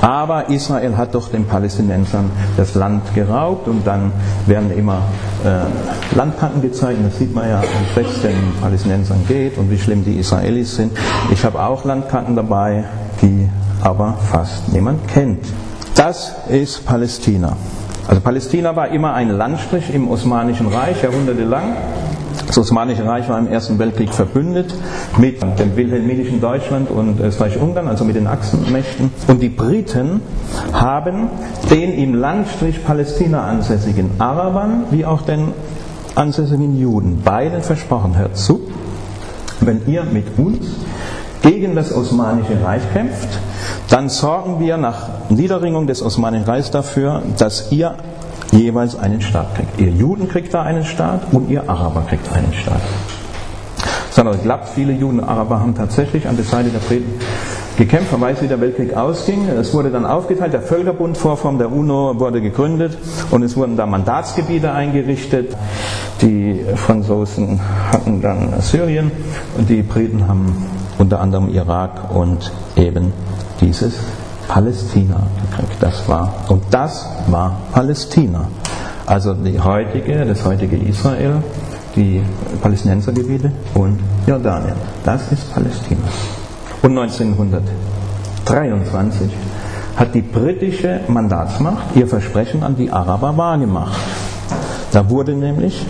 Aber 0.00 0.48
Israel 0.48 0.96
hat 0.96 1.14
doch 1.14 1.28
den 1.30 1.44
Palästinensern 1.44 2.30
das 2.56 2.74
Land 2.74 3.14
geraubt 3.14 3.66
und 3.66 3.86
dann 3.86 4.12
werden 4.46 4.70
immer 4.76 5.02
äh, 5.44 6.16
Landkarten 6.16 6.62
gezeigt. 6.62 7.00
Das 7.04 7.18
sieht 7.18 7.34
man 7.34 7.48
ja, 7.48 7.62
wie 7.94 8.00
es 8.00 8.22
den 8.22 8.36
Palästinensern 8.60 9.24
geht 9.26 9.58
und 9.58 9.70
wie 9.70 9.78
schlimm 9.78 10.04
die 10.04 10.18
Israelis 10.18 10.76
sind. 10.76 10.96
Ich 11.32 11.44
habe 11.44 11.60
auch 11.60 11.84
Landkarten 11.84 12.36
dabei, 12.36 12.84
die 13.22 13.48
aber 13.82 14.16
fast 14.30 14.68
niemand 14.72 15.06
kennt. 15.08 15.44
Das 15.94 16.32
ist 16.48 16.86
Palästina. 16.86 17.56
Also 18.08 18.22
Palästina 18.22 18.74
war 18.74 18.88
immer 18.88 19.12
ein 19.12 19.28
Landstrich 19.28 19.92
im 19.92 20.08
Osmanischen 20.08 20.68
Reich, 20.68 21.02
jahrhundertelang. 21.02 21.74
Das 22.46 22.56
Osmanische 22.56 23.04
Reich 23.04 23.28
war 23.28 23.38
im 23.38 23.46
Ersten 23.46 23.78
Weltkrieg 23.78 24.14
verbündet 24.14 24.74
mit 25.18 25.42
dem 25.42 25.76
wilhelminischen 25.76 26.40
Deutschland 26.40 26.90
und 26.90 27.20
Österreich-Ungarn, 27.20 27.86
also 27.86 28.04
mit 28.04 28.16
den 28.16 28.26
Achsenmächten. 28.26 29.10
Und 29.26 29.42
die 29.42 29.50
Briten 29.50 30.22
haben 30.72 31.28
den 31.70 31.92
im 31.92 32.14
Landstrich 32.14 32.82
Palästina 32.82 33.44
ansässigen 33.44 34.12
Arabern 34.16 34.84
wie 34.90 35.04
auch 35.04 35.20
den 35.20 35.52
ansässigen 36.14 36.78
Juden 36.78 37.20
beiden 37.22 37.60
versprochen, 37.60 38.16
hört 38.16 38.38
zu, 38.38 38.62
wenn 39.60 39.82
ihr 39.86 40.04
mit 40.04 40.38
uns 40.38 40.64
gegen 41.42 41.74
das 41.74 41.92
Osmanische 41.94 42.62
Reich 42.62 42.82
kämpft, 42.92 43.28
dann 43.90 44.08
sorgen 44.08 44.60
wir 44.60 44.76
nach 44.76 45.08
Niederringung 45.28 45.86
des 45.86 46.02
Osmanischen 46.02 46.44
Reichs 46.44 46.70
dafür, 46.70 47.22
dass 47.38 47.72
ihr 47.72 47.94
jeweils 48.52 48.96
einen 48.96 49.20
Staat 49.20 49.54
kriegt. 49.54 49.80
Ihr 49.80 49.90
Juden 49.90 50.28
kriegt 50.28 50.52
da 50.54 50.62
einen 50.62 50.84
Staat 50.84 51.22
und 51.32 51.50
ihr 51.50 51.68
Araber 51.68 52.02
kriegt 52.08 52.30
einen 52.32 52.52
Staat. 52.52 52.80
Sondern 54.10 54.40
klappt, 54.42 54.70
viele 54.70 54.92
Juden 54.92 55.20
und 55.20 55.28
Araber 55.28 55.60
haben 55.60 55.74
tatsächlich 55.74 56.26
an 56.26 56.36
der 56.36 56.44
Seite 56.44 56.70
der 56.70 56.80
Briten 56.80 57.20
gekämpft, 57.76 58.10
man 58.10 58.22
weiß, 58.22 58.42
wie 58.42 58.48
der 58.48 58.60
Weltkrieg 58.60 58.94
ausging. 58.94 59.48
Es 59.48 59.72
wurde 59.72 59.90
dann 59.90 60.04
aufgeteilt, 60.04 60.52
der 60.52 60.62
Völkerbund, 60.62 61.16
Vorform 61.16 61.58
der 61.58 61.70
UNO, 61.70 62.18
wurde 62.18 62.40
gegründet 62.40 62.98
und 63.30 63.44
es 63.44 63.56
wurden 63.56 63.76
da 63.76 63.86
Mandatsgebiete 63.86 64.72
eingerichtet. 64.72 65.56
Die 66.20 66.64
Franzosen 66.74 67.60
hatten 67.92 68.20
dann 68.20 68.60
Syrien 68.60 69.12
und 69.56 69.68
die 69.68 69.82
Briten 69.82 70.26
haben 70.26 70.56
unter 70.98 71.20
anderem 71.20 71.48
Irak 71.48 72.14
und 72.14 72.52
eben 72.76 73.12
dieses 73.60 73.94
Palästina 74.48 75.20
gekriegt. 75.50 75.76
Das 75.80 76.06
war, 76.08 76.32
und 76.48 76.62
das 76.70 77.06
war 77.28 77.56
Palästina. 77.72 78.48
Also 79.06 79.34
die 79.34 79.60
heutige, 79.60 80.26
das 80.26 80.44
heutige 80.44 80.76
Israel, 80.76 81.42
die 81.96 82.22
Palästinensergebiete 82.60 83.50
und 83.74 83.98
Jordanien. 84.26 84.74
Das 85.04 85.32
ist 85.32 85.54
Palästina. 85.54 86.02
Und 86.82 86.98
1923 86.98 89.30
hat 89.96 90.14
die 90.14 90.20
britische 90.22 91.00
Mandatsmacht 91.08 91.96
ihr 91.96 92.06
Versprechen 92.06 92.62
an 92.62 92.76
die 92.76 92.88
Araber 92.90 93.36
wahrgemacht. 93.36 93.98
Da 94.92 95.10
wurde 95.10 95.32
nämlich 95.32 95.84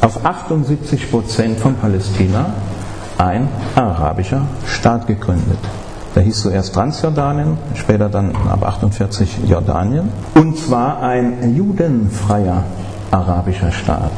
auf 0.00 0.24
78 0.24 1.10
Prozent 1.10 1.58
von 1.58 1.74
Palästina 1.74 2.54
ein 3.18 3.48
arabischer 3.74 4.46
Staat 4.66 5.06
gegründet. 5.06 5.58
Der 6.14 6.22
hieß 6.22 6.42
zuerst 6.42 6.74
Transjordanien, 6.74 7.58
später 7.74 8.08
dann 8.08 8.34
ab 8.48 8.66
48 8.66 9.40
Jordanien. 9.46 10.08
Und 10.34 10.58
zwar 10.58 11.02
ein 11.02 11.54
judenfreier 11.54 12.64
arabischer 13.10 13.70
Staat. 13.70 14.12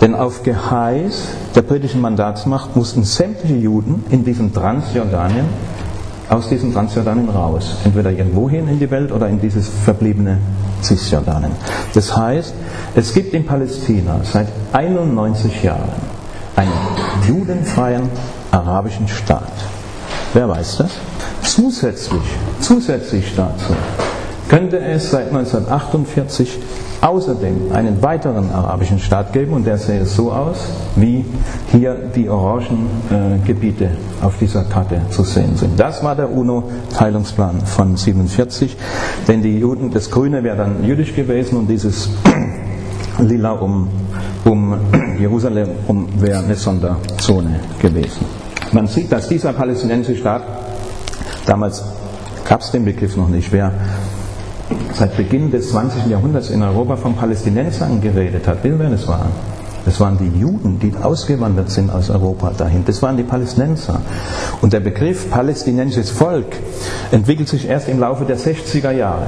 Denn 0.00 0.14
auf 0.14 0.42
Geheiß 0.42 1.28
der 1.54 1.62
britischen 1.62 2.00
Mandatsmacht 2.00 2.76
mussten 2.76 3.04
sämtliche 3.04 3.56
Juden 3.56 4.04
in 4.10 4.24
diesem 4.24 4.52
Transjordanien 4.52 5.46
aus 6.28 6.48
diesem 6.48 6.72
Transjordanien 6.72 7.28
raus. 7.28 7.76
Entweder 7.84 8.10
irgendwohin 8.10 8.68
in 8.68 8.78
die 8.78 8.90
Welt 8.90 9.12
oder 9.12 9.28
in 9.28 9.40
dieses 9.40 9.68
verbliebene 9.68 10.38
Cisjordanien. 10.82 11.52
Das 11.94 12.16
heißt, 12.16 12.54
es 12.94 13.12
gibt 13.12 13.34
in 13.34 13.44
Palästina 13.44 14.20
seit 14.22 14.48
91 14.72 15.62
Jahren 15.62 16.13
einen 16.56 16.72
judenfreien 17.26 18.08
arabischen 18.50 19.08
Staat. 19.08 19.52
Wer 20.32 20.48
weiß 20.48 20.78
das? 20.78 20.90
Zusätzlich, 21.42 22.22
zusätzlich 22.60 23.34
dazu 23.36 23.74
könnte 24.48 24.78
es 24.78 25.10
seit 25.10 25.28
1948 25.28 26.58
außerdem 27.00 27.72
einen 27.72 28.02
weiteren 28.02 28.50
arabischen 28.50 28.98
Staat 28.98 29.32
geben 29.32 29.52
und 29.52 29.66
der 29.66 29.76
sähe 29.76 30.06
so 30.06 30.32
aus, 30.32 30.56
wie 30.96 31.24
hier 31.70 31.96
die 32.14 32.28
orangen 32.30 32.88
äh, 33.10 33.46
Gebiete 33.46 33.90
auf 34.22 34.38
dieser 34.38 34.64
Karte 34.64 35.00
zu 35.10 35.22
sehen 35.22 35.56
sind. 35.56 35.78
Das 35.78 36.02
war 36.02 36.16
der 36.16 36.30
UNO-Teilungsplan 36.30 37.60
von 37.66 37.96
47, 37.96 38.76
denn 39.28 39.42
die 39.42 39.58
Juden, 39.58 39.90
das 39.90 40.10
Grüne 40.10 40.42
wäre 40.42 40.56
dann 40.56 40.82
jüdisch 40.82 41.14
gewesen 41.14 41.58
und 41.58 41.66
dieses 41.66 42.08
Lila 43.18 43.52
um, 43.52 43.88
um 44.44 44.74
Jerusalem 45.18 45.68
um 45.86 46.08
wäre 46.20 46.40
eine 46.40 46.54
Sonderzone 46.54 47.60
gewesen. 47.80 48.24
Man 48.72 48.86
sieht, 48.86 49.12
dass 49.12 49.28
dieser 49.28 49.52
palästinensische 49.52 50.18
Staat, 50.18 50.42
damals 51.46 51.84
gab 52.48 52.60
es 52.60 52.70
den 52.70 52.84
Begriff 52.84 53.16
noch 53.16 53.28
nicht, 53.28 53.52
wer 53.52 53.72
seit 54.94 55.16
Beginn 55.16 55.50
des 55.50 55.70
20. 55.70 56.06
Jahrhunderts 56.06 56.50
in 56.50 56.62
Europa 56.62 56.96
von 56.96 57.14
Palästinensern 57.14 58.00
geredet 58.00 58.46
hat, 58.46 58.58
wer 58.62 58.72
das 58.90 59.06
waren? 59.06 59.30
Das 59.84 60.00
waren 60.00 60.16
die 60.16 60.40
Juden, 60.40 60.78
die 60.78 60.94
ausgewandert 60.96 61.70
sind 61.70 61.90
aus 61.90 62.08
Europa 62.08 62.52
dahin. 62.56 62.84
Das 62.86 63.02
waren 63.02 63.18
die 63.18 63.22
Palästinenser. 63.22 64.00
Und 64.62 64.72
der 64.72 64.80
Begriff 64.80 65.30
palästinensisches 65.30 66.10
Volk 66.10 66.56
entwickelt 67.10 67.48
sich 67.48 67.68
erst 67.68 67.88
im 67.88 68.00
Laufe 68.00 68.24
der 68.24 68.38
60er 68.38 68.92
Jahre. 68.92 69.26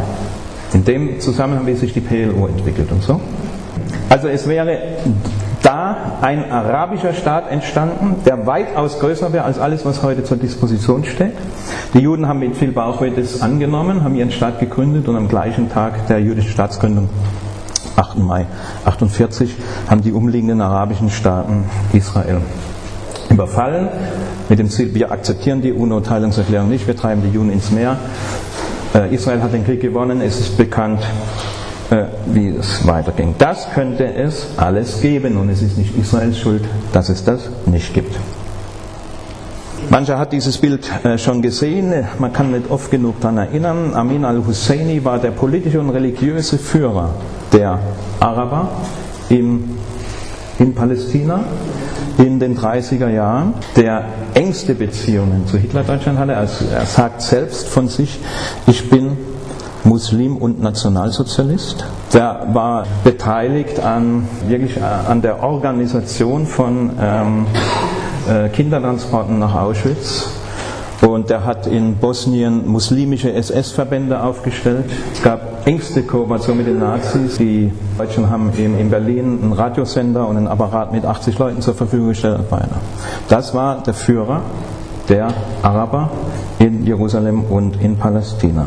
In 0.72 0.84
dem 0.84 1.20
Zusammenhang, 1.20 1.66
wie 1.66 1.74
sich 1.74 1.92
die 1.92 2.00
PLO 2.00 2.46
entwickelt 2.46 2.90
und 2.90 3.02
so. 3.02 3.20
Also 4.08 4.28
es 4.28 4.48
wäre 4.48 4.78
da 5.62 5.96
ein 6.22 6.50
arabischer 6.50 7.12
Staat 7.12 7.50
entstanden, 7.50 8.16
der 8.24 8.46
weitaus 8.46 9.00
größer 9.00 9.32
wäre 9.32 9.44
als 9.44 9.58
alles, 9.58 9.84
was 9.84 10.02
heute 10.02 10.22
zur 10.22 10.36
Disposition 10.36 11.04
steht. 11.04 11.32
Die 11.92 11.98
Juden 11.98 12.28
haben 12.28 12.38
mit 12.38 12.56
viel 12.56 12.72
Bauchweh 12.72 13.10
das 13.10 13.42
angenommen, 13.42 14.04
haben 14.04 14.14
ihren 14.14 14.30
Staat 14.30 14.60
gegründet 14.60 15.08
und 15.08 15.16
am 15.16 15.28
gleichen 15.28 15.70
Tag 15.70 16.06
der 16.06 16.20
jüdischen 16.20 16.50
Staatsgründung 16.50 17.08
8. 17.96 18.18
Mai 18.18 18.46
48 18.84 19.56
haben 19.88 20.02
die 20.02 20.12
umliegenden 20.12 20.60
arabischen 20.60 21.10
Staaten 21.10 21.64
Israel 21.92 22.40
überfallen 23.30 23.88
mit 24.48 24.58
dem 24.58 24.70
Ziel, 24.70 24.94
wir 24.94 25.10
akzeptieren 25.10 25.62
die 25.62 25.72
UNO-Teilungserklärung 25.72 26.68
nicht, 26.68 26.86
wir 26.86 26.96
treiben 26.96 27.22
die 27.22 27.30
Juden 27.30 27.50
ins 27.50 27.70
Meer. 27.70 27.96
Äh, 28.94 29.14
Israel 29.14 29.42
hat 29.42 29.52
den 29.52 29.64
Krieg 29.64 29.80
gewonnen, 29.80 30.20
es 30.20 30.38
ist 30.38 30.56
bekannt, 30.56 31.00
wie 32.26 32.48
es 32.48 32.86
weiterging. 32.86 33.34
Das 33.38 33.70
könnte 33.72 34.12
es 34.12 34.48
alles 34.56 35.00
geben 35.00 35.36
und 35.36 35.48
es 35.48 35.62
ist 35.62 35.78
nicht 35.78 35.96
Israels 35.96 36.38
Schuld, 36.38 36.64
dass 36.92 37.08
es 37.08 37.24
das 37.24 37.48
nicht 37.66 37.94
gibt. 37.94 38.16
Mancher 39.88 40.18
hat 40.18 40.32
dieses 40.32 40.58
Bild 40.58 40.90
äh, 41.04 41.16
schon 41.16 41.42
gesehen, 41.42 41.92
man 42.18 42.32
kann 42.32 42.50
nicht 42.50 42.70
oft 42.70 42.90
genug 42.90 43.20
daran 43.20 43.38
erinnern. 43.38 43.94
Amin 43.94 44.24
al-Husseini 44.24 45.04
war 45.04 45.18
der 45.18 45.30
politische 45.30 45.78
und 45.78 45.90
religiöse 45.90 46.58
Führer 46.58 47.10
der 47.52 47.78
Araber 48.18 48.68
in, 49.28 49.76
in 50.58 50.74
Palästina 50.74 51.44
in 52.18 52.40
den 52.40 52.58
30er 52.58 53.10
Jahren, 53.10 53.54
der 53.76 54.06
engste 54.34 54.74
Beziehungen 54.74 55.46
zu 55.46 55.58
Hitlerdeutschland 55.58 56.18
hatte. 56.18 56.36
Also 56.36 56.64
er 56.72 56.86
sagt 56.86 57.22
selbst 57.22 57.68
von 57.68 57.88
sich, 57.88 58.18
ich 58.66 58.88
bin 58.90 59.16
Muslim 59.86 60.36
und 60.36 60.60
Nationalsozialist. 60.60 61.84
Der 62.12 62.48
war 62.52 62.86
beteiligt 63.04 63.80
an, 63.80 64.28
wirklich 64.48 64.82
an 64.82 65.22
der 65.22 65.42
Organisation 65.42 66.46
von 66.46 66.90
ähm, 67.00 67.46
äh, 68.28 68.48
Kindertransporten 68.48 69.38
nach 69.38 69.54
Auschwitz. 69.54 70.28
Und 71.02 71.30
der 71.30 71.44
hat 71.44 71.66
in 71.66 71.96
Bosnien 71.96 72.66
muslimische 72.66 73.32
SS-Verbände 73.32 74.22
aufgestellt. 74.22 74.86
Es 75.12 75.22
gab 75.22 75.66
engste 75.66 76.02
Kooperation 76.02 76.56
mit 76.56 76.66
den 76.66 76.80
Nazis. 76.80 77.36
Die 77.36 77.70
Deutschen 77.96 78.28
haben 78.28 78.50
in 78.56 78.90
Berlin 78.90 79.38
einen 79.42 79.52
Radiosender 79.52 80.26
und 80.26 80.36
einen 80.36 80.48
Apparat 80.48 80.92
mit 80.92 81.04
80 81.04 81.38
Leuten 81.38 81.60
zur 81.60 81.74
Verfügung 81.74 82.08
gestellt. 82.08 82.40
Das 83.28 83.54
war 83.54 83.82
der 83.82 83.94
Führer 83.94 84.40
der 85.08 85.28
Araber 85.62 86.10
in 86.58 86.84
Jerusalem 86.84 87.44
und 87.44 87.80
in 87.80 87.96
Palästina. 87.96 88.66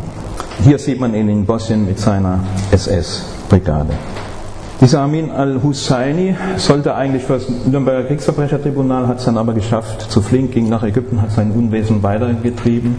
Hier 0.63 0.77
sieht 0.77 0.99
man 0.99 1.13
ihn 1.13 1.29
in 1.29 1.45
Bosnien 1.45 1.85
mit 1.85 1.99
seiner 1.99 2.39
SS-Brigade. 2.71 3.93
Dieser 4.81 5.01
Amin 5.01 5.31
al-Husseini 5.31 6.35
sollte 6.57 6.95
eigentlich 6.95 7.23
für 7.23 7.33
das 7.33 7.47
Nürnberger 7.49 8.07
Kriegsverbrechertribunal, 8.07 9.07
hat 9.07 9.19
es 9.19 9.25
dann 9.25 9.37
aber 9.37 9.53
geschafft 9.53 10.11
zu 10.11 10.21
fliehen, 10.21 10.51
ging 10.51 10.67
nach 10.67 10.83
Ägypten, 10.83 11.21
hat 11.21 11.31
sein 11.31 11.51
Unwesen 11.51 12.03
weitergetrieben 12.03 12.97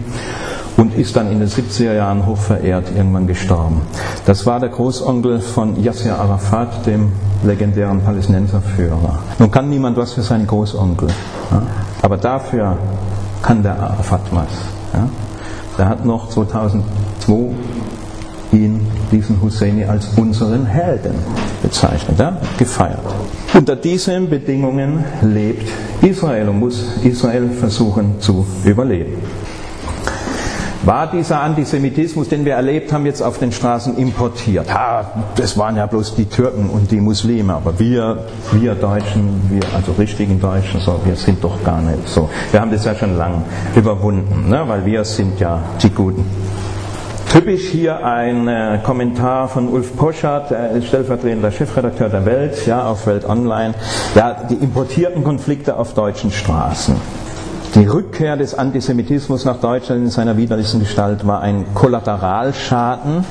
und 0.77 0.95
ist 0.95 1.15
dann 1.15 1.31
in 1.31 1.39
den 1.39 1.49
70er 1.49 1.93
Jahren 1.93 2.25
hochverehrt, 2.25 2.85
irgendwann 2.95 3.27
gestorben. 3.27 3.81
Das 4.25 4.45
war 4.47 4.59
der 4.59 4.69
Großonkel 4.69 5.39
von 5.39 5.81
Yasser 5.83 6.19
Arafat, 6.19 6.85
dem 6.87 7.11
legendären 7.43 8.01
Palästinenserführer. 8.01 9.19
Nun 9.37 9.51
kann 9.51 9.69
niemand 9.69 9.97
was 9.97 10.13
für 10.13 10.21
seinen 10.21 10.47
Großonkel, 10.47 11.09
ja? 11.51 11.61
aber 12.01 12.17
dafür 12.17 12.77
kann 13.43 13.61
der 13.61 13.79
Arafat 13.79 14.21
was. 14.31 14.49
Ja? 14.93 15.07
Der 15.77 15.89
hat 15.89 16.05
noch 16.05 16.29
2002 17.25 17.55
ihn, 18.53 18.79
diesen 19.11 19.41
Husseini, 19.41 19.85
als 19.85 20.07
unseren 20.17 20.65
Helden 20.65 21.15
bezeichnet, 21.61 22.19
ja? 22.19 22.37
gefeiert. 22.57 22.99
Unter 23.53 23.75
diesen 23.75 24.29
Bedingungen 24.29 25.03
lebt 25.21 25.69
Israel 26.01 26.49
und 26.49 26.59
muss 26.59 26.83
Israel 27.03 27.49
versuchen 27.49 28.19
zu 28.19 28.45
überleben. 28.65 29.13
War 30.83 31.11
dieser 31.11 31.41
Antisemitismus, 31.41 32.27
den 32.27 32.43
wir 32.43 32.55
erlebt 32.55 32.91
haben, 32.91 33.05
jetzt 33.05 33.21
auf 33.21 33.37
den 33.37 33.51
Straßen 33.51 33.97
importiert? 33.97 34.73
Ha, 34.73 35.11
das 35.35 35.55
waren 35.55 35.75
ja 35.75 35.85
bloß 35.85 36.15
die 36.15 36.25
Türken 36.25 36.71
und 36.71 36.89
die 36.89 36.99
Muslime, 36.99 37.53
aber 37.53 37.77
wir, 37.77 38.25
wir 38.51 38.73
Deutschen, 38.73 39.43
wir, 39.49 39.61
also 39.75 39.91
richtigen 39.91 40.41
Deutschen, 40.41 40.79
so, 40.79 40.99
wir 41.05 41.15
sind 41.15 41.43
doch 41.43 41.63
gar 41.63 41.83
nicht 41.83 42.07
so. 42.07 42.27
Wir 42.49 42.61
haben 42.61 42.71
das 42.71 42.83
ja 42.83 42.95
schon 42.95 43.15
lange 43.15 43.43
überwunden, 43.75 44.49
ne, 44.49 44.63
weil 44.65 44.83
wir 44.83 45.03
sind 45.03 45.39
ja 45.39 45.61
die 45.83 45.91
Guten. 45.91 46.25
Typisch 47.31 47.69
hier 47.69 48.05
ein 48.05 48.49
äh, 48.49 48.79
Kommentar 48.83 49.47
von 49.47 49.69
Ulf 49.69 49.95
Poschardt, 49.95 50.51
ist 50.51 50.87
stellvertretender 50.87 51.49
Chefredakteur 51.49 52.09
der 52.09 52.25
Welt, 52.25 52.65
ja, 52.65 52.85
auf 52.85 53.07
Welt 53.07 53.23
Online. 53.23 53.73
Ja, 54.15 54.35
die 54.49 54.55
importierten 54.55 55.23
Konflikte 55.23 55.77
auf 55.77 55.93
deutschen 55.93 56.31
Straßen. 56.31 56.95
Die 57.75 57.85
Rückkehr 57.85 58.35
des 58.35 58.53
Antisemitismus 58.53 59.45
nach 59.45 59.61
Deutschland 59.61 60.03
in 60.03 60.09
seiner 60.09 60.35
widerlichsten 60.35 60.81
Gestalt 60.81 61.25
war 61.25 61.39
ein 61.39 61.67
Kollateralschaden 61.73 63.23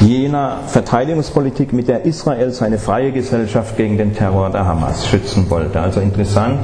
jener 0.00 0.60
Verteidigungspolitik, 0.66 1.74
mit 1.74 1.88
der 1.88 2.06
Israel 2.06 2.52
seine 2.52 2.78
freie 2.78 3.12
Gesellschaft 3.12 3.76
gegen 3.76 3.98
den 3.98 4.14
Terror 4.14 4.48
der 4.48 4.64
Hamas 4.64 5.06
schützen 5.06 5.50
wollte. 5.50 5.78
Also 5.78 6.00
interessant, 6.00 6.60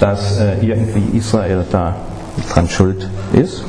dass 0.00 0.40
äh, 0.40 0.66
irgendwie 0.66 1.16
Israel 1.16 1.64
da 1.70 1.94
dran 2.52 2.68
schuld 2.68 3.08
ist. 3.32 3.64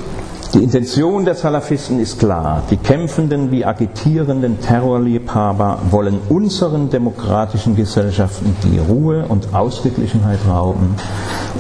Die 0.56 0.64
Intention 0.64 1.26
der 1.26 1.36
Salafisten 1.36 2.00
ist 2.00 2.18
klar. 2.18 2.64
Die 2.70 2.78
kämpfenden 2.78 3.52
wie 3.52 3.66
agitierenden 3.66 4.62
Terrorliebhaber 4.62 5.80
wollen 5.92 6.18
unseren 6.30 6.90
demokratischen 6.90 7.76
Gesellschaften 7.76 8.56
die 8.64 8.80
Ruhe 8.80 9.26
und 9.28 9.54
Ausgeglichenheit 9.54 10.40
rauben 10.48 10.96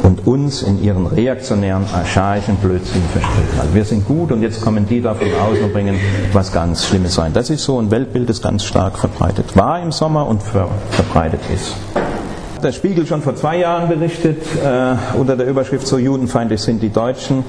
und 0.04 0.26
uns 0.26 0.64
in 0.64 0.82
ihren 0.82 1.08
reaktionären, 1.08 1.84
archaischen 1.94 2.56
Blödsinn 2.56 3.02
verstricken. 3.12 3.60
Also 3.60 3.74
wir 3.74 3.84
sind 3.84 4.08
gut 4.08 4.32
und 4.32 4.42
jetzt 4.42 4.62
kommen 4.62 4.88
die 4.88 5.02
da 5.02 5.14
von 5.14 5.28
außen 5.28 5.66
und 5.66 5.74
bringen 5.74 6.00
was 6.32 6.54
ganz 6.54 6.86
Schlimmes 6.86 7.20
rein. 7.20 7.34
Das 7.34 7.50
ist 7.50 7.66
so 7.66 7.78
ein 7.78 7.92
Weltbild, 7.92 8.30
das 8.30 8.42
ganz 8.42 8.64
stark 8.64 8.98
verbreitet 8.98 9.58
war 9.58 9.82
im 9.82 9.92
Sommer 9.92 10.26
und 10.26 10.42
verbreitet 10.42 11.42
ist 11.54 11.76
der 12.64 12.72
Spiegel 12.72 13.06
schon 13.06 13.22
vor 13.22 13.36
zwei 13.36 13.60
Jahren 13.60 13.88
berichtet, 13.88 14.42
äh, 14.64 14.96
unter 15.20 15.38
der 15.38 15.46
Überschrift 15.46 15.86
So 15.86 16.00
judenfeindlich 16.00 16.62
sind 16.62 16.82
die 16.82 16.90
Deutschen 16.90 17.44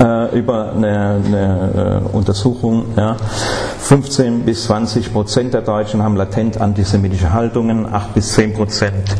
äh, 0.00 0.38
über 0.38 0.72
eine, 0.72 1.22
eine 1.24 2.02
äh, 2.04 2.16
Untersuchung. 2.16 2.86
Ja. 2.96 3.16
15 3.78 4.40
bis 4.40 4.64
20 4.64 5.12
Prozent 5.12 5.54
der 5.54 5.62
Deutschen 5.62 6.02
haben 6.02 6.16
latent 6.16 6.60
antisemitische 6.60 7.32
Haltungen, 7.32 7.92
8 7.92 8.14
bis 8.14 8.32
10 8.34 8.54
Prozent 8.54 9.16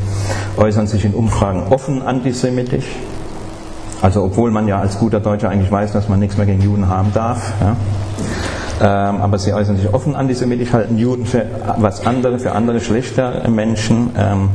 äußern 0.56 0.86
sich 0.86 1.04
in 1.04 1.14
Umfragen 1.14 1.64
offen 1.70 2.02
antisemitisch. 2.02 2.86
Also 4.02 4.22
obwohl 4.22 4.50
man 4.50 4.68
ja 4.68 4.80
als 4.80 4.98
guter 4.98 5.20
Deutscher 5.20 5.48
eigentlich 5.48 5.70
weiß, 5.70 5.92
dass 5.92 6.08
man 6.08 6.20
nichts 6.20 6.36
mehr 6.36 6.46
gegen 6.46 6.62
Juden 6.62 6.88
haben 6.88 7.12
darf. 7.12 7.52
Ja. 7.60 7.76
Ähm, 8.80 9.20
aber 9.20 9.38
sie 9.38 9.52
äußern 9.52 9.76
sich 9.76 9.92
offen 9.92 10.16
antisemitisch, 10.16 10.72
halten 10.72 10.98
Juden 10.98 11.26
für 11.26 11.46
was 11.78 12.06
andere, 12.06 12.38
für 12.38 12.52
andere 12.52 12.80
schlechte 12.80 13.44
Menschen. 13.48 14.10
Ähm, 14.16 14.50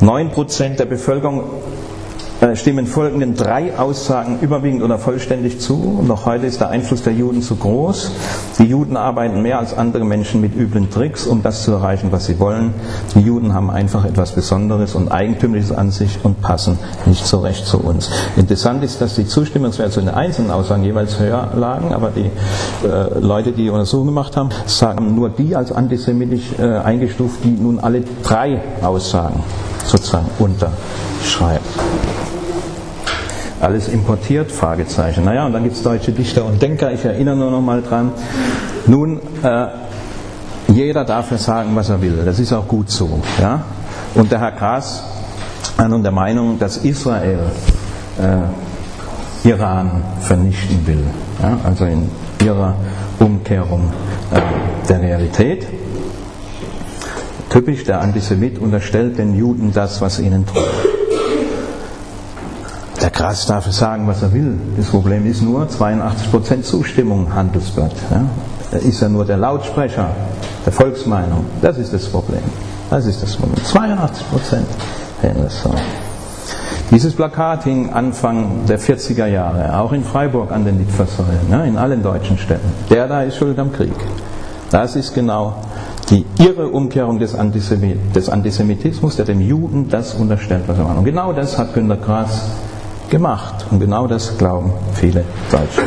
9% 0.00 0.76
der 0.76 0.84
Bevölkerung 0.84 1.44
stimmen 2.54 2.86
folgenden 2.86 3.34
drei 3.34 3.76
Aussagen 3.78 4.38
überwiegend 4.40 4.82
oder 4.82 4.98
vollständig 4.98 5.60
zu. 5.60 6.02
Noch 6.06 6.26
heute 6.26 6.46
ist 6.46 6.60
der 6.60 6.68
Einfluss 6.68 7.02
der 7.02 7.14
Juden 7.14 7.42
zu 7.42 7.56
groß. 7.56 8.10
Die 8.58 8.64
Juden 8.64 8.96
arbeiten 8.96 9.40
mehr 9.40 9.58
als 9.58 9.76
andere 9.76 10.04
Menschen 10.04 10.40
mit 10.40 10.54
üblen 10.54 10.90
Tricks, 10.90 11.26
um 11.26 11.42
das 11.42 11.64
zu 11.64 11.72
erreichen, 11.72 12.12
was 12.12 12.26
sie 12.26 12.38
wollen. 12.38 12.74
Die 13.14 13.20
Juden 13.20 13.54
haben 13.54 13.70
einfach 13.70 14.04
etwas 14.04 14.32
Besonderes 14.32 14.94
und 14.94 15.08
Eigentümliches 15.08 15.72
an 15.72 15.90
sich 15.90 16.18
und 16.22 16.42
passen 16.42 16.78
nicht 17.06 17.26
so 17.26 17.38
recht 17.38 17.66
zu 17.66 17.78
uns. 17.78 18.10
Interessant 18.36 18.84
ist, 18.84 19.00
dass 19.00 19.14
die 19.14 19.26
Zustimmungswerte 19.26 19.92
zu 19.92 20.00
den 20.00 20.10
einzelnen 20.10 20.50
Aussagen 20.50 20.84
jeweils 20.84 21.18
höher 21.18 21.48
lagen, 21.54 21.94
aber 21.94 22.10
die 22.10 22.30
äh, 22.86 23.18
Leute, 23.18 23.52
die 23.52 23.64
die 23.64 23.70
Untersuchung 23.70 24.06
gemacht 24.06 24.36
haben, 24.36 24.50
sagen 24.66 25.14
nur 25.14 25.30
die 25.30 25.56
als 25.56 25.72
antisemitisch 25.72 26.58
äh, 26.58 26.62
eingestuft, 26.62 27.38
die 27.44 27.50
nun 27.50 27.78
alle 27.78 28.02
drei 28.22 28.60
Aussagen 28.82 29.42
sozusagen 29.84 30.28
unterschreiben. 30.38 31.64
Alles 33.64 33.88
importiert? 33.88 34.52
Fragezeichen. 34.52 35.24
Naja, 35.24 35.46
und 35.46 35.54
dann 35.54 35.62
gibt 35.62 35.74
es 35.74 35.82
deutsche 35.82 36.12
Dichter 36.12 36.44
und 36.44 36.60
Denker, 36.60 36.92
ich 36.92 37.02
erinnere 37.02 37.34
nur 37.34 37.50
noch 37.50 37.62
mal 37.62 37.80
dran. 37.80 38.12
Nun, 38.86 39.20
äh, 39.42 39.66
jeder 40.68 41.06
darf 41.06 41.30
ja 41.30 41.38
sagen, 41.38 41.70
was 41.74 41.88
er 41.88 42.02
will. 42.02 42.24
Das 42.26 42.38
ist 42.38 42.52
auch 42.52 42.68
gut 42.68 42.90
so. 42.90 43.22
Ja? 43.40 43.62
Und 44.14 44.30
der 44.30 44.40
Herr 44.40 44.52
Gras 44.52 45.02
war 45.78 45.88
nun 45.88 46.02
der 46.02 46.12
Meinung, 46.12 46.58
dass 46.58 46.76
Israel 46.76 47.38
äh, 48.20 49.48
Iran 49.48 50.02
vernichten 50.20 50.86
will. 50.86 51.04
Ja? 51.42 51.58
Also 51.64 51.86
in 51.86 52.10
ihrer 52.44 52.74
Umkehrung 53.18 53.90
äh, 54.30 54.40
der 54.90 55.00
Realität. 55.00 55.66
Typisch, 57.48 57.84
der 57.84 58.02
Antisemit 58.02 58.58
unterstellt 58.58 59.16
den 59.16 59.34
Juden 59.34 59.72
das, 59.72 60.02
was 60.02 60.18
ihnen 60.18 60.44
droht. 60.44 60.93
Der 63.04 63.10
Gras 63.10 63.44
darf 63.44 63.70
sagen, 63.70 64.06
was 64.06 64.22
er 64.22 64.32
will. 64.32 64.58
Das 64.78 64.86
Problem 64.86 65.26
ist 65.26 65.42
nur 65.42 65.66
82% 65.66 66.62
Zustimmung 66.62 67.34
Handelsblatt. 67.34 67.92
Ja? 68.10 68.24
Er 68.72 68.80
ist 68.80 69.02
ja 69.02 69.10
nur 69.10 69.26
der 69.26 69.36
Lautsprecher 69.36 70.08
der 70.64 70.72
Volksmeinung. 70.72 71.44
Das 71.60 71.76
ist 71.76 71.92
das 71.92 72.06
Problem. 72.06 72.40
Das 72.88 73.04
ist 73.04 73.22
das 73.22 73.36
Problem. 73.36 73.62
82 73.62 74.30
Prozent 74.30 74.66
Dieses 76.90 77.12
Plakat 77.12 77.64
hing 77.64 77.92
Anfang 77.92 78.64
der 78.66 78.80
40er 78.80 79.26
Jahre, 79.26 79.78
auch 79.78 79.92
in 79.92 80.02
Freiburg 80.02 80.50
an 80.50 80.64
den 80.64 80.78
Litfaßsäulen, 80.78 81.50
ne, 81.50 81.68
in 81.68 81.76
allen 81.76 82.02
deutschen 82.02 82.38
Städten. 82.38 82.72
Der 82.88 83.06
da 83.06 83.20
ist 83.22 83.36
schuld 83.36 83.58
am 83.58 83.70
Krieg. 83.70 83.92
Das 84.70 84.96
ist 84.96 85.12
genau 85.12 85.56
die 86.08 86.24
irre 86.38 86.68
Umkehrung 86.68 87.18
des 87.18 87.34
Antisemitismus, 87.34 89.16
der 89.16 89.26
dem 89.26 89.42
Juden 89.42 89.90
das 89.90 90.14
unterstellt, 90.14 90.62
was 90.68 90.78
er 90.78 90.84
macht. 90.84 90.96
Und 90.96 91.04
genau 91.04 91.34
das 91.34 91.58
hat 91.58 91.74
Günter 91.74 91.98
Grass 91.98 92.46
gemacht. 93.14 93.66
Und 93.70 93.78
genau 93.78 94.08
das 94.08 94.36
glauben 94.38 94.72
viele 94.92 95.24
Deutsche. 95.48 95.82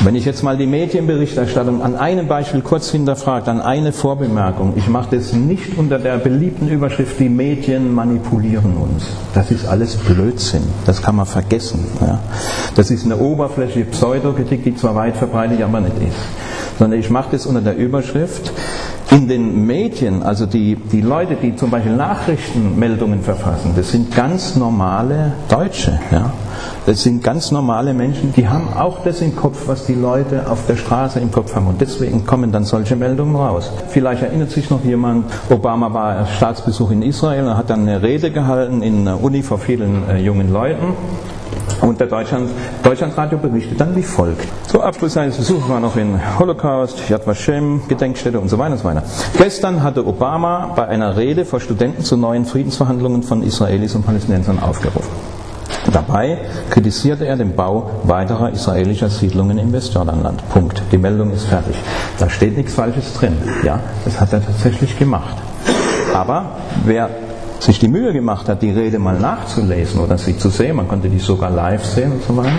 Wenn 0.00 0.14
ich 0.14 0.26
jetzt 0.26 0.42
mal 0.42 0.56
die 0.58 0.66
Medienberichterstattung 0.66 1.80
an 1.82 1.94
einem 1.96 2.28
Beispiel 2.28 2.60
kurz 2.60 2.90
hinterfragt, 2.90 3.48
an 3.48 3.62
eine 3.62 3.92
Vorbemerkung. 3.92 4.74
Ich 4.76 4.88
mache 4.88 5.16
das 5.16 5.32
nicht 5.32 5.78
unter 5.78 5.98
der 5.98 6.18
beliebten 6.18 6.68
Überschrift, 6.68 7.18
die 7.20 7.30
Medien 7.30 7.94
manipulieren 7.94 8.76
uns. 8.76 9.04
Das 9.34 9.50
ist 9.50 9.66
alles 9.66 9.96
Blödsinn. 9.96 10.62
Das 10.84 11.00
kann 11.00 11.16
man 11.16 11.26
vergessen. 11.26 11.86
Ja. 12.02 12.18
Das 12.74 12.90
ist 12.90 13.06
eine 13.06 13.16
oberflächliche 13.16 13.86
Pseudokritik, 13.90 14.64
die 14.64 14.74
zwar 14.74 14.94
weit 14.94 15.16
verbreitet, 15.16 15.62
aber 15.62 15.80
nicht 15.80 15.96
ist. 15.96 16.78
Sondern 16.78 16.98
ich 16.98 17.08
mache 17.08 17.28
das 17.32 17.46
unter 17.46 17.62
der 17.62 17.76
Überschrift, 17.76 18.52
in 19.10 19.26
den 19.26 19.66
Medien, 19.66 20.22
also 20.22 20.46
die, 20.46 20.76
die 20.76 21.00
Leute, 21.00 21.34
die 21.34 21.56
zum 21.56 21.70
Beispiel 21.70 21.94
Nachrichtenmeldungen 21.96 23.22
verfassen, 23.22 23.72
das 23.74 23.90
sind 23.90 24.14
ganz 24.14 24.54
normale 24.56 25.32
Deutsche. 25.48 25.98
Ja? 26.12 26.32
Das 26.86 27.02
sind 27.02 27.22
ganz 27.22 27.50
normale 27.50 27.92
Menschen, 27.92 28.32
die 28.32 28.48
haben 28.48 28.72
auch 28.72 29.02
das 29.02 29.20
im 29.20 29.34
Kopf, 29.34 29.66
was 29.66 29.86
die 29.86 29.94
Leute 29.94 30.48
auf 30.48 30.66
der 30.66 30.76
Straße 30.76 31.18
im 31.18 31.30
Kopf 31.30 31.54
haben. 31.54 31.66
Und 31.66 31.80
deswegen 31.80 32.24
kommen 32.24 32.52
dann 32.52 32.64
solche 32.64 32.96
Meldungen 32.96 33.34
raus. 33.34 33.70
Vielleicht 33.88 34.22
erinnert 34.22 34.50
sich 34.50 34.70
noch 34.70 34.84
jemand, 34.84 35.26
Obama 35.50 35.92
war 35.92 36.26
Staatsbesuch 36.26 36.90
in 36.92 37.02
Israel 37.02 37.46
und 37.46 37.56
hat 37.56 37.70
dann 37.70 37.80
eine 37.80 38.02
Rede 38.02 38.30
gehalten 38.30 38.82
in 38.82 39.04
der 39.04 39.22
Uni 39.22 39.42
vor 39.42 39.58
vielen 39.58 40.08
äh, 40.08 40.18
jungen 40.18 40.52
Leuten. 40.52 40.94
Und 41.80 41.98
der 41.98 42.06
Deutschland, 42.06 42.50
Deutschlandradio 42.82 43.38
berichtet 43.38 43.80
dann 43.80 43.96
wie 43.96 44.02
folgt. 44.02 44.46
Zum 44.66 44.82
Abschluss 44.82 45.14
seines 45.14 45.36
Besuchs 45.36 45.68
war 45.68 45.80
noch 45.80 45.96
in 45.96 46.20
Holocaust, 46.38 47.08
Yad 47.08 47.26
Vashem, 47.26 47.82
Gedenkstätte 47.88 48.38
und 48.38 48.48
so 48.48 48.58
weiter 48.58 48.72
und 48.72 48.78
so 48.78 48.84
weiter. 48.84 49.02
Gestern 49.38 49.82
hatte 49.82 50.06
Obama 50.06 50.72
bei 50.76 50.86
einer 50.86 51.16
Rede 51.16 51.44
vor 51.44 51.60
Studenten 51.60 52.04
zu 52.04 52.16
neuen 52.16 52.44
Friedensverhandlungen 52.44 53.22
von 53.22 53.42
Israelis 53.42 53.94
und 53.94 54.04
Palästinensern 54.04 54.58
aufgerufen. 54.60 55.08
Dabei 55.92 56.38
kritisierte 56.68 57.26
er 57.26 57.36
den 57.36 57.56
Bau 57.56 57.90
weiterer 58.04 58.50
israelischer 58.50 59.08
Siedlungen 59.08 59.58
im 59.58 59.72
Westjordanland. 59.72 60.46
Punkt. 60.50 60.82
Die 60.92 60.98
Meldung 60.98 61.32
ist 61.32 61.44
fertig. 61.44 61.74
Da 62.18 62.28
steht 62.28 62.56
nichts 62.56 62.74
Falsches 62.74 63.14
drin. 63.14 63.36
Ja, 63.64 63.80
das 64.04 64.20
hat 64.20 64.32
er 64.32 64.44
tatsächlich 64.44 64.98
gemacht. 64.98 65.36
Aber 66.12 66.56
wer 66.84 67.08
sich 67.60 67.78
die 67.78 67.88
Mühe 67.88 68.12
gemacht 68.12 68.48
hat, 68.48 68.62
die 68.62 68.70
Rede 68.70 68.98
mal 68.98 69.18
nachzulesen 69.18 70.00
oder 70.00 70.16
sie 70.18 70.36
zu 70.36 70.48
sehen, 70.48 70.76
man 70.76 70.88
konnte 70.88 71.08
die 71.08 71.18
sogar 71.18 71.50
live 71.50 71.84
sehen 71.84 72.12
und 72.12 72.22
so 72.22 72.36
weiter, 72.36 72.50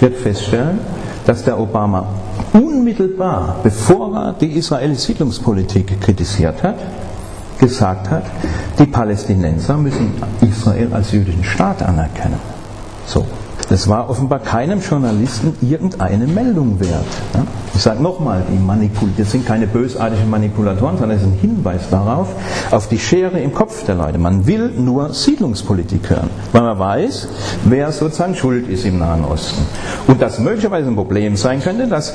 wird 0.00 0.16
feststellen, 0.16 0.78
dass 1.26 1.44
der 1.44 1.58
Obama 1.58 2.06
unmittelbar, 2.52 3.56
bevor 3.62 4.14
er 4.14 4.32
die 4.34 4.52
israelische 4.58 5.00
Siedlungspolitik 5.00 6.00
kritisiert 6.00 6.62
hat, 6.62 6.76
gesagt 7.58 8.10
hat, 8.10 8.24
die 8.78 8.86
Palästinenser 8.86 9.76
müssen 9.76 10.12
Israel 10.40 10.92
als 10.92 11.12
jüdischen 11.12 11.44
Staat 11.44 11.82
anerkennen. 11.82 12.38
So. 13.06 13.24
Das 13.68 13.88
war 13.88 14.10
offenbar 14.10 14.40
keinem 14.40 14.80
Journalisten 14.80 15.54
irgendeine 15.62 16.26
Meldung 16.26 16.78
wert. 16.80 17.04
Ich 17.74 17.82
sage 17.82 18.00
nochmal, 18.02 18.42
das 19.16 19.32
sind 19.32 19.46
keine 19.46 19.66
bösartigen 19.66 20.30
Manipulatoren, 20.30 20.96
sondern 20.96 21.16
es 21.16 21.24
ist 21.24 21.28
ein 21.28 21.38
Hinweis 21.40 21.88
darauf, 21.90 22.28
auf 22.70 22.88
die 22.88 22.98
Schere 22.98 23.40
im 23.40 23.52
Kopf 23.52 23.84
der 23.84 23.96
Leute. 23.96 24.18
Man 24.18 24.46
will 24.46 24.70
nur 24.76 25.12
Siedlungspolitik 25.12 26.08
hören, 26.08 26.30
weil 26.52 26.62
man 26.62 26.78
weiß, 26.78 27.28
wer 27.64 27.90
sozusagen 27.90 28.34
schuld 28.34 28.68
ist 28.68 28.84
im 28.84 28.98
Nahen 28.98 29.24
Osten. 29.24 29.62
Und 30.06 30.22
das 30.22 30.38
möglicherweise 30.38 30.88
ein 30.88 30.94
Problem 30.94 31.34
sein 31.36 31.60
könnte, 31.60 31.88
dass 31.88 32.14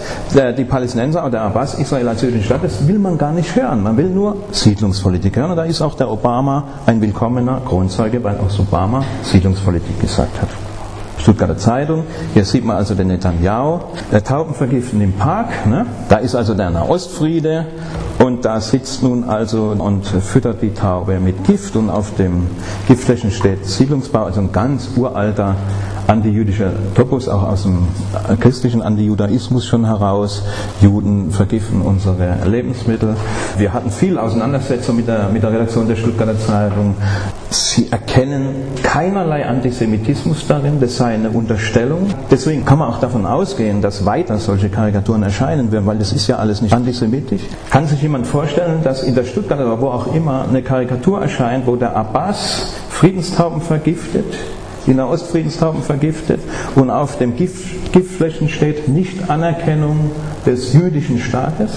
die 0.58 0.64
Palästinenser 0.64 1.26
oder 1.26 1.42
Abbas 1.42 1.74
Israel 1.74 2.08
als 2.08 2.22
jüdische 2.22 2.46
Stadt, 2.46 2.64
das 2.64 2.88
will 2.88 3.00
man 3.00 3.18
gar 3.18 3.34
nicht 3.34 3.56
hören. 3.56 3.84
Man 3.84 3.98
will 3.98 4.10
nur 4.10 4.38
Siedlungspolitik 4.52 5.36
hören. 5.36 5.52
Und 5.52 5.58
da 5.58 5.64
ist 5.64 5.82
auch 5.82 5.96
der 5.96 6.10
Obama 6.10 6.64
ein 6.86 7.02
willkommener 7.02 7.62
Kronzeuge, 7.68 8.24
weil 8.24 8.38
auch 8.38 8.60
Obama 8.60 9.04
Siedlungspolitik 9.24 10.00
gesagt 10.00 10.42
hat. 10.42 10.50
Stuttgarter 11.20 11.58
Zeitung. 11.58 12.04
Hier 12.34 12.46
sieht 12.46 12.66
man 12.66 12.78
also 12.78 12.96
den 12.96 13.08
Netanyahu, 13.08 13.80
der 14.12 14.24
Tauben 14.24 14.54
vergiften 14.54 15.02
im 15.02 15.14
Park. 15.14 15.66
Ne? 15.68 15.86
Da 16.10 16.18
ist 16.18 16.36
also 16.36 16.54
der 16.54 16.70
Nahostfriede 16.70 17.66
und 18.24 18.46
da 18.46 18.60
sitzt 18.62 19.04
nun 19.04 19.24
also 19.24 19.76
und 19.78 20.06
füttert 20.06 20.62
die 20.62 20.74
Taube 20.74 21.20
mit 21.20 21.44
Gift 21.44 21.76
und 21.76 21.90
auf 21.90 22.16
dem 22.16 22.48
Giftflächen 22.88 23.32
steht 23.32 23.66
Siedlungsbau, 23.66 24.26
also 24.26 24.42
ein 24.42 24.52
ganz 24.52 24.90
uralter 24.96 25.56
antijüdischer 26.10 26.72
Topos, 26.96 27.30
auch 27.30 27.44
aus 27.44 27.64
dem 27.64 27.88
christlichen 28.40 28.82
Antijudaismus 28.82 29.66
schon 29.66 29.86
heraus. 29.86 30.44
Juden 30.82 31.32
vergiften 31.32 31.82
unsere 31.82 32.38
Lebensmittel. 32.46 33.16
Wir 33.58 33.74
hatten 33.74 33.92
viel 33.92 34.18
Auseinandersetzung 34.18 34.96
mit 34.96 35.08
der, 35.08 35.30
mit 35.30 35.44
der 35.44 35.52
Redaktion 35.52 35.88
der 35.88 35.96
Stuttgarter 35.96 36.38
Zeitung. 36.40 36.96
Sie 37.50 37.92
erkennen 37.92 38.56
keinerlei 38.84 39.46
Antisemitismus 39.46 40.48
darin, 40.48 40.80
das 40.80 40.98
sei 40.98 41.14
eine 41.14 41.30
Unterstellung. 41.30 42.08
Deswegen 42.30 42.66
kann 42.66 42.80
man 42.80 42.90
auch 42.90 43.00
davon 43.00 43.26
ausgehen, 43.26 43.82
dass 43.82 44.06
weiter 44.06 44.38
solche 44.38 44.70
Karikaturen 44.70 45.24
erscheinen 45.24 45.72
werden, 45.72 45.86
weil 45.86 45.98
das 45.98 46.12
ist 46.12 46.28
ja 46.28 46.38
alles 46.38 46.62
nicht 46.62 46.74
antisemitisch. 46.74 47.42
Kann 47.70 47.88
sich 47.88 48.02
jemand 48.02 48.28
vorstellen, 48.28 48.84
dass 48.84 49.04
in 49.04 49.16
der 49.16 49.24
Stuttgarter 49.24 49.66
oder 49.66 49.82
wo 49.82 49.88
auch 49.88 50.14
immer 50.14 50.46
eine 50.48 50.62
Karikatur 50.62 51.22
erscheint, 51.22 51.68
wo 51.68 51.76
der 51.76 51.96
Abbas 51.96 52.74
Friedenstauben 52.90 53.62
vergiftet, 53.62 54.26
die 54.90 54.96
Nahostfriedenstauben 54.96 55.84
vergiftet 55.84 56.42
und 56.76 56.90
auf 56.90 57.18
dem 57.18 57.36
Gift, 57.36 57.94
Giftflächen 57.94 58.50
steht 58.50 58.90
nicht 58.90 59.30
Anerkennung 59.30 60.12
des 60.46 60.74
jüdischen 60.74 61.20
Staates? 61.20 61.72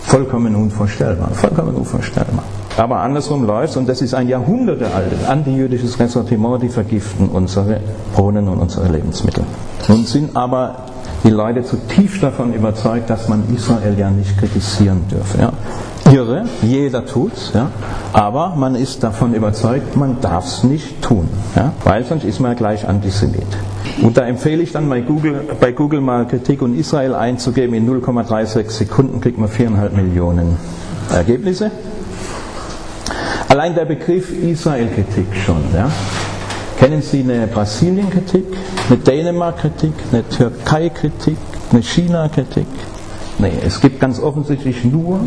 Vollkommen 0.00 0.56
unvorstellbar, 0.56 1.30
vollkommen 1.32 1.76
unvorstellbar. 1.76 2.42
Aber 2.76 3.00
andersrum 3.00 3.46
läuft 3.46 3.76
und 3.76 3.86
das 3.86 4.00
ist 4.00 4.14
ein 4.14 4.28
jahrhundertealtes 4.28 5.24
antijüdisches 5.24 5.98
Ressentiment, 6.00 6.62
die 6.62 6.70
vergiften 6.70 7.28
unsere 7.28 7.80
Brunnen 8.14 8.48
und 8.48 8.58
unsere 8.58 8.88
Lebensmittel. 8.90 9.44
Nun 9.88 10.04
sind 10.06 10.34
aber 10.34 10.86
die 11.22 11.30
Leute 11.30 11.62
zutiefst 11.62 12.22
davon 12.22 12.54
überzeugt, 12.54 13.10
dass 13.10 13.28
man 13.28 13.44
Israel 13.54 13.96
ja 13.98 14.10
nicht 14.10 14.36
kritisieren 14.38 15.02
dürfe. 15.08 15.38
Ja 15.38 15.52
irre, 16.12 16.44
jeder 16.62 17.06
tut's, 17.06 17.52
ja, 17.54 17.70
aber 18.12 18.54
man 18.56 18.74
ist 18.74 19.02
davon 19.02 19.34
überzeugt, 19.34 19.96
man 19.96 20.20
darf 20.20 20.46
es 20.46 20.64
nicht 20.64 21.02
tun, 21.02 21.28
ja, 21.56 21.72
weil 21.84 22.04
sonst 22.04 22.24
ist 22.24 22.40
man 22.40 22.54
gleich 22.54 22.86
Antisemit. 22.86 23.46
Und 24.02 24.16
da 24.16 24.22
empfehle 24.22 24.62
ich 24.62 24.72
dann 24.72 24.88
bei 24.88 25.00
Google, 25.00 25.44
bei 25.60 25.72
Google 25.72 26.00
mal 26.00 26.26
Kritik 26.26 26.62
und 26.62 26.78
Israel 26.78 27.14
einzugeben, 27.14 27.74
in 27.74 27.88
0,36 27.88 28.70
Sekunden 28.70 29.20
kriegt 29.20 29.38
man 29.38 29.48
4,5 29.48 29.90
Millionen 29.90 30.56
Ergebnisse. 31.10 31.70
Allein 33.48 33.74
der 33.74 33.84
Begriff 33.84 34.32
Israel-Kritik 34.32 35.26
schon, 35.44 35.62
ja, 35.74 35.90
Kennen 36.82 37.00
Sie 37.00 37.20
eine 37.20 37.46
Brasilien-Kritik, 37.46 38.44
eine 38.88 38.98
Dänemark-Kritik, 38.98 39.92
eine 40.10 40.28
Türkei-Kritik, 40.28 41.36
eine 41.70 41.80
China-Kritik? 41.80 42.66
Nee, 43.42 43.58
es 43.66 43.80
gibt 43.80 43.98
ganz 43.98 44.20
offensichtlich 44.20 44.84
nur 44.84 45.18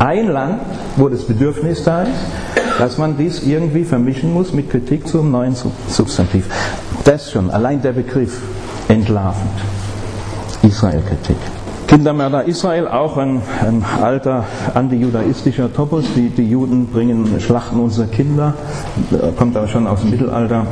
ein 0.00 0.26
Land, 0.26 0.62
wo 0.96 1.08
das 1.08 1.22
Bedürfnis 1.22 1.84
da 1.84 2.02
ist, 2.02 2.10
dass 2.80 2.98
man 2.98 3.16
dies 3.16 3.44
irgendwie 3.44 3.84
vermischen 3.84 4.34
muss 4.34 4.52
mit 4.52 4.68
Kritik 4.68 5.06
zum 5.06 5.30
neuen 5.30 5.54
Substantiv. 5.86 6.46
Das 7.04 7.30
schon, 7.30 7.52
allein 7.52 7.80
der 7.80 7.92
Begriff 7.92 8.42
entlarvend. 8.88 9.52
Israel-Kritik. 10.64 11.36
Kindermörder 11.86 12.46
Israel, 12.46 12.88
auch 12.88 13.16
ein, 13.16 13.40
ein 13.60 13.84
alter 14.02 14.44
antijudaistischer 14.74 15.72
Topos. 15.72 16.06
Die, 16.16 16.30
die 16.30 16.50
Juden 16.50 16.88
bringen, 16.88 17.38
schlachten 17.38 17.78
unsere 17.78 18.08
Kinder, 18.08 18.54
kommt 19.38 19.56
aber 19.56 19.68
schon 19.68 19.86
aus 19.86 20.00
dem 20.00 20.10
Mittelalter. 20.10 20.66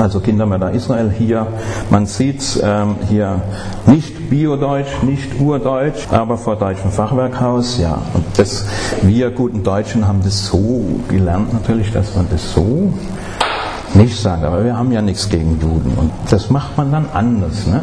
Also 0.00 0.20
Kindermörder 0.20 0.70
Israel 0.70 1.10
hier, 1.10 1.46
man 1.90 2.06
sieht 2.06 2.58
ähm, 2.64 2.96
hier 3.10 3.42
nicht 3.84 4.30
Biodeutsch, 4.30 5.02
nicht 5.02 5.38
Urdeutsch, 5.38 6.08
aber 6.10 6.38
vor 6.38 6.56
deutschem 6.56 6.90
Fachwerkhaus, 6.90 7.78
ja. 7.78 7.98
Und 8.14 8.24
das, 8.38 8.64
wir 9.02 9.30
guten 9.30 9.62
Deutschen 9.62 10.08
haben 10.08 10.22
das 10.24 10.46
so 10.46 10.82
gelernt 11.08 11.52
natürlich, 11.52 11.92
dass 11.92 12.16
man 12.16 12.26
das 12.30 12.54
so 12.54 12.94
nicht 13.92 14.18
sagt, 14.18 14.42
aber 14.42 14.64
wir 14.64 14.78
haben 14.78 14.90
ja 14.90 15.02
nichts 15.02 15.28
gegen 15.28 15.60
Juden 15.60 15.92
und 15.96 16.10
das 16.30 16.48
macht 16.48 16.78
man 16.78 16.90
dann 16.90 17.04
anders. 17.12 17.66
Ne? 17.66 17.82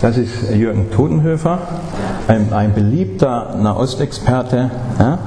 Das 0.00 0.16
ist 0.18 0.48
Jürgen 0.54 0.92
Totenhöfer, 0.92 1.58
ein, 2.28 2.52
ein 2.52 2.72
beliebter 2.72 3.56
Nahostexperte, 3.60 4.70
ja, 5.00 5.18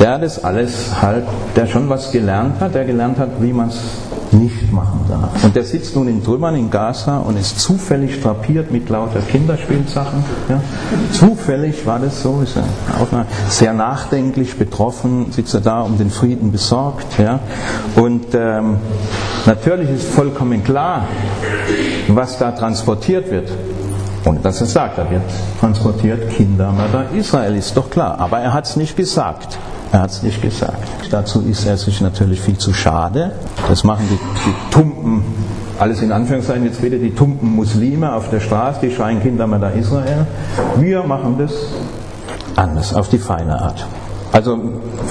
der 0.00 0.18
das 0.18 0.42
alles 0.42 1.02
halt, 1.02 1.24
der 1.56 1.66
schon 1.66 1.90
was 1.90 2.10
gelernt 2.10 2.58
hat, 2.60 2.74
der 2.74 2.86
gelernt 2.86 3.18
hat, 3.18 3.30
wie 3.40 3.52
man 3.52 3.68
es 3.68 3.80
nicht 4.32 4.72
machen 4.72 5.00
darf. 5.08 5.44
Und 5.44 5.54
der 5.54 5.64
sitzt 5.64 5.94
nun 5.96 6.08
in 6.08 6.24
Trümmern 6.24 6.56
in 6.56 6.70
Gaza 6.70 7.18
und 7.18 7.38
ist 7.38 7.60
zufällig 7.60 8.20
drapiert 8.20 8.70
mit 8.70 8.88
lauter 8.88 9.20
Kinderspielsachen. 9.20 10.24
Ja. 10.48 10.60
Zufällig 11.12 11.86
war 11.86 11.98
das 11.98 12.22
so, 12.22 12.40
ist 12.42 12.56
er 12.56 12.64
auch 13.00 13.08
sehr 13.48 13.72
nachdenklich, 13.72 14.56
betroffen, 14.56 15.32
sitzt 15.32 15.54
er 15.54 15.60
da 15.60 15.82
um 15.82 15.98
den 15.98 16.10
Frieden 16.10 16.52
besorgt. 16.52 17.18
Ja. 17.18 17.40
Und 17.96 18.34
ähm, 18.34 18.76
natürlich 19.46 19.90
ist 19.90 20.08
vollkommen 20.08 20.64
klar, 20.64 21.06
was 22.08 22.38
da 22.38 22.52
transportiert 22.52 23.30
wird. 23.30 23.50
Ohne 24.24 24.38
dass 24.38 24.60
er 24.60 24.66
sagt, 24.66 24.98
er 24.98 25.10
wird 25.10 25.22
transportiert 25.58 26.30
Kindermörder 26.30 27.06
Israel, 27.12 27.56
ist 27.56 27.76
doch 27.76 27.90
klar. 27.90 28.20
Aber 28.20 28.38
er 28.38 28.52
hat 28.52 28.66
es 28.66 28.76
nicht 28.76 28.96
gesagt. 28.96 29.58
Er 29.90 30.02
hat 30.02 30.10
es 30.10 30.22
nicht 30.22 30.40
gesagt. 30.40 31.01
Dazu 31.12 31.42
ist 31.42 31.66
er 31.66 31.76
sich 31.76 32.00
natürlich 32.00 32.40
viel 32.40 32.56
zu 32.56 32.72
schade. 32.72 33.32
Das 33.68 33.84
machen 33.84 34.08
die, 34.10 34.18
die 34.46 34.70
tumpen, 34.70 35.22
alles 35.78 36.00
in 36.00 36.10
Anführungszeichen 36.10 36.64
jetzt 36.64 36.82
wieder 36.82 36.96
die 36.96 37.14
tumpen 37.14 37.54
Muslime 37.54 38.14
auf 38.14 38.30
der 38.30 38.40
Straße, 38.40 38.80
die 38.80 38.90
schreien 38.90 39.20
Kindermörder 39.20 39.74
Israel. 39.74 40.26
Wir 40.78 41.02
machen 41.02 41.36
das 41.38 41.52
anders, 42.56 42.94
auf 42.94 43.10
die 43.10 43.18
feine 43.18 43.60
Art. 43.60 43.84
Also 44.32 44.58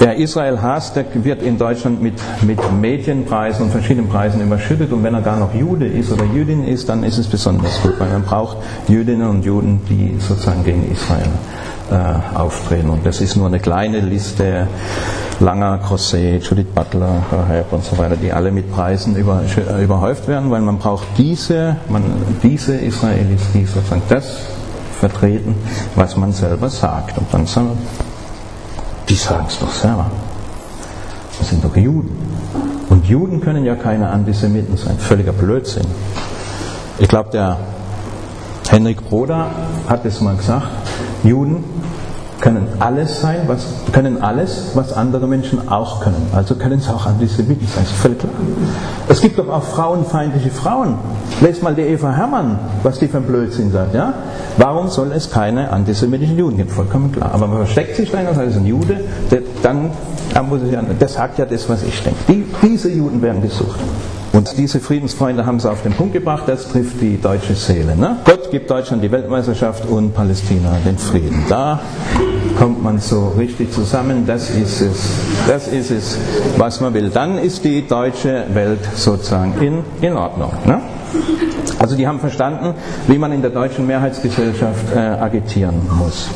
wer 0.00 0.16
Israel 0.16 0.60
hasst, 0.60 0.96
der 0.96 1.04
wird 1.14 1.42
in 1.42 1.56
Deutschland 1.56 2.02
mit, 2.02 2.14
mit 2.42 2.58
Medienpreisen 2.72 3.66
und 3.66 3.70
verschiedenen 3.70 4.08
Preisen 4.08 4.42
überschüttet 4.42 4.92
und 4.92 5.04
wenn 5.04 5.14
er 5.14 5.22
gar 5.22 5.38
noch 5.38 5.54
Jude 5.54 5.86
ist 5.86 6.10
oder 6.10 6.24
Jüdin 6.24 6.64
ist, 6.66 6.88
dann 6.88 7.04
ist 7.04 7.18
es 7.18 7.28
besonders 7.28 7.80
gut, 7.82 7.94
weil 8.00 8.10
man 8.10 8.24
braucht 8.24 8.56
Jüdinnen 8.88 9.28
und 9.28 9.44
Juden, 9.44 9.80
die 9.88 10.16
sozusagen 10.18 10.64
gegen 10.64 10.90
Israel 10.90 11.28
äh, 11.92 12.36
auftreten. 12.36 12.90
Und 12.90 13.06
das 13.06 13.20
ist 13.20 13.36
nur 13.36 13.46
eine 13.46 13.60
kleine 13.60 14.00
Liste 14.00 14.66
Langer, 15.38 15.78
Crosset, 15.78 16.42
Judith 16.42 16.66
Butler, 16.74 17.22
Herb 17.48 17.72
und 17.72 17.84
so 17.84 17.98
weiter, 17.98 18.16
die 18.16 18.32
alle 18.32 18.50
mit 18.50 18.72
Preisen 18.72 19.14
über, 19.14 19.42
überhäuft 19.80 20.26
werden, 20.26 20.50
weil 20.50 20.62
man 20.62 20.78
braucht 20.78 21.06
diese, 21.16 21.76
man, 21.88 22.02
diese 22.42 22.74
Israelis, 22.74 23.42
die 23.54 23.64
sozusagen 23.66 24.02
das 24.08 24.40
vertreten, 24.98 25.54
was 25.94 26.16
man 26.16 26.32
selber 26.32 26.68
sagt. 26.70 27.18
Und 27.18 27.26
dann 27.32 27.46
die 29.08 29.14
sagen 29.14 29.46
es 29.48 29.58
doch 29.58 29.72
selber. 29.72 30.10
Das 31.38 31.48
sind 31.48 31.64
doch 31.64 31.76
Juden. 31.76 32.16
Und 32.88 33.06
Juden 33.06 33.40
können 33.40 33.64
ja 33.64 33.74
keine 33.74 34.08
Antisemiten 34.08 34.76
sein. 34.76 34.98
Völliger 34.98 35.32
Blödsinn. 35.32 35.86
Ich 36.98 37.08
glaube, 37.08 37.30
der 37.30 37.58
Henrik 38.68 39.08
Broda 39.08 39.50
hat 39.88 40.04
es 40.04 40.20
mal 40.20 40.36
gesagt. 40.36 40.68
Juden 41.24 41.64
können 42.42 42.66
alles 42.80 43.20
sein, 43.20 43.42
was, 43.46 43.64
können 43.92 44.20
alles, 44.20 44.72
was 44.74 44.92
andere 44.92 45.28
Menschen 45.28 45.68
auch 45.68 46.00
können. 46.00 46.26
Also 46.34 46.56
können 46.56 46.80
sie 46.80 46.90
auch 46.90 47.06
Antisemiten 47.06 47.66
sein, 47.68 47.84
ist 47.84 47.92
völlig 47.92 48.18
klar. 48.18 48.32
Es 49.08 49.20
gibt 49.20 49.38
doch 49.38 49.48
auch 49.48 49.62
frauenfeindliche 49.62 50.50
Frauen. 50.50 50.96
Lest 51.40 51.62
mal 51.62 51.74
die 51.74 51.82
Eva 51.82 52.10
Herrmann, 52.10 52.58
was 52.82 52.98
die 52.98 53.06
für 53.06 53.18
ein 53.18 53.22
Blödsinn 53.22 53.70
sagt. 53.70 53.94
Ja? 53.94 54.12
Warum 54.58 54.88
soll 54.88 55.12
es 55.12 55.30
keine 55.30 55.70
antisemitischen 55.70 56.36
Juden 56.36 56.56
geben? 56.56 56.68
Vollkommen 56.68 57.12
klar. 57.12 57.30
Aber 57.32 57.46
man 57.46 57.58
versteckt 57.58 57.94
sich 57.94 58.10
dahinter, 58.10 58.34
das 58.34 58.42
heißt 58.42 58.56
ein 58.56 58.66
Jude, 58.66 59.00
der, 59.30 59.42
dann, 59.62 59.92
muss 60.48 60.62
ich 60.64 60.72
ja, 60.72 60.82
der 60.82 61.08
sagt 61.08 61.38
ja 61.38 61.46
das, 61.46 61.68
was 61.68 61.84
ich 61.84 62.02
denke. 62.02 62.18
Die, 62.26 62.44
diese 62.60 62.90
Juden 62.90 63.22
werden 63.22 63.40
gesucht. 63.40 63.78
Und 64.32 64.56
diese 64.56 64.80
Friedensfreunde 64.80 65.44
haben 65.44 65.56
es 65.56 65.66
auf 65.66 65.82
den 65.82 65.92
Punkt 65.92 66.14
gebracht, 66.14 66.44
das 66.46 66.68
trifft 66.68 67.00
die 67.02 67.20
deutsche 67.20 67.54
Seele. 67.54 67.94
Ne? 67.94 68.16
Gott 68.24 68.50
gibt 68.50 68.70
Deutschland 68.70 69.04
die 69.04 69.12
Weltmeisterschaft 69.12 69.86
und 69.86 70.14
Palästina 70.14 70.78
den 70.84 70.96
Frieden. 70.96 71.44
Da 71.50 71.80
kommt 72.62 72.80
man 72.80 73.00
so 73.00 73.32
richtig 73.36 73.72
zusammen, 73.72 74.24
das 74.24 74.48
ist 74.50 74.80
es, 74.82 75.10
das 75.48 75.66
ist 75.66 75.90
es, 75.90 76.16
was 76.58 76.80
man 76.80 76.94
will. 76.94 77.10
Dann 77.10 77.36
ist 77.38 77.64
die 77.64 77.84
deutsche 77.88 78.44
Welt 78.54 78.78
sozusagen 78.94 79.54
in, 79.60 79.82
in 80.00 80.16
Ordnung. 80.16 80.52
Ne? 80.64 80.80
Also 81.80 81.96
die 81.96 82.06
haben 82.06 82.20
verstanden, 82.20 82.74
wie 83.08 83.18
man 83.18 83.32
in 83.32 83.42
der 83.42 83.50
deutschen 83.50 83.84
Mehrheitsgesellschaft 83.88 84.94
äh, 84.94 84.98
agitieren 84.98 85.74
muss. 85.98 86.28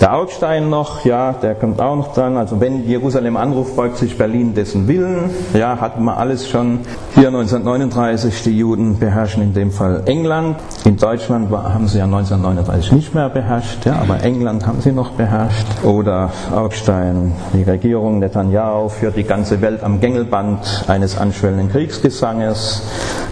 Der 0.00 0.14
Augstein 0.14 0.68
noch, 0.68 1.06
ja, 1.06 1.32
der 1.32 1.54
kommt 1.54 1.80
auch 1.80 1.96
noch 1.96 2.12
dran. 2.12 2.36
Also 2.36 2.60
wenn 2.60 2.86
Jerusalem 2.86 3.38
anruft, 3.38 3.76
beugt 3.76 3.96
sich 3.96 4.18
Berlin 4.18 4.54
dessen 4.54 4.88
Willen. 4.88 5.30
Ja, 5.54 5.80
hatten 5.80 6.04
wir 6.04 6.18
alles 6.18 6.48
schon. 6.48 6.80
Hier 7.14 7.28
1939, 7.28 8.42
die 8.42 8.58
Juden 8.58 8.98
beherrschen 8.98 9.42
in 9.42 9.54
dem 9.54 9.70
Fall 9.70 10.02
England. 10.04 10.56
In 10.84 10.98
Deutschland 10.98 11.50
haben 11.50 11.88
sie 11.88 11.98
ja 11.98 12.04
1939 12.04 12.92
nicht 12.92 13.14
mehr 13.14 13.30
beherrscht, 13.30 13.86
ja, 13.86 13.94
aber 13.94 14.22
England 14.22 14.66
haben 14.66 14.82
sie 14.82 14.92
noch 14.92 15.12
beherrscht. 15.12 15.66
Oder 15.82 16.30
Augstein, 16.54 17.32
die 17.54 17.62
Regierung 17.62 18.18
Netanyahu 18.18 18.90
führt 18.90 19.16
die 19.16 19.24
ganze 19.24 19.62
Welt 19.62 19.82
am 19.82 20.00
Gängelband 20.00 20.84
eines 20.88 21.16
anschwellenden 21.16 21.70
Kriegsgesanges. 21.70 22.82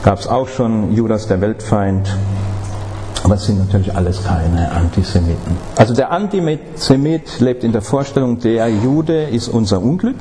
Gab 0.02 0.18
es 0.18 0.26
auch 0.26 0.48
schon 0.48 0.94
Judas 0.94 1.26
der 1.26 1.42
Weltfeind. 1.42 2.10
Aber 3.24 3.36
es 3.36 3.46
sind 3.46 3.58
natürlich 3.58 3.96
alles 3.96 4.22
keine 4.22 4.70
Antisemiten. 4.70 5.56
Also 5.76 5.94
der 5.94 6.12
Antisemit 6.12 7.40
lebt 7.40 7.64
in 7.64 7.72
der 7.72 7.80
Vorstellung, 7.80 8.38
der 8.38 8.68
Jude 8.68 9.24
ist 9.24 9.48
unser 9.48 9.82
Unglück. 9.82 10.18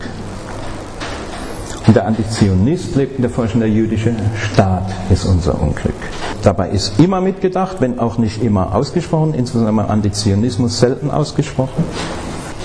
Und 1.86 1.97
der 1.97 2.08
Antizionist 2.08 2.95
lebt 2.95 3.18
in 3.18 3.24
der 3.24 3.30
Vorstellung, 3.30 3.68
der 3.68 3.76
jüdische 3.76 4.16
Staat 4.54 4.89
ist 5.10 5.26
unser 5.26 5.62
Unglück. 5.62 5.93
Dabei 6.43 6.70
ist 6.70 6.97
immer 6.97 7.20
mitgedacht, 7.20 7.82
wenn 7.82 7.99
auch 7.99 8.18
nicht 8.18 8.41
immer 8.41 8.74
ausgesprochen, 8.74 9.34
insbesondere 9.34 9.89
Antizionismus 9.89 10.80
selten 10.80 11.12
ausgesprochen, 11.12 11.84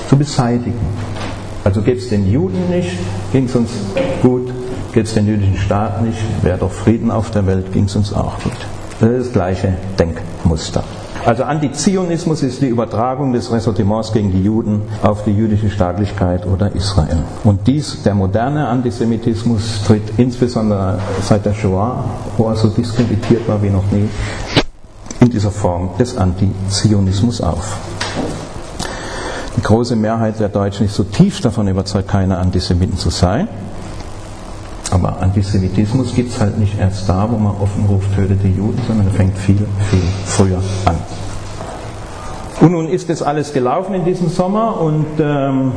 zu 0.08 0.16
beseitigen. 0.16 0.78
Also 1.64 1.82
geht 1.82 1.98
es 1.98 2.10
den 2.10 2.30
Juden 2.30 2.70
nicht, 2.70 2.96
ging 3.32 3.46
es 3.46 3.56
uns 3.56 3.70
gut, 4.22 4.52
geht 4.92 5.06
es 5.06 5.14
den 5.14 5.26
jüdischen 5.26 5.56
Staat 5.56 6.00
nicht, 6.00 6.18
wäre 6.42 6.58
doch 6.58 6.70
Frieden 6.70 7.10
auf 7.10 7.32
der 7.32 7.44
Welt, 7.48 7.72
ging 7.72 7.84
es 7.86 7.96
uns 7.96 8.12
auch 8.12 8.38
gut. 8.40 8.77
Das 9.00 9.10
ist 9.10 9.26
das 9.26 9.32
gleiche 9.32 9.74
Denkmuster. 9.98 10.82
Also 11.24 11.44
Antizionismus 11.44 12.42
ist 12.42 12.62
die 12.62 12.68
Übertragung 12.68 13.32
des 13.32 13.52
Ressortiments 13.52 14.12
gegen 14.12 14.32
die 14.32 14.42
Juden 14.42 14.82
auf 15.02 15.24
die 15.24 15.32
jüdische 15.32 15.68
Staatlichkeit 15.68 16.46
oder 16.46 16.74
Israel. 16.74 17.18
Und 17.44 17.66
dies, 17.66 18.02
der 18.02 18.14
moderne 18.14 18.66
Antisemitismus, 18.66 19.84
tritt 19.86 20.02
insbesondere 20.16 20.98
seit 21.22 21.44
der 21.44 21.54
Shoah, 21.54 22.04
wo 22.36 22.48
er 22.48 22.56
so 22.56 22.68
diskreditiert 22.68 23.46
war 23.46 23.62
wie 23.62 23.70
noch 23.70 23.90
nie, 23.90 24.08
in 25.20 25.30
dieser 25.30 25.50
Form 25.50 25.90
des 25.98 26.16
Antizionismus 26.16 27.40
auf. 27.40 27.76
Die 29.56 29.62
große 29.62 29.96
Mehrheit 29.96 30.38
der 30.38 30.48
Deutschen 30.48 30.86
ist 30.86 30.94
so 30.94 31.02
tief 31.02 31.40
davon 31.40 31.68
überzeugt, 31.68 32.08
keine 32.08 32.38
Antisemiten 32.38 32.96
zu 32.96 33.10
sein, 33.10 33.48
aber 34.90 35.20
Antisemitismus 35.20 36.14
gibt 36.14 36.32
es 36.32 36.40
halt 36.40 36.58
nicht 36.58 36.78
erst 36.78 37.08
da, 37.08 37.28
wo 37.30 37.36
man 37.36 37.54
offen 37.56 37.86
ruft, 37.86 38.14
tötet 38.14 38.42
die 38.42 38.52
Juden, 38.52 38.80
sondern 38.86 39.06
er 39.06 39.12
fängt 39.12 39.36
viel, 39.38 39.66
viel 39.90 40.02
früher 40.24 40.60
an. 40.84 40.96
Und 42.60 42.72
nun 42.72 42.88
ist 42.88 43.08
das 43.08 43.22
alles 43.22 43.52
gelaufen 43.52 43.94
in 43.94 44.04
diesem 44.04 44.28
Sommer 44.28 44.80
und 44.80 45.06
ähm, 45.20 45.72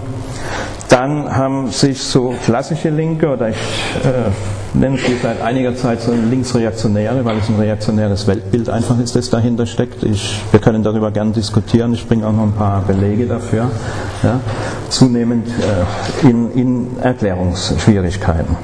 dann 0.90 1.34
haben 1.34 1.70
sich 1.70 2.02
so 2.02 2.34
klassische 2.44 2.90
Linke, 2.90 3.30
oder 3.30 3.50
ich 3.50 3.56
äh, 4.04 4.78
nenne 4.78 4.98
sie 4.98 5.16
seit 5.22 5.42
einiger 5.42 5.76
Zeit 5.76 6.02
so 6.02 6.12
Linksreaktionäre, 6.12 7.24
weil 7.24 7.38
es 7.38 7.50
ein 7.50 7.56
reaktionäres 7.56 8.28
Weltbild 8.28 8.70
einfach 8.70 9.00
ist, 9.00 9.16
das 9.16 9.30
dahinter 9.30 9.66
steckt. 9.66 10.04
Ich, 10.04 10.42
wir 10.52 10.60
können 10.60 10.84
darüber 10.84 11.12
gerne 11.12 11.32
diskutieren, 11.32 11.94
ich 11.94 12.08
bringe 12.08 12.28
auch 12.28 12.34
noch 12.34 12.44
ein 12.44 12.54
paar 12.54 12.82
Belege 12.82 13.26
dafür, 13.26 13.70
ja, 14.24 14.40
zunehmend 14.90 15.48
äh, 15.48 16.28
in, 16.28 16.52
in 16.52 16.88
Erklärungsschwierigkeiten. 17.02 18.58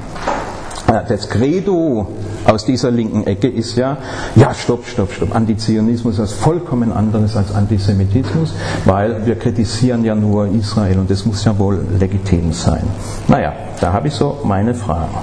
Das 0.88 1.28
Credo 1.28 2.08
aus 2.46 2.64
dieser 2.64 2.90
linken 2.90 3.26
Ecke 3.26 3.48
ist 3.48 3.76
ja, 3.76 3.98
ja, 4.36 4.54
stopp, 4.54 4.86
stopp, 4.86 5.12
stopp, 5.12 5.34
Antizionismus 5.34 6.18
ist 6.18 6.32
vollkommen 6.32 6.92
anderes 6.92 7.36
als 7.36 7.54
Antisemitismus, 7.54 8.54
weil 8.86 9.26
wir 9.26 9.36
kritisieren 9.36 10.04
ja 10.04 10.14
nur 10.14 10.46
Israel 10.46 10.98
und 10.98 11.10
das 11.10 11.26
muss 11.26 11.44
ja 11.44 11.58
wohl 11.58 11.84
legitim 11.98 12.52
sein. 12.52 12.84
Naja, 13.28 13.52
da 13.80 13.92
habe 13.92 14.08
ich 14.08 14.14
so 14.14 14.38
meine 14.44 14.74
Fragen. 14.74 15.14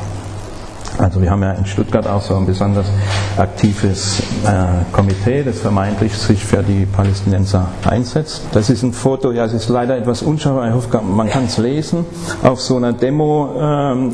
Also 0.97 1.21
wir 1.21 1.29
haben 1.29 1.43
ja 1.43 1.51
in 1.51 1.65
Stuttgart 1.65 2.07
auch 2.07 2.21
so 2.21 2.35
ein 2.35 2.45
besonders 2.45 2.85
aktives 3.37 4.21
äh, 4.45 4.93
Komitee, 4.93 5.43
das 5.43 5.59
vermeintlich 5.59 6.13
sich 6.13 6.43
für 6.43 6.63
die 6.63 6.85
Palästinenser 6.85 7.67
einsetzt. 7.85 8.43
Das 8.53 8.69
ist 8.69 8.83
ein 8.83 8.93
Foto, 8.93 9.31
ja 9.31 9.45
es 9.45 9.53
ist 9.53 9.67
leider 9.67 9.97
etwas 9.97 10.21
unscharf, 10.21 10.65
ich 10.67 10.73
hoffe 10.73 11.01
man 11.01 11.29
kann 11.29 11.45
es 11.45 11.57
lesen, 11.57 12.05
auf 12.43 12.61
so 12.61 12.77
einer 12.77 12.93
Demo, 12.93 13.55
ähm, 13.59 14.13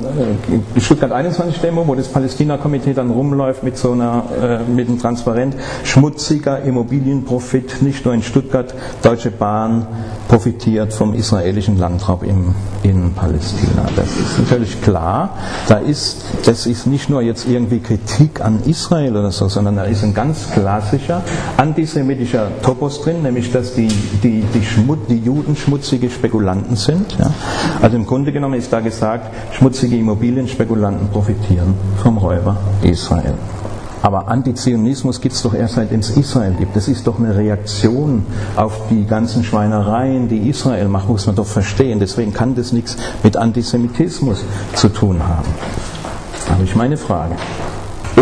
äh, 0.76 0.80
Stuttgart 0.80 1.12
21 1.12 1.62
Demo, 1.62 1.88
wo 1.88 1.94
das 1.94 2.08
Palästina-Komitee 2.08 2.94
dann 2.94 3.12
rumläuft 3.12 3.64
mit 3.64 3.78
so 3.78 3.92
einer, 3.92 4.24
äh, 4.42 4.72
mit 4.72 4.88
einem 4.88 5.00
Transparent, 5.00 5.56
schmutziger 5.84 6.64
Immobilienprofit, 6.64 7.82
nicht 7.84 8.06
nur 8.06 8.14
in 8.16 8.24
Stuttgart, 8.24 8.74
Deutsche 9.04 9.30
Bahn 9.30 9.86
profitiert 10.28 10.94
vom 10.94 11.14
israelischen 11.14 11.78
Landraub 11.78 12.24
im, 12.24 12.56
in 12.84 13.14
Palästina. 13.14 13.86
Das 13.96 14.08
ist 14.08 14.40
natürlich 14.40 14.82
klar, 14.82 15.38
da 15.68 15.76
ist, 15.78 16.24
das 16.46 16.66
ist 16.72 16.88
nicht 16.88 17.10
nur 17.10 17.22
jetzt 17.22 17.48
irgendwie 17.48 17.80
Kritik 17.80 18.42
an 18.42 18.62
Israel 18.66 19.18
oder 19.18 19.32
so, 19.32 19.48
sondern 19.50 19.76
da 19.76 19.84
ist 19.84 20.04
ein 20.04 20.14
ganz 20.14 20.50
klassischer 20.52 21.22
antisemitischer 21.58 22.50
Topos 22.62 23.02
drin, 23.02 23.22
nämlich 23.22 23.52
dass 23.52 23.76
die, 23.76 23.90
die, 24.24 24.44
die, 24.54 24.64
Schmut, 24.64 25.10
die 25.10 25.18
Juden 25.18 25.56
schmutzige 25.56 26.10
Spekulanten 26.10 26.76
sind. 26.76 27.18
Ja. 27.20 27.32
Also 27.82 27.98
im 27.98 28.06
Grunde 28.06 28.32
genommen 28.32 28.56
ist 28.56 28.72
da 28.72 28.80
gesagt, 28.80 29.34
schmutzige 29.54 29.98
Immobilienspekulanten 29.98 31.10
profitieren 31.10 31.74
vom 32.02 32.18
Räuber 32.18 32.58
Israel. 32.82 33.34
Aber 34.02 34.30
Antizionismus 34.30 35.22
gibt 35.22 35.36
es 35.36 35.44
doch 35.44 35.54
erst 35.54 35.76
seit 35.76 35.92
es 35.92 36.10
Israel 36.18 36.56
gibt. 36.58 36.76
Das 36.76 36.88
ist 36.88 37.06
doch 37.06 37.20
eine 37.20 37.36
Reaktion 37.36 38.26
auf 38.56 38.88
die 38.90 39.06
ganzen 39.06 39.44
Schweinereien, 39.44 40.28
die 40.28 40.50
Israel 40.50 40.88
macht, 40.88 41.08
muss 41.08 41.28
man 41.28 41.36
doch 41.36 41.46
verstehen. 41.46 42.00
Deswegen 42.00 42.34
kann 42.34 42.56
das 42.56 42.72
nichts 42.72 42.98
mit 43.22 43.38
Antisemitismus 43.38 44.44
zu 44.74 44.90
tun 44.90 45.22
haben 45.22 45.54
habe 46.50 46.64
ich 46.64 46.76
meine 46.76 46.98
Frage. 46.98 47.36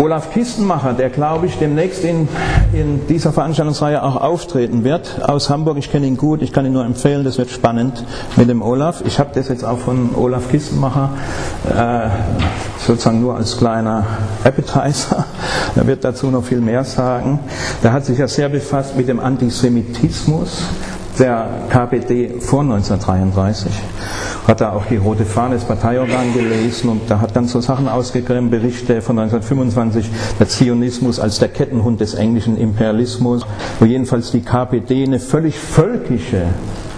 Olaf 0.00 0.32
Kistenmacher, 0.32 0.92
der 0.94 1.10
glaube 1.10 1.46
ich 1.46 1.58
demnächst 1.58 2.04
in, 2.04 2.28
in 2.72 3.06
dieser 3.08 3.32
Veranstaltungsreihe 3.32 4.02
auch 4.02 4.16
auftreten 4.16 4.84
wird, 4.84 5.20
aus 5.28 5.50
Hamburg, 5.50 5.76
ich 5.78 5.90
kenne 5.90 6.06
ihn 6.06 6.16
gut, 6.16 6.42
ich 6.42 6.52
kann 6.52 6.64
ihn 6.64 6.72
nur 6.72 6.84
empfehlen, 6.84 7.24
das 7.24 7.38
wird 7.38 7.50
spannend 7.50 8.04
mit 8.36 8.48
dem 8.48 8.62
Olaf. 8.62 9.02
Ich 9.04 9.18
habe 9.18 9.30
das 9.34 9.48
jetzt 9.48 9.64
auch 9.64 9.78
von 9.78 10.14
Olaf 10.14 10.48
Kistenmacher 10.50 11.10
äh, 11.68 12.08
sozusagen 12.86 13.20
nur 13.20 13.36
als 13.36 13.58
kleiner 13.58 14.06
Appetizer, 14.44 15.26
er 15.74 15.86
wird 15.86 16.04
dazu 16.04 16.28
noch 16.28 16.44
viel 16.44 16.60
mehr 16.60 16.84
sagen. 16.84 17.40
Der 17.82 17.92
hat 17.92 18.06
sich 18.06 18.18
ja 18.18 18.28
sehr 18.28 18.48
befasst 18.48 18.96
mit 18.96 19.08
dem 19.08 19.20
Antisemitismus 19.20 20.62
der 21.20 21.46
KPD 21.68 22.40
vor 22.40 22.62
1933 22.62 23.70
hat 24.48 24.62
er 24.62 24.72
auch 24.72 24.86
die 24.86 24.96
Rote 24.96 25.26
Fahne 25.26 25.54
des 25.54 25.64
Parteiorgan 25.64 26.32
gelesen 26.32 26.88
und 26.88 27.02
da 27.08 27.20
hat 27.20 27.36
dann 27.36 27.46
so 27.46 27.60
Sachen 27.60 27.88
ausgegriffen, 27.88 28.50
Berichte 28.50 29.02
von 29.02 29.18
1925, 29.18 30.10
der 30.38 30.48
Zionismus 30.48 31.20
als 31.20 31.38
der 31.38 31.48
Kettenhund 31.48 32.00
des 32.00 32.14
englischen 32.14 32.56
Imperialismus, 32.56 33.46
wo 33.78 33.84
jedenfalls 33.84 34.30
die 34.30 34.40
KPD 34.40 35.04
eine 35.04 35.20
völlig 35.20 35.58
völkische, 35.58 36.46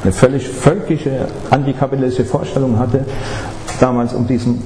eine 0.03 0.13
völlig 0.13 0.49
völkische 0.49 1.27
antikapitalistische 1.51 2.29
Vorstellung 2.29 2.79
hatte, 2.79 3.05
damals 3.81 4.15
um 4.15 4.27
diesen 4.27 4.63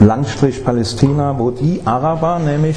Landstrich 0.00 0.64
Palästina, 0.64 1.38
wo 1.38 1.50
die 1.50 1.82
Araber 1.84 2.38
nämlich 2.38 2.76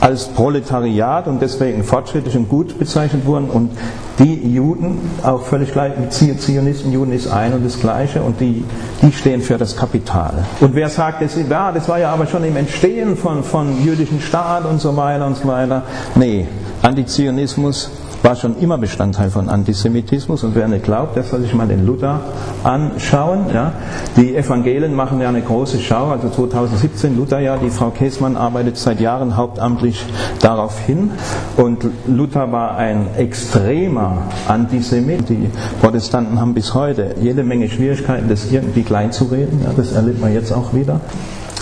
als 0.00 0.28
Proletariat 0.28 1.28
und 1.28 1.40
deswegen 1.42 1.84
fortschrittlich 1.84 2.36
und 2.36 2.48
gut 2.48 2.78
bezeichnet 2.78 3.26
wurden 3.26 3.50
und 3.50 3.70
die 4.18 4.54
Juden, 4.54 4.98
auch 5.22 5.42
völlig 5.42 5.72
gleich, 5.72 5.92
mit 5.98 6.12
Zionisten, 6.12 6.90
Juden 6.92 7.12
ist 7.12 7.28
ein 7.28 7.52
und 7.52 7.64
das 7.64 7.78
Gleiche 7.78 8.22
und 8.22 8.40
die, 8.40 8.64
die 9.02 9.12
stehen 9.12 9.42
für 9.42 9.58
das 9.58 9.76
Kapital. 9.76 10.44
Und 10.60 10.74
wer 10.74 10.88
sagt, 10.88 11.22
das, 11.22 11.36
ja, 11.36 11.72
das 11.72 11.88
war 11.88 11.98
ja 11.98 12.10
aber 12.10 12.26
schon 12.26 12.44
im 12.44 12.56
Entstehen 12.56 13.16
von, 13.16 13.44
von 13.44 13.82
jüdischen 13.84 14.20
Staat 14.20 14.64
und 14.64 14.80
so 14.80 14.96
weiter 14.96 15.26
und 15.26 15.36
so 15.36 15.48
weiter. 15.48 15.82
Nee, 16.14 16.46
Antizionismus 16.82 17.90
war 18.22 18.36
schon 18.36 18.58
immer 18.58 18.78
Bestandteil 18.78 19.30
von 19.30 19.48
Antisemitismus 19.48 20.44
und 20.44 20.54
wer 20.54 20.68
nicht 20.68 20.84
glaubt, 20.84 21.16
der 21.16 21.24
soll 21.24 21.40
sich 21.40 21.54
mal 21.54 21.66
den 21.66 21.84
Luther 21.84 22.20
anschauen. 22.62 23.46
Ja. 23.52 23.72
Die 24.16 24.36
Evangelien 24.36 24.94
machen 24.94 25.20
ja 25.20 25.28
eine 25.28 25.42
große 25.42 25.78
Schau, 25.80 26.10
also 26.10 26.28
2017 26.28 27.16
Lutherjahr, 27.16 27.58
die 27.58 27.70
Frau 27.70 27.90
Käsmann 27.90 28.36
arbeitet 28.36 28.76
seit 28.76 29.00
Jahren 29.00 29.36
hauptamtlich 29.36 30.04
darauf 30.40 30.78
hin 30.80 31.10
und 31.56 31.86
Luther 32.06 32.52
war 32.52 32.76
ein 32.76 33.08
extremer 33.16 34.18
Antisemit. 34.48 35.28
Die 35.28 35.50
Protestanten 35.80 36.40
haben 36.40 36.54
bis 36.54 36.74
heute 36.74 37.14
jede 37.20 37.42
Menge 37.42 37.68
Schwierigkeiten, 37.68 38.28
das 38.28 38.50
irgendwie 38.50 38.82
kleinzureden, 38.82 39.62
ja, 39.62 39.70
das 39.76 39.92
erlebt 39.92 40.20
man 40.20 40.32
jetzt 40.32 40.52
auch 40.52 40.74
wieder. 40.74 41.00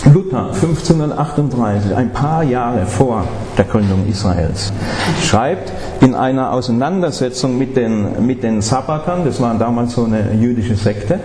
Luther 0.05 0.47
1538, 0.53 1.95
ein 1.95 2.11
paar 2.11 2.43
Jahre 2.43 2.85
vor 2.87 3.23
der 3.57 3.65
Gründung 3.65 4.07
Israels, 4.07 4.73
schreibt 5.23 5.71
in 6.01 6.15
einer 6.15 6.51
Auseinandersetzung 6.51 7.57
mit 7.57 7.75
den, 7.77 8.25
mit 8.25 8.41
den 8.41 8.61
Sabbatern, 8.61 9.25
das 9.25 9.39
war 9.39 9.53
damals 9.55 9.93
so 9.93 10.05
eine 10.05 10.33
jüdische 10.33 10.75
Sekte, 10.75 11.19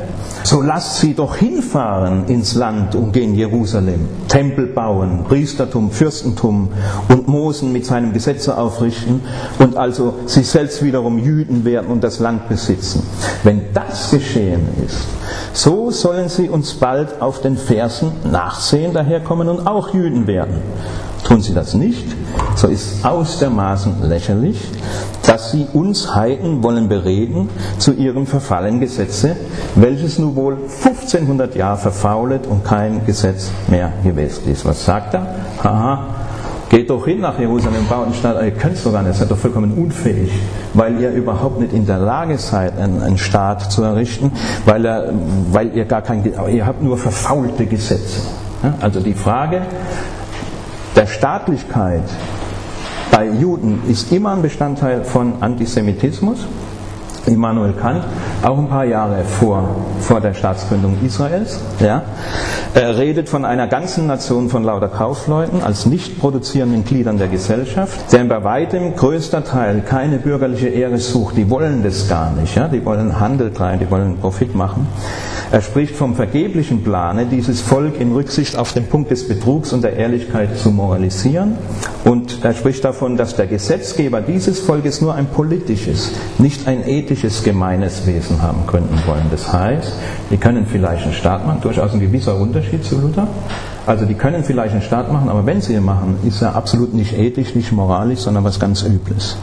so 0.47 0.63
lasst 0.63 1.01
sie 1.01 1.13
doch 1.13 1.35
hinfahren 1.35 2.29
ins 2.29 2.55
Land 2.55 2.95
umgehen 2.95 3.35
Jerusalem, 3.35 4.09
Tempel 4.29 4.69
bauen, 4.69 5.25
Priestertum, 5.27 5.91
Fürstentum 5.91 6.69
und 7.09 7.27
Mosen 7.27 7.73
mit 7.73 7.85
seinem 7.85 8.13
Gesetze 8.13 8.57
aufrichten 8.57 9.23
und 9.59 9.77
also 9.77 10.15
sich 10.27 10.47
selbst 10.47 10.85
wiederum 10.85 11.19
Jüden 11.19 11.65
werden 11.65 11.89
und 11.89 12.05
das 12.05 12.21
Land 12.21 12.49
besitzen. 12.49 13.03
Wenn 13.43 13.73
das 13.75 14.13
geschehen 14.13 14.69
ist, 14.87 15.09
so 15.53 15.91
sollen 15.91 16.29
sie 16.29 16.49
uns 16.49 16.75
bald 16.75 17.21
auf 17.21 17.41
den 17.41 17.57
Fersen 17.57 18.13
nachsehen 18.31 18.95
daherkommen 18.95 19.49
und 19.49 19.67
auch 19.67 19.93
Jüden 19.93 20.29
werden. 20.29 20.63
Tun 21.27 21.41
sie 21.41 21.55
das 21.55 21.75
nicht, 21.75 22.07
so 22.55 22.69
ist 22.69 23.05
aus 23.05 23.41
der 23.41 23.51
Maßen 23.51 24.09
lächerlich, 24.09 24.61
dass 25.27 25.51
sie 25.51 25.67
uns 25.73 26.15
Heiden 26.15 26.63
wollen 26.63 26.89
bereden 26.89 27.49
zu 27.79 27.93
ihrem 27.95 28.29
verfallenen 28.29 28.79
Gesetze, 28.79 29.35
welches 29.75 30.21
nun 30.21 30.37
wohl 30.37 30.57
1500 30.85 31.57
Jahre 31.57 31.79
verfaulet 31.79 32.47
und 32.47 32.65
kein 32.65 33.05
Gesetz 33.07 33.51
mehr 33.67 33.93
gewesen 34.05 34.49
ist. 34.53 34.65
Was 34.65 34.85
sagt 34.85 35.15
er? 35.15 35.27
Haha, 35.65 36.15
Geht 36.69 36.91
doch 36.91 37.05
hin 37.05 37.21
nach 37.21 37.39
Jerusalem, 37.39 37.87
baut 37.89 38.07
eine 38.07 38.15
Stadt, 38.15 38.43
ihr 38.43 38.51
könnt 38.51 38.75
es 38.75 38.83
doch 38.83 38.93
gar 38.93 39.03
nicht, 39.03 39.17
seid 39.17 39.31
doch 39.31 39.39
vollkommen 39.39 39.73
unfähig, 39.75 40.33
weil 40.75 41.01
ihr 41.01 41.11
überhaupt 41.11 41.61
nicht 41.61 41.73
in 41.73 41.87
der 41.87 41.99
Lage 41.99 42.39
seid, 42.39 42.77
einen, 42.77 43.03
einen 43.03 43.19
Staat 43.19 43.71
zu 43.71 43.85
errichten, 43.85 44.33
weil, 44.65 44.85
er, 44.85 45.13
weil 45.53 45.77
ihr 45.77 45.85
gar 45.85 46.03
kein, 46.03 46.25
ihr 46.25 46.67
habt 46.67 46.83
nur 46.83 46.99
verfaulte 46.99 47.67
Gesetze. 47.67 48.21
Also 48.81 48.99
die 48.99 49.15
Frage 49.15 49.63
der 50.97 51.07
Staatlichkeit 51.07 52.03
bei 53.11 53.29
Juden 53.29 53.83
ist 53.87 54.11
immer 54.13 54.33
ein 54.33 54.43
Bestandteil 54.43 55.05
von 55.05 55.43
Antisemitismus. 55.43 56.47
Immanuel 57.27 57.73
Kant, 57.73 58.05
auch 58.43 58.59
ein 58.59 58.69
paar 58.69 58.85
Jahre 58.85 59.25
vor, 59.25 59.69
vor 60.01 60.21
der 60.21 60.35
Staatsgründung 60.35 60.97
Israels. 61.05 61.61
Ja. 61.81 62.03
Redet 62.75 63.29
von 63.29 63.45
einer 63.45 63.67
ganzen 63.67 64.07
Nation 64.07 64.49
von 64.49 64.63
lauter 64.63 64.89
Kaufleuten 64.89 65.63
als 65.63 65.87
nicht 65.87 66.21
produzierenden 66.21 66.85
Gliedern 66.85 67.19
der 67.19 67.29
Gesellschaft, 67.29 68.13
deren 68.13 68.29
bei 68.29 68.45
weitem 68.45 68.95
größter 68.95 69.45
Teil 69.45 69.83
keine 69.87 70.19
bürgerliche 70.19 70.69
Ehre 70.69 70.99
sucht. 70.99 71.37
Die 71.37 71.49
wollen 71.51 71.83
das 71.83 72.09
gar 72.09 72.33
nicht. 72.33 72.55
Ja. 72.55 72.69
Die 72.69 72.85
wollen 72.85 73.19
Handel 73.19 73.53
treiben, 73.53 73.81
die 73.81 73.91
wollen 73.91 74.19
Profit 74.19 74.55
machen. 74.55 74.87
Er 75.53 75.63
spricht 75.63 75.95
vom 75.95 76.17
vergeblichen 76.17 76.83
Plane, 76.83 77.27
dieses 77.27 77.61
Volk 77.61 78.01
in 78.01 78.13
Rücksicht 78.13 78.59
auf 78.59 78.73
den 78.73 78.87
Punkt 78.87 79.11
des 79.11 79.29
Betrugs 79.29 79.73
und 79.73 79.83
der 79.83 79.95
Ehrlichkeit 79.97 80.59
zu 80.59 80.71
moralisieren. 80.71 81.57
Und 82.05 82.45
er 82.45 82.53
spricht 82.53 82.85
davon, 82.85 83.17
dass 83.17 83.37
der 83.37 83.47
Gesetzgeber 83.47 84.21
dieses 84.21 84.61
Volkes 84.61 85.01
nur 85.01 85.15
ein 85.15 85.27
politisches, 85.27 86.13
nicht 86.39 86.67
ein 86.67 86.87
ethisches 86.87 87.16
gemeines 87.43 88.07
Wesen 88.07 88.43
haben 88.43 88.67
könnten 88.67 88.99
wollen. 89.07 89.27
Das 89.31 89.53
heißt, 89.53 89.93
die 90.31 90.37
können 90.37 90.67
vielleicht 90.67 91.05
einen 91.05 91.13
Staat 91.13 91.47
machen, 91.47 91.61
durchaus 91.63 91.93
ein 91.93 92.01
gewisser 92.01 92.37
Unterschied 92.37 92.85
zu 92.85 93.01
Luther. 93.01 93.29
Also 93.87 94.05
die 94.05 94.15
können 94.15 94.43
vielleicht 94.45 94.73
einen 94.73 94.83
Staat 94.83 95.13
machen, 95.13 95.29
aber 95.29 95.47
wenn 95.47 95.61
sie 95.61 95.75
ihn 95.75 95.85
machen, 95.85 96.19
ist 96.25 96.43
er 96.43 96.57
absolut 96.57 96.93
nicht 96.93 97.17
ethisch, 97.17 97.55
nicht 97.55 97.73
moralisch, 97.73 98.21
sondern 98.21 98.45
was 98.45 98.59
ganz 98.59 98.83
Übles. 98.83 99.37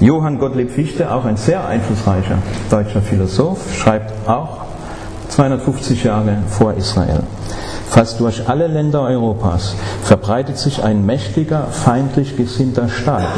Johann 0.00 0.38
Gottlieb 0.38 0.70
Fichte, 0.70 1.10
auch 1.10 1.24
ein 1.24 1.36
sehr 1.36 1.66
einflussreicher 1.66 2.38
deutscher 2.70 3.00
Philosoph, 3.00 3.74
schreibt 3.74 4.28
auch 4.28 4.66
250 5.28 6.04
Jahre 6.04 6.38
vor 6.48 6.74
Israel. 6.74 7.22
Fast 7.88 8.20
durch 8.20 8.48
alle 8.48 8.66
Länder 8.66 9.02
Europas 9.02 9.74
verbreitet 10.02 10.58
sich 10.58 10.82
ein 10.82 11.06
mächtiger, 11.06 11.68
feindlich 11.70 12.36
gesinnter 12.36 12.88
Staat, 12.88 13.28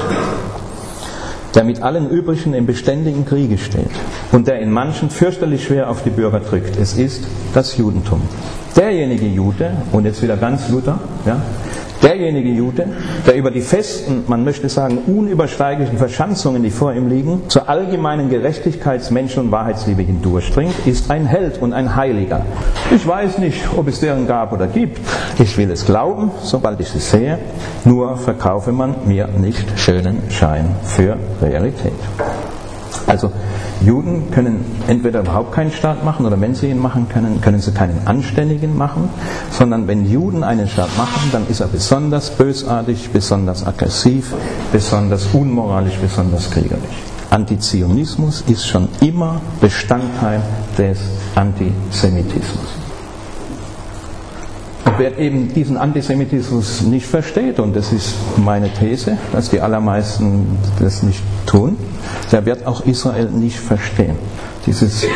der 1.55 1.64
mit 1.64 1.82
allen 1.82 2.11
übrigen 2.11 2.55
im 2.55 2.66
beständigen 2.66 3.24
Kriege 3.24 3.59
steht 3.59 3.90
und 4.32 4.46
der 4.46 4.61
in 4.61 4.70
manchen 4.70 5.11
fürchterlich 5.11 5.64
schwer 5.64 5.90
auf 5.90 6.03
die 6.03 6.11
Bürger 6.11 6.40
drückt. 6.40 6.76
Es 6.78 6.94
ist 6.94 7.24
das 7.55 7.76
Judentum. 7.76 8.22
Derjenige 8.76 9.26
Jude, 9.26 9.72
und 9.92 10.05
jetzt 10.05 10.22
wieder 10.22 10.36
ganz 10.36 10.68
Luther, 10.68 11.01
ja, 11.26 11.42
derjenige 12.03 12.51
Jude, 12.51 12.86
der 13.26 13.36
über 13.36 13.51
die 13.51 13.61
festen, 13.61 14.24
man 14.26 14.44
möchte 14.44 14.68
sagen, 14.68 14.99
unübersteiglichen 15.07 15.99
Verschanzungen, 15.99 16.62
die 16.62 16.70
vor 16.70 16.92
ihm 16.92 17.09
liegen, 17.09 17.42
zur 17.49 17.68
allgemeinen 17.68 18.30
Gerechtigkeits-, 18.30 19.11
Menschen- 19.11 19.44
und 19.44 19.51
Wahrheitsliebe 19.53 20.03
hindurchdringt, 20.03 20.74
ist 20.86 21.11
ein 21.11 21.26
Held 21.26 21.61
und 21.61 21.72
ein 21.72 21.96
Heiliger. 21.96 22.44
Ich 22.94 23.07
weiß 23.07 23.38
nicht, 23.38 23.62
ob 23.76 23.88
es 23.88 24.01
deren 24.01 24.26
gab 24.26 24.53
oder 24.53 24.66
gibt. 24.66 25.01
Ich 25.38 25.57
will 25.57 25.70
es 25.70 25.84
glauben, 25.84 26.30
sobald 26.42 26.80
ich 26.80 26.94
es 26.94 27.11
sehe. 27.11 27.38
Nur 27.84 28.16
verkaufe 28.16 28.72
man 28.72 28.94
mir 29.07 29.28
nicht 29.28 29.78
schönen 29.78 30.22
Schein 30.30 30.74
für 30.84 31.16
Realität. 31.42 31.92
Also 33.09 33.32
Juden 33.80 34.30
können 34.30 34.64
entweder 34.86 35.20
überhaupt 35.20 35.52
keinen 35.52 35.72
Staat 35.72 36.04
machen 36.04 36.26
oder 36.26 36.38
wenn 36.40 36.54
sie 36.54 36.68
ihn 36.68 36.78
machen 36.78 37.09
können, 37.09 37.40
können 37.40 37.59
sie 37.59 37.72
keinen 37.72 38.06
anständigen 38.06 38.76
machen, 38.76 39.09
sondern 39.50 39.88
wenn 39.88 40.04
Juden 40.04 40.44
einen 40.44 40.68
Staat 40.68 40.94
machen, 40.98 41.30
dann 41.32 41.46
ist 41.48 41.61
er 41.61 41.68
besonders 41.68 42.30
bösartig, 42.30 43.09
besonders 43.11 43.66
aggressiv, 43.66 44.34
besonders 44.72 45.26
unmoralisch, 45.32 45.96
besonders 45.96 46.50
kriegerisch. 46.50 47.02
Antizionismus 47.30 48.42
ist 48.46 48.66
schon 48.66 48.88
immer 49.00 49.40
Bestandteil 49.61 50.42
des 50.76 50.98
Antisemitismus. 51.34 52.88
Wer 54.99 55.16
eben 55.16 55.55
diesen 55.55 55.76
Antisemitismus 55.76 56.82
nicht 56.82 57.07
versteht, 57.07 57.61
und 57.61 57.76
das 57.76 57.92
ist 57.92 58.16
meine 58.36 58.68
These, 58.68 59.16
dass 59.32 59.49
die 59.49 59.61
allermeisten 59.61 60.59
das 60.80 61.05
nicht 61.05 61.22
tun, 61.46 61.76
der 62.32 62.44
wird 62.44 62.66
auch 62.66 62.84
Israel 62.84 63.30
nicht 63.30 63.61
verstehen. 63.61 64.16
Dieses 64.66 65.07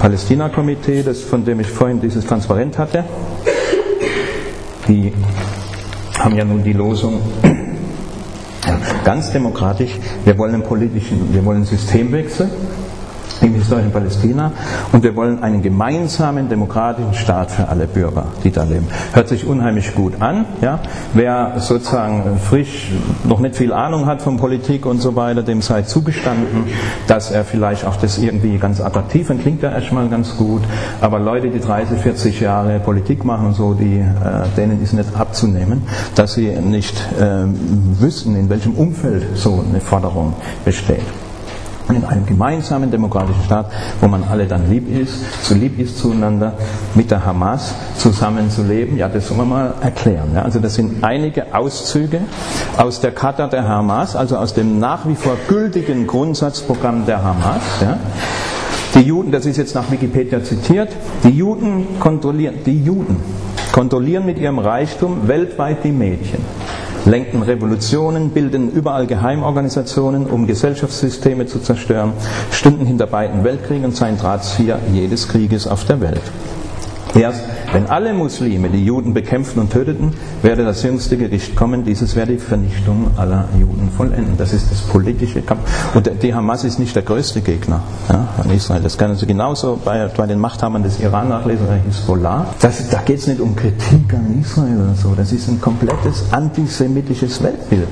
Palästina-Komitee, 0.00 1.04
von 1.14 1.44
dem 1.44 1.60
ich 1.60 1.68
vorhin 1.68 2.00
dieses 2.00 2.26
Transparent 2.26 2.78
hatte, 2.78 3.04
die 4.88 5.12
haben 6.18 6.36
ja 6.36 6.44
nun 6.44 6.64
die 6.64 6.72
Losung, 6.72 7.20
ganz 9.04 9.30
demokratisch, 9.30 9.92
wir 10.24 10.36
wollen 10.36 10.54
einen 10.54 10.64
politischen, 10.64 11.32
wir 11.32 11.44
wollen 11.44 11.58
einen 11.58 11.66
Systemwechsel 11.66 12.50
im 13.40 13.54
historischen 13.54 13.92
Palästina 13.92 14.52
und 14.92 15.02
wir 15.02 15.16
wollen 15.16 15.42
einen 15.42 15.62
gemeinsamen 15.62 16.48
demokratischen 16.48 17.14
Staat 17.14 17.50
für 17.50 17.68
alle 17.68 17.86
Bürger, 17.86 18.26
die 18.44 18.50
da 18.50 18.64
leben. 18.64 18.86
Hört 19.12 19.28
sich 19.28 19.46
unheimlich 19.46 19.94
gut 19.94 20.20
an. 20.20 20.44
Ja? 20.60 20.80
Wer 21.14 21.54
sozusagen 21.58 22.38
frisch 22.38 22.90
noch 23.24 23.40
nicht 23.40 23.56
viel 23.56 23.72
Ahnung 23.72 24.06
hat 24.06 24.22
von 24.22 24.36
Politik 24.36 24.86
und 24.86 25.00
so 25.00 25.16
weiter, 25.16 25.42
dem 25.42 25.62
sei 25.62 25.82
zugestanden, 25.82 26.64
dass 27.06 27.30
er 27.30 27.44
vielleicht 27.44 27.86
auch 27.86 27.96
das 27.96 28.18
irgendwie 28.18 28.58
ganz 28.58 28.80
attraktiv 28.80 29.30
und 29.30 29.40
klingt 29.40 29.62
ja 29.62 29.70
erstmal 29.70 30.08
ganz 30.08 30.36
gut. 30.36 30.62
Aber 31.00 31.18
Leute, 31.18 31.50
die 31.50 31.60
30, 31.60 32.00
40 32.00 32.40
Jahre 32.40 32.80
Politik 32.80 33.24
machen 33.24 33.46
und 33.48 33.54
so, 33.54 33.74
die, 33.74 33.98
äh, 33.98 34.04
denen 34.56 34.82
ist 34.82 34.92
nicht 34.92 35.16
abzunehmen, 35.16 35.82
dass 36.14 36.34
sie 36.34 36.48
nicht 36.48 36.96
äh, 37.18 37.44
wissen, 38.00 38.36
in 38.36 38.48
welchem 38.48 38.74
Umfeld 38.74 39.36
so 39.36 39.64
eine 39.68 39.80
Forderung 39.80 40.34
besteht 40.64 41.00
in 41.94 42.04
einem 42.04 42.26
gemeinsamen 42.26 42.90
demokratischen 42.90 43.42
Staat, 43.44 43.70
wo 44.00 44.08
man 44.08 44.24
alle 44.24 44.46
dann 44.46 44.70
lieb 44.70 44.88
ist, 44.88 45.14
so 45.44 45.54
lieb 45.54 45.78
ist 45.78 45.98
zueinander, 45.98 46.54
mit 46.94 47.10
der 47.10 47.24
Hamas 47.24 47.74
zusammenzuleben. 47.96 48.96
Ja, 48.96 49.08
das 49.08 49.28
sollen 49.28 49.40
wir 49.40 49.46
mal 49.46 49.74
erklären. 49.80 50.30
Ja. 50.34 50.42
Also 50.42 50.60
das 50.60 50.74
sind 50.74 51.02
einige 51.02 51.54
Auszüge 51.54 52.20
aus 52.76 53.00
der 53.00 53.12
Charta 53.12 53.46
der 53.46 53.66
Hamas, 53.66 54.16
also 54.16 54.36
aus 54.36 54.54
dem 54.54 54.78
nach 54.78 55.06
wie 55.06 55.14
vor 55.14 55.36
gültigen 55.48 56.06
Grundsatzprogramm 56.06 57.06
der 57.06 57.22
Hamas. 57.22 57.62
Ja. 57.80 57.98
Die 58.94 59.00
Juden, 59.00 59.30
das 59.30 59.46
ist 59.46 59.56
jetzt 59.56 59.74
nach 59.74 59.90
Wikipedia 59.90 60.42
zitiert, 60.42 60.88
die 61.22 61.30
Juden 61.30 62.00
kontrollieren, 62.00 62.56
die 62.66 62.82
Juden 62.82 63.16
kontrollieren 63.72 64.26
mit 64.26 64.38
ihrem 64.38 64.58
Reichtum 64.58 65.28
weltweit 65.28 65.84
die 65.84 65.92
Mädchen 65.92 66.40
lenken 67.04 67.42
Revolutionen, 67.42 68.30
bilden 68.30 68.70
überall 68.70 69.06
Geheimorganisationen, 69.06 70.26
um 70.26 70.46
Gesellschaftssysteme 70.46 71.46
zu 71.46 71.60
zerstören, 71.60 72.12
stünden 72.50 72.86
hinter 72.86 73.06
beiden 73.06 73.44
Weltkriegen 73.44 73.86
und 73.86 73.96
seien 73.96 74.18
Drahtzieher 74.18 74.78
jedes 74.92 75.28
Krieges 75.28 75.66
auf 75.66 75.84
der 75.84 76.00
Welt. 76.00 76.22
Erst 77.14 77.42
wenn 77.72 77.86
alle 77.86 78.12
Muslime 78.12 78.68
die 78.68 78.84
Juden 78.84 79.14
bekämpften 79.14 79.60
und 79.60 79.72
töteten, 79.72 80.12
werde 80.42 80.64
das 80.64 80.82
jüngste 80.82 81.16
Gericht 81.16 81.54
kommen. 81.54 81.84
Dieses 81.84 82.16
werde 82.16 82.32
die 82.32 82.38
Vernichtung 82.38 83.10
aller 83.16 83.48
Juden 83.58 83.90
vollenden. 83.96 84.36
Das 84.36 84.52
ist 84.52 84.70
das 84.70 84.80
politische 84.80 85.42
Kampf. 85.42 85.60
Und 85.94 86.10
die 86.22 86.34
Hamas 86.34 86.64
ist 86.64 86.78
nicht 86.78 86.96
der 86.96 87.02
größte 87.02 87.40
Gegner 87.40 87.82
ja, 88.08 88.28
an 88.42 88.50
Israel. 88.50 88.82
Das 88.82 88.98
können 88.98 89.16
Sie 89.16 89.26
genauso 89.26 89.78
bei, 89.84 90.06
bei 90.08 90.26
den 90.26 90.38
Machthabern 90.38 90.82
des 90.82 91.00
Iran 91.00 91.28
nachlesen, 91.28 91.66
der 91.66 91.76
Hisbollah. 91.76 92.46
Das, 92.60 92.88
da 92.88 93.02
geht 93.02 93.18
es 93.18 93.26
nicht 93.26 93.40
um 93.40 93.54
Kritik 93.54 94.12
an 94.14 94.40
Israel 94.40 94.76
oder 94.76 94.94
so. 94.94 95.14
Das 95.14 95.32
ist 95.32 95.48
ein 95.48 95.60
komplettes 95.60 96.24
antisemitisches 96.32 97.42
Weltbild. 97.42 97.88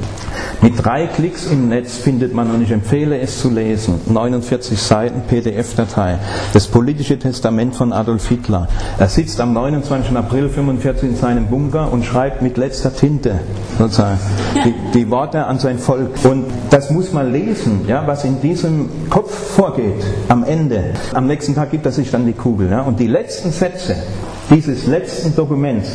Mit 0.61 0.85
drei 0.85 1.07
Klicks 1.07 1.47
im 1.47 1.69
Netz 1.69 1.97
findet 1.97 2.35
man, 2.35 2.51
und 2.51 2.63
ich 2.63 2.73
empfehle 2.73 3.19
es 3.21 3.41
zu 3.41 3.49
lesen, 3.49 4.01
49 4.07 4.81
Seiten 4.81 5.23
PDF-Datei, 5.29 6.19
das 6.53 6.67
politische 6.67 7.19
Testament 7.19 7.77
von 7.77 7.93
Adolf 7.93 8.27
Hitler. 8.29 8.67
Er 8.99 9.09
sitzt 9.09 9.41
am 9.41 9.53
29. 9.71 10.17
April 10.17 10.45
1945 10.45 11.11
in 11.11 11.17
seinem 11.17 11.47
Bunker 11.49 11.93
und 11.93 12.03
schreibt 12.03 12.41
mit 12.41 12.57
letzter 12.57 12.95
Tinte 12.95 13.41
sozusagen 13.79 14.19
die, 14.65 14.75
die, 14.95 15.11
Worte 15.11 15.45
an 15.45 15.59
sein 15.59 15.79
Volk. 15.79 16.25
Und 16.25 16.47
das 16.71 16.91
muss 16.91 17.13
man 17.13 17.33
lesen, 17.33 17.83
ja, 17.87 18.07
was 18.07 18.25
in 18.25 18.41
diesem 18.41 18.89
Kopf 19.11 19.31
vorgeht 19.31 20.03
am 20.29 20.43
Ende. 20.43 20.95
Am 21.13 21.27
nächsten 21.27 21.55
Tag 21.55 21.71
gibt 21.71 21.85
er 21.85 21.93
sich 21.93 22.11
dann 22.11 22.25
die 22.25 22.33
Kugel. 22.33 22.71
Ja, 22.71 22.81
und 22.81 22.99
die 22.99 23.07
letzten 23.07 23.51
Sätze, 23.51 23.97
dieses 24.51 24.87
letzten 24.87 25.35
Dokuments 25.35 25.91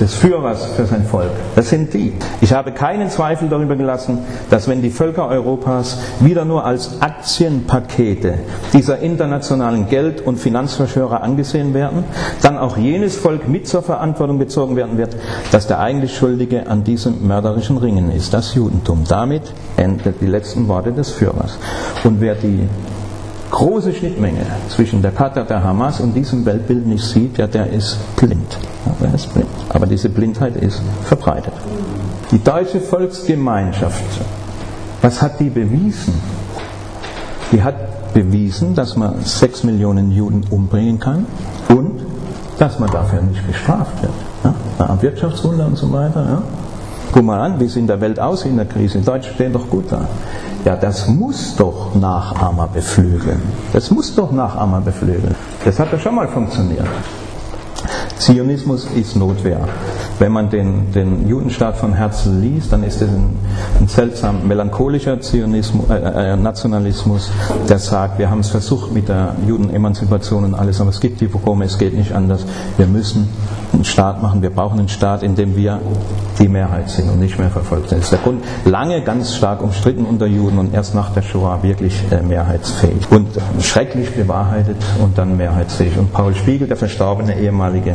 des 0.00 0.14
Führers 0.14 0.64
für 0.76 0.86
sein 0.86 1.04
Volk. 1.04 1.30
Das 1.56 1.68
sind 1.68 1.92
die. 1.92 2.12
Ich 2.40 2.52
habe 2.52 2.72
keinen 2.72 3.10
Zweifel 3.10 3.48
darüber 3.48 3.76
gelassen, 3.76 4.18
dass 4.50 4.68
wenn 4.68 4.80
die 4.80 4.90
Völker 4.90 5.28
Europas 5.28 5.98
wieder 6.20 6.44
nur 6.44 6.64
als 6.64 7.00
Aktienpakete 7.00 8.34
dieser 8.72 9.00
internationalen 9.00 9.88
Geld- 9.88 10.20
und 10.20 10.38
Finanzverschwörer 10.38 11.22
angesehen 11.22 11.74
werden, 11.74 12.04
dann 12.42 12.58
auch 12.58 12.76
jenes 12.76 13.16
Volk 13.16 13.48
mit 13.48 13.66
zur 13.66 13.82
Verantwortung 13.82 14.38
gezogen 14.38 14.76
werden 14.76 14.96
wird, 14.96 15.16
dass 15.50 15.66
der 15.66 15.80
eigentlich 15.80 16.16
Schuldige 16.16 16.66
an 16.66 16.84
diesem 16.84 17.26
mörderischen 17.26 17.76
Ringen 17.76 18.10
ist, 18.10 18.32
das 18.32 18.54
Judentum. 18.54 19.04
Damit 19.08 19.52
endet 19.76 20.20
die 20.20 20.26
letzten 20.26 20.68
Worte 20.68 20.92
des 20.92 21.10
Führers. 21.10 21.58
Und 22.04 22.20
wer 22.20 22.34
die 22.34 22.68
große 23.58 23.92
Schnittmenge 23.92 24.46
zwischen 24.68 25.02
der 25.02 25.10
Charta 25.10 25.42
der 25.42 25.64
Hamas 25.64 25.98
und 25.98 26.14
diesem 26.14 26.46
Weltbild 26.46 26.86
nicht 26.86 27.04
sieht, 27.04 27.38
ja, 27.38 27.48
der 27.48 27.66
ist 27.66 27.98
blind. 28.14 28.56
Ja, 28.86 28.92
der 29.00 29.14
ist 29.14 29.34
blind. 29.34 29.48
Aber 29.70 29.84
diese 29.84 30.08
Blindheit 30.08 30.54
ist 30.56 30.80
verbreitet. 31.02 31.52
Die 32.30 32.42
deutsche 32.42 32.80
Volksgemeinschaft, 32.80 34.04
was 35.02 35.20
hat 35.20 35.40
die 35.40 35.50
bewiesen? 35.50 36.14
Die 37.50 37.60
hat 37.60 38.14
bewiesen, 38.14 38.76
dass 38.76 38.96
man 38.96 39.24
sechs 39.24 39.64
Millionen 39.64 40.12
Juden 40.12 40.44
umbringen 40.50 41.00
kann 41.00 41.26
und 41.68 42.00
dass 42.60 42.78
man 42.78 42.88
dafür 42.90 43.22
nicht 43.22 43.44
bestraft 43.44 44.00
wird. 44.02 44.12
Ja? 44.78 45.02
Wirtschaftswunder 45.02 45.66
und 45.66 45.76
so 45.76 45.92
weiter. 45.92 46.24
Ja? 46.24 46.42
Guck 47.12 47.24
mal 47.24 47.40
an, 47.40 47.58
wie 47.58 47.64
es 47.64 47.76
in 47.76 47.86
der 47.86 48.00
Welt 48.00 48.20
aussieht 48.20 48.50
in 48.50 48.56
der 48.56 48.66
Krise. 48.66 48.98
Die 48.98 49.04
Deutschen 49.04 49.34
stehen 49.34 49.52
doch 49.52 49.68
gut 49.68 49.90
da. 49.90 50.06
Ja, 50.64 50.76
das 50.76 51.08
muss 51.08 51.56
doch 51.56 51.94
Nachahmer 51.94 52.68
beflügeln. 52.68 53.40
Das 53.72 53.90
muss 53.90 54.14
doch 54.14 54.30
Nachahmer 54.30 54.80
beflügeln. 54.80 55.34
Das 55.64 55.78
hat 55.78 55.90
ja 55.92 55.98
schon 55.98 56.14
mal 56.14 56.28
funktioniert. 56.28 56.86
Zionismus 58.18 58.86
ist 58.94 59.16
Notwehr. 59.16 59.60
Wenn 60.18 60.32
man 60.32 60.50
den, 60.50 60.92
den 60.92 61.28
Judenstaat 61.28 61.76
von 61.76 61.92
Herzen 61.92 62.40
liest, 62.40 62.72
dann 62.72 62.82
ist 62.82 63.00
es 63.00 63.08
ein, 63.08 63.30
ein 63.80 63.88
seltsam 63.88 64.48
melancholischer 64.48 65.20
Zionismus, 65.20 65.88
äh, 65.90 66.32
äh, 66.32 66.36
Nationalismus, 66.36 67.30
der 67.68 67.78
sagt, 67.78 68.18
wir 68.18 68.28
haben 68.30 68.40
es 68.40 68.48
versucht 68.48 68.92
mit 68.92 69.08
der 69.08 69.34
Judenemanzipation 69.46 70.44
und 70.44 70.54
alles, 70.54 70.80
aber 70.80 70.90
es 70.90 71.00
gibt 71.00 71.20
die 71.20 71.28
Pogrome, 71.28 71.64
es 71.64 71.78
geht 71.78 71.94
nicht 71.94 72.12
anders. 72.12 72.44
Wir 72.76 72.86
müssen 72.86 73.28
einen 73.72 73.84
Staat 73.84 74.22
machen, 74.22 74.42
wir 74.42 74.50
brauchen 74.50 74.78
einen 74.78 74.88
Staat, 74.88 75.22
in 75.22 75.34
dem 75.34 75.54
wir 75.56 75.80
die 76.38 76.48
Mehrheit 76.48 76.88
sind 76.90 77.10
und 77.10 77.20
nicht 77.20 77.38
mehr 77.38 77.50
verfolgt 77.50 77.90
sind. 77.90 77.98
Das 77.98 78.06
ist 78.06 78.12
der 78.12 78.20
Grund, 78.20 78.42
lange 78.64 79.02
ganz 79.02 79.34
stark 79.34 79.62
umstritten 79.62 80.04
unter 80.04 80.26
Juden 80.26 80.58
und 80.58 80.74
erst 80.74 80.94
nach 80.94 81.10
der 81.10 81.22
Shoah 81.22 81.62
wirklich 81.62 82.02
äh, 82.10 82.22
mehrheitsfähig. 82.22 83.10
Und 83.10 83.28
schrecklich 83.60 84.14
bewahrheitet 84.14 84.76
und 85.02 85.18
dann 85.18 85.36
mehrheitsfähig. 85.36 85.96
Und 85.98 86.12
Paul 86.12 86.34
Spiegel, 86.34 86.66
der 86.66 86.76
verstorbene 86.76 87.38
ehemalige 87.38 87.94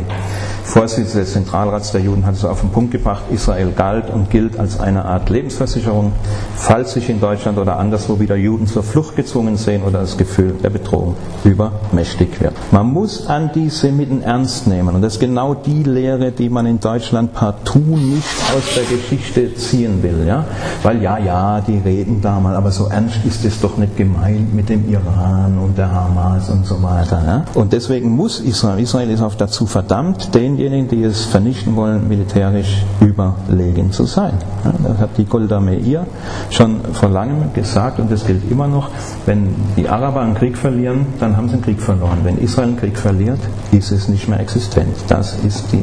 Vorsitzende 0.64 1.24
des 1.24 1.32
Zentralrats 1.32 1.92
der 1.92 2.00
Juden, 2.00 2.13
Juden 2.14 2.26
hat 2.26 2.36
es 2.36 2.44
auf 2.44 2.60
den 2.60 2.70
Punkt 2.70 2.92
gebracht, 2.92 3.24
Israel 3.32 3.72
galt 3.72 4.08
und 4.08 4.30
gilt 4.30 4.56
als 4.56 4.78
eine 4.78 5.04
Art 5.04 5.30
Lebensversicherung, 5.30 6.12
falls 6.54 6.92
sich 6.92 7.10
in 7.10 7.20
Deutschland 7.20 7.58
oder 7.58 7.76
anderswo 7.76 8.20
wieder 8.20 8.36
Juden 8.36 8.68
zur 8.68 8.84
Flucht 8.84 9.16
gezwungen 9.16 9.56
sehen 9.56 9.82
oder 9.82 10.00
das 10.00 10.16
Gefühl 10.16 10.54
der 10.62 10.70
Bedrohung 10.70 11.16
übermächtig 11.42 12.40
wird. 12.40 12.52
Man 12.70 12.86
muss 12.86 13.26
Antisemiten 13.26 14.22
ernst 14.22 14.68
nehmen 14.68 14.94
und 14.94 15.02
das 15.02 15.14
ist 15.14 15.18
genau 15.18 15.54
die 15.54 15.82
Lehre, 15.82 16.30
die 16.30 16.48
man 16.48 16.66
in 16.66 16.78
Deutschland 16.78 17.32
partout 17.32 17.80
nicht 17.80 18.22
aus 18.56 18.76
der 18.76 18.84
Geschichte 18.84 19.52
ziehen 19.56 20.00
will. 20.04 20.24
Ja? 20.24 20.44
Weil 20.84 21.02
ja, 21.02 21.18
ja, 21.18 21.60
die 21.62 21.78
reden 21.78 22.20
da 22.20 22.38
mal, 22.38 22.54
aber 22.54 22.70
so 22.70 22.86
ernst 22.86 23.24
ist 23.24 23.44
es 23.44 23.60
doch 23.60 23.76
nicht 23.76 23.96
gemeint 23.96 24.54
mit 24.54 24.68
dem 24.68 24.88
Iran 24.88 25.58
und 25.58 25.76
der 25.76 25.90
Hamas 25.90 26.48
und 26.48 26.64
so 26.64 26.80
weiter. 26.80 27.20
Ja? 27.26 27.44
Und 27.54 27.72
deswegen 27.72 28.10
muss 28.10 28.38
Israel, 28.38 28.78
Israel 28.78 29.10
ist 29.10 29.20
auch 29.20 29.34
dazu 29.34 29.66
verdammt, 29.66 30.32
denjenigen, 30.32 30.86
die 30.86 31.02
es 31.02 31.24
vernichten 31.24 31.74
wollen, 31.74 32.03
militärisch 32.08 32.84
überlegen 33.00 33.92
zu 33.92 34.04
sein. 34.04 34.34
Das 34.82 34.98
hat 34.98 35.10
die 35.16 35.24
Golda 35.24 35.60
Meir 35.60 36.06
schon 36.50 36.80
vor 36.92 37.08
langem 37.08 37.52
gesagt 37.52 37.98
und 37.98 38.10
das 38.10 38.26
gilt 38.26 38.50
immer 38.50 38.66
noch. 38.66 38.88
Wenn 39.26 39.54
die 39.76 39.88
Araber 39.88 40.20
einen 40.20 40.34
Krieg 40.34 40.56
verlieren, 40.56 41.06
dann 41.20 41.36
haben 41.36 41.48
sie 41.48 41.54
einen 41.54 41.62
Krieg 41.62 41.80
verloren. 41.80 42.18
Wenn 42.22 42.38
Israel 42.38 42.68
einen 42.68 42.76
Krieg 42.76 42.96
verliert, 42.96 43.40
ist 43.72 43.90
es 43.90 44.08
nicht 44.08 44.28
mehr 44.28 44.40
existent. 44.40 44.94
Das 45.08 45.36
ist 45.44 45.72
die 45.72 45.82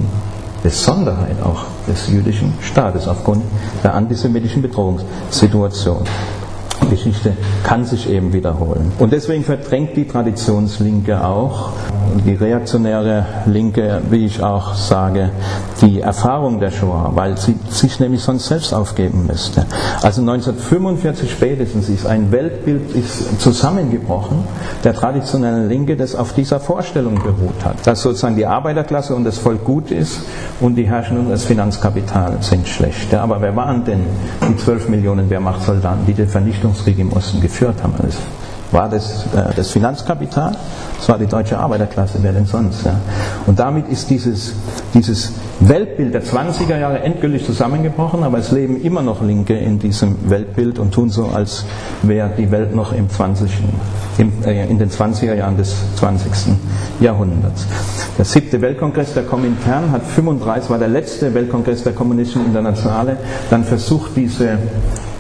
Besonderheit 0.64 1.42
auch 1.42 1.66
des 1.88 2.08
jüdischen 2.10 2.54
Staates 2.62 3.08
aufgrund 3.08 3.44
der 3.84 3.96
antisemitischen 3.96 4.62
Bedrohungssituation. 4.62 6.04
Die 6.84 6.90
Geschichte 6.90 7.34
kann 7.64 7.86
sich 7.86 8.10
eben 8.10 8.34
wiederholen. 8.34 8.92
Und 9.00 9.14
deswegen 9.14 9.44
verdrängt 9.44 9.96
die 9.96 10.08
Traditionslinke 10.08 11.24
auch, 11.24 11.72
die 12.26 12.34
reaktionäre 12.34 13.26
Linke, 13.46 14.02
wie 14.10 14.26
ich 14.26 14.44
auch 14.44 14.74
sage, 14.74 15.30
die 15.82 16.02
Erfahrung 16.02 16.60
der 16.60 16.72
Shoah, 16.72 17.12
weil 17.16 17.38
sie 17.38 17.56
sich 17.70 18.00
nämlich 18.00 18.22
sonst 18.22 18.48
selbst 18.48 18.74
aufgeben 18.74 19.26
müsste. 19.28 19.66
Also 20.02 20.22
1945 20.22 21.32
spätestens 21.32 21.90
ist 21.90 22.06
ein 22.06 22.32
Weltbild 22.32 22.96
ist 22.96 23.42
zusammengebrochen 23.42 24.44
der 24.84 24.94
traditionellen 24.94 25.70
Linke, 25.70 25.96
das 25.96 26.16
auf 26.16 26.34
dieser 26.34 26.60
Vorstellung 26.60 27.16
beruht 27.16 27.64
hat, 27.64 27.86
dass 27.86 28.02
sozusagen 28.02 28.36
die 28.36 28.46
Arbeiterklasse 28.46 29.16
und 29.16 29.24
das 29.24 29.38
Volk 29.38 29.64
gut 29.64 29.92
ist 29.92 30.22
und 30.60 30.76
die 30.76 30.88
Herrschenden 30.88 31.26
und 31.26 31.32
das 31.32 31.44
Finanzkapital 31.44 32.38
sind 32.42 32.68
schlecht. 32.68 33.14
Aber 33.14 33.42
wer 33.42 33.56
waren 33.56 33.86
denn 33.86 34.02
die 34.48 34.58
12 34.58 34.90
Millionen 34.90 35.30
Wehrmachtssoldaten, 35.30 36.06
die 36.06 36.14
den 36.14 36.28
Vernichtungskrieg 36.72 37.00
im 37.00 37.14
Osten 37.14 37.42
geführt 37.42 37.84
haben? 37.84 37.94
Das 37.98 38.16
war 38.72 38.90
das, 38.90 39.26
äh, 39.36 39.54
das 39.56 39.72
Finanzkapital, 39.72 40.56
das 40.98 41.10
war 41.10 41.18
die 41.18 41.26
deutsche 41.26 41.58
Arbeiterklasse, 41.58 42.20
wer 42.22 42.32
denn 42.32 42.46
sonst? 42.46 42.86
Ja? 42.86 42.96
Und 43.46 43.60
damit 43.60 43.90
ist 43.90 44.10
dieses, 44.10 44.54
dieses 44.94 45.34
Weltbild 45.60 46.14
der 46.14 46.24
20er 46.24 46.80
Jahre 46.80 47.02
endgültig 47.02 47.46
zusammengebrochen, 47.46 48.24
aber 48.24 48.38
es 48.38 48.52
leben 48.52 48.82
immer 48.82 49.02
noch 49.02 49.22
Linke 49.22 49.56
in 49.58 49.78
diesem 49.78 50.30
Weltbild 50.30 50.80
und 50.80 50.94
tun 50.94 51.10
so, 51.10 51.26
als 51.26 51.66
wäre 52.02 52.32
die 52.38 52.50
Welt 52.50 52.74
noch 52.74 52.94
im 52.94 53.10
20. 53.10 53.52
Im, 54.18 54.32
äh, 54.46 54.68
in 54.68 54.80
den 54.80 54.90
20er 54.90 55.34
Jahren 55.34 55.58
des 55.58 55.76
20. 55.98 56.32
Jahrhunderts. 57.02 57.68
Der 58.18 58.26
siebte 58.26 58.62
Weltkongress 58.62 59.14
der 59.14 59.24
Komintern 59.24 59.92
hat 59.92 60.04
35, 60.04 60.70
war 60.70 60.78
der 60.78 60.88
letzte 60.88 61.34
Weltkongress 61.34 61.84
der 61.84 61.94
Kommunistischen 61.94 62.46
Internationale, 62.46 63.18
dann 63.50 63.66
versucht 63.66 64.12
diese 64.16 64.58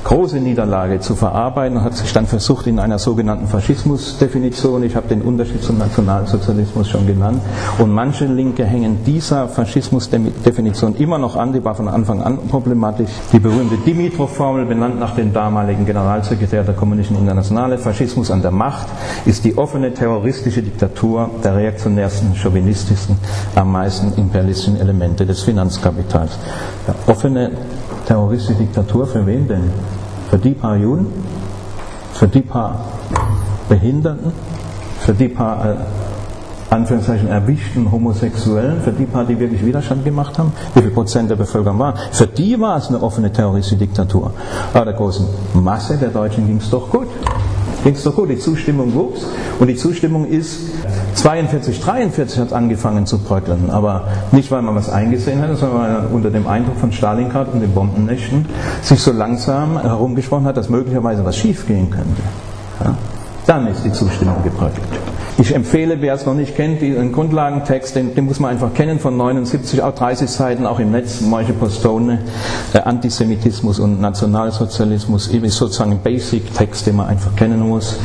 große 0.03 0.37
Niederlage 0.37 0.99
zu 0.99 1.15
verarbeiten 1.15 1.77
und 1.77 1.83
hat 1.83 1.95
sich 1.95 2.11
dann 2.13 2.25
versucht 2.25 2.67
in 2.67 2.79
einer 2.79 2.99
sogenannten 2.99 3.47
Faschismusdefinition, 3.47 4.83
ich 4.83 4.95
habe 4.95 5.07
den 5.07 5.21
Unterschied 5.21 5.63
zum 5.63 5.77
Nationalsozialismus 5.77 6.89
schon 6.89 7.07
genannt, 7.07 7.41
und 7.77 7.91
manche 7.91 8.25
Linke 8.25 8.65
hängen 8.65 9.03
dieser 9.05 9.47
Faschismusdefinition 9.47 10.95
immer 10.95 11.17
noch 11.17 11.35
an, 11.35 11.53
die 11.53 11.63
war 11.63 11.75
von 11.75 11.87
Anfang 11.87 12.21
an 12.21 12.39
problematisch. 12.49 13.09
Die 13.31 13.39
berühmte 13.39 13.77
Dimitrov-Formel, 13.77 14.65
benannt 14.65 14.99
nach 14.99 15.15
dem 15.15 15.33
damaligen 15.33 15.85
Generalsekretär 15.85 16.63
der 16.63 16.73
Kommunistischen 16.73 17.21
Internationale, 17.21 17.77
Faschismus 17.77 18.31
an 18.31 18.41
der 18.41 18.51
Macht, 18.51 18.87
ist 19.25 19.45
die 19.45 19.57
offene 19.57 19.93
terroristische 19.93 20.61
Diktatur 20.61 21.29
der 21.43 21.55
reaktionärsten, 21.55 22.35
chauvinistischsten, 22.35 23.17
am 23.55 23.71
meisten 23.71 24.13
imperialistischen 24.17 24.79
Elemente 24.79 25.25
des 25.25 25.41
Finanzkapitals. 25.41 26.37
Der 26.87 26.95
offene 27.07 27.51
terroristische 28.05 28.59
Diktatur 28.59 29.07
für 29.07 29.25
wen 29.25 29.47
denn? 29.47 29.71
Für 30.29 30.37
die 30.37 30.51
paar 30.51 30.77
Juden? 30.77 31.07
Für 32.13 32.27
die 32.27 32.41
paar 32.41 32.85
Behinderten? 33.69 34.31
Für 34.99 35.13
die 35.13 35.27
paar 35.27 35.65
äh, 35.65 35.75
Anführungszeichen 36.69 37.27
erwischten 37.27 37.91
Homosexuellen, 37.91 38.81
für 38.81 38.91
die 38.91 39.05
paar, 39.05 39.25
die 39.25 39.37
wirklich 39.37 39.65
Widerstand 39.65 40.05
gemacht 40.05 40.39
haben, 40.39 40.53
wie 40.73 40.81
viel 40.81 40.91
Prozent 40.91 41.29
der 41.29 41.35
Bevölkerung 41.35 41.79
waren, 41.79 41.95
für 42.11 42.27
die 42.27 42.59
war 42.59 42.77
es 42.77 42.87
eine 42.87 43.01
offene 43.01 43.31
terroristische 43.31 43.77
Diktatur. 43.77 44.31
Aber 44.73 44.85
der 44.85 44.93
großen 44.93 45.25
Masse 45.55 45.97
der 45.97 46.09
Deutschen 46.09 46.47
ging 46.47 46.57
es 46.57 46.69
doch 46.69 46.89
gut 46.89 47.07
ging 47.83 47.95
es 47.95 48.03
doch 48.03 48.15
gut, 48.15 48.29
die 48.29 48.37
Zustimmung 48.37 48.93
wuchs 48.93 49.25
und 49.59 49.67
die 49.67 49.75
Zustimmung 49.75 50.25
ist 50.25 50.59
42, 51.13 51.79
43 51.81 52.39
hat 52.39 52.53
angefangen 52.53 53.05
zu 53.05 53.19
bröckeln, 53.19 53.69
aber 53.69 54.07
nicht 54.31 54.51
weil 54.51 54.61
man 54.61 54.75
was 54.75 54.89
eingesehen 54.89 55.41
hat, 55.41 55.55
sondern 55.57 55.81
weil 55.81 55.93
man 55.93 56.07
unter 56.07 56.29
dem 56.29 56.47
Eindruck 56.47 56.77
von 56.77 56.91
Stalingrad 56.91 57.53
und 57.53 57.61
den 57.61 57.71
Bombennächten 57.73 58.45
sich 58.81 59.01
so 59.01 59.11
langsam 59.11 59.81
herumgesprochen 59.81 60.45
hat, 60.45 60.57
dass 60.57 60.69
möglicherweise 60.69 61.25
was 61.25 61.37
schiefgehen 61.37 61.89
könnte. 61.89 62.21
Ja? 62.83 62.95
Dann 63.47 63.67
ist 63.67 63.83
die 63.83 63.91
Zustimmung 63.91 64.43
gebröckelt. 64.43 64.87
Ich 65.37 65.55
empfehle, 65.55 66.01
wer 66.01 66.13
es 66.13 66.25
noch 66.25 66.35
nicht 66.35 66.55
kennt, 66.55 66.81
den 66.81 67.11
Grundlagentext, 67.11 67.95
den, 67.95 68.13
den, 68.13 68.25
muss 68.25 68.39
man 68.39 68.51
einfach 68.51 68.73
kennen, 68.73 68.99
von 68.99 69.17
79, 69.17 69.81
auch 69.81 69.95
30 69.95 70.29
Seiten, 70.29 70.65
auch 70.67 70.79
im 70.79 70.91
Netz, 70.91 71.21
Moische 71.21 71.53
Postone, 71.53 72.19
äh, 72.73 72.79
Antisemitismus 72.79 73.79
und 73.79 73.99
Nationalsozialismus, 73.99 75.27
ist 75.27 75.55
sozusagen 75.55 75.91
ein 75.91 76.01
Basic-Text, 76.03 76.85
den 76.85 76.97
man 76.97 77.07
einfach 77.07 77.35
kennen 77.35 77.67
muss 77.67 77.97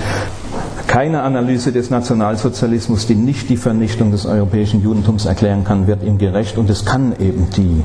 keine 0.97 1.21
Analyse 1.25 1.73
des 1.73 1.91
Nationalsozialismus, 1.91 3.07
die 3.07 3.17
nicht 3.17 3.51
die 3.51 3.59
Vernichtung 3.59 4.13
des 4.13 4.25
europäischen 4.25 4.83
Judentums 4.83 5.27
erklären 5.27 5.63
kann, 5.63 5.87
wird 5.87 6.03
ihm 6.03 6.17
gerecht. 6.17 6.57
Und 6.57 6.71
es 6.71 6.87
kann 6.87 7.13
eben 7.21 7.49
die 7.55 7.83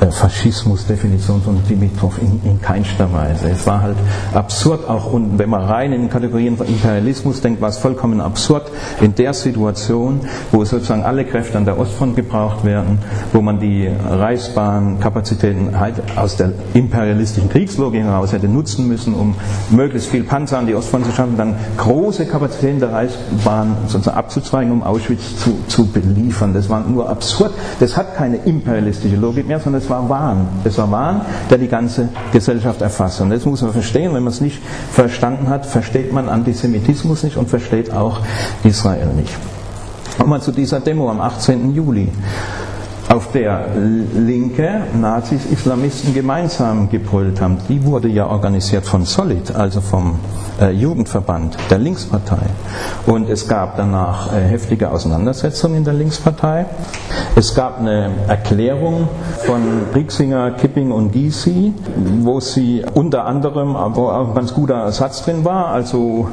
äh, 0.00 0.10
Faschismusdefinition 0.10 1.42
von 1.42 1.58
Dimitrov 1.68 2.16
in, 2.22 2.40
in 2.42 2.62
keinster 2.62 3.12
Weise. 3.12 3.50
Es 3.50 3.66
war 3.66 3.82
halt 3.82 3.98
absurd, 4.32 4.88
auch 4.88 5.12
und 5.12 5.38
wenn 5.38 5.50
man 5.50 5.60
rein 5.60 5.92
in 5.92 6.08
Kategorien 6.08 6.56
von 6.56 6.66
Imperialismus 6.66 7.42
denkt, 7.42 7.60
war 7.60 7.68
es 7.68 7.76
vollkommen 7.76 8.22
absurd 8.22 8.72
in 9.02 9.14
der 9.14 9.34
Situation, 9.34 10.20
wo 10.50 10.64
sozusagen 10.64 11.02
alle 11.02 11.26
Kräfte 11.26 11.58
an 11.58 11.66
der 11.66 11.78
Ostfront 11.78 12.16
gebraucht 12.16 12.64
werden, 12.64 12.98
wo 13.34 13.42
man 13.42 13.60
die 13.60 13.90
Reichsbahnkapazitäten 14.08 15.78
halt 15.78 15.96
aus 16.16 16.36
der 16.36 16.52
imperialistischen 16.72 17.50
Kriegslogik 17.50 18.04
heraus 18.04 18.32
hätte 18.32 18.48
nutzen 18.48 18.88
müssen, 18.88 19.12
um 19.12 19.34
möglichst 19.68 20.08
viel 20.08 20.22
Panzer 20.24 20.56
an 20.58 20.66
die 20.66 20.74
Ostfront 20.74 21.04
zu 21.04 21.12
schaffen, 21.12 21.36
dann 21.36 21.56
große 21.76 22.24
Kapazitäten 22.24 22.53
Kapazitäten 22.54 22.80
der 22.80 22.92
Reichsbahn 22.92 23.76
sozusagen 23.88 24.16
abzuzweigen, 24.16 24.72
um 24.72 24.82
Auschwitz 24.82 25.36
zu, 25.38 25.58
zu 25.66 25.86
beliefern. 25.86 26.54
Das 26.54 26.68
war 26.68 26.80
nur 26.80 27.08
absurd. 27.08 27.52
Das 27.80 27.96
hat 27.96 28.14
keine 28.14 28.36
imperialistische 28.36 29.16
Logik 29.16 29.46
mehr, 29.46 29.58
sondern 29.58 29.82
es 29.82 29.90
war 29.90 30.08
Wahn. 30.08 30.48
Es 30.62 30.78
war 30.78 30.90
Wahn, 30.90 31.22
der 31.50 31.58
die 31.58 31.68
ganze 31.68 32.08
Gesellschaft 32.32 32.80
erfasst. 32.80 33.20
Und 33.20 33.30
das 33.30 33.44
muss 33.44 33.62
man 33.62 33.72
verstehen. 33.72 34.14
Wenn 34.14 34.22
man 34.22 34.32
es 34.32 34.40
nicht 34.40 34.60
verstanden 34.92 35.48
hat, 35.48 35.66
versteht 35.66 36.12
man 36.12 36.28
Antisemitismus 36.28 37.24
nicht 37.24 37.36
und 37.36 37.50
versteht 37.50 37.92
auch 37.92 38.20
Israel 38.62 39.08
nicht. 39.16 39.32
Nochmal 40.18 40.40
zu 40.40 40.52
dieser 40.52 40.80
Demo 40.80 41.10
am 41.10 41.20
18. 41.20 41.74
Juli 41.74 42.10
auf 43.08 43.32
der 43.32 43.66
Linke 44.14 44.82
Nazis, 44.98 45.44
Islamisten 45.46 46.14
gemeinsam 46.14 46.88
gebrüllt 46.88 47.40
haben. 47.40 47.58
Die 47.68 47.84
wurde 47.84 48.08
ja 48.08 48.26
organisiert 48.26 48.86
von 48.86 49.04
Solid, 49.04 49.54
also 49.54 49.80
vom 49.80 50.18
äh, 50.60 50.70
Jugendverband 50.70 51.56
der 51.70 51.78
Linkspartei. 51.78 52.46
Und 53.06 53.28
es 53.28 53.46
gab 53.46 53.76
danach 53.76 54.32
äh, 54.32 54.40
heftige 54.40 54.90
Auseinandersetzungen 54.90 55.78
in 55.78 55.84
der 55.84 55.94
Linkspartei. 55.94 56.66
Es 57.36 57.54
gab 57.54 57.80
eine 57.80 58.10
Erklärung 58.28 59.08
von 59.44 59.60
Rieksinger, 59.94 60.52
Kipping 60.52 60.90
und 60.90 61.12
Gysi, 61.12 61.72
wo 62.20 62.40
sie 62.40 62.84
unter 62.94 63.26
anderem, 63.26 63.74
wo 63.94 64.08
auch 64.08 64.28
ein 64.28 64.34
ganz 64.34 64.54
guter 64.54 64.90
Satz 64.92 65.24
drin 65.24 65.44
war, 65.44 65.66
also 65.66 66.28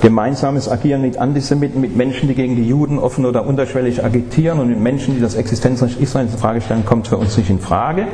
gemeinsames 0.00 0.68
Agieren 0.68 1.02
mit 1.02 1.18
Antisemiten, 1.18 1.80
mit 1.80 1.96
Menschen, 1.96 2.28
die 2.28 2.34
gegen 2.34 2.56
die 2.56 2.66
Juden 2.66 2.98
offen 2.98 3.26
oder 3.26 3.46
unterschwellig 3.46 4.04
agitieren 4.04 4.58
und 4.58 4.68
mit 4.68 4.80
Menschen, 4.80 5.14
die 5.14 5.20
das 5.20 5.34
Existenzrecht 5.34 6.00
Israels 6.00 6.15
in 6.20 6.28
Frage 6.28 6.60
stellen, 6.60 6.84
kommt 6.84 7.08
für 7.08 7.16
uns 7.16 7.36
nicht 7.36 7.50
in 7.50 7.60
Frage. 7.60 8.06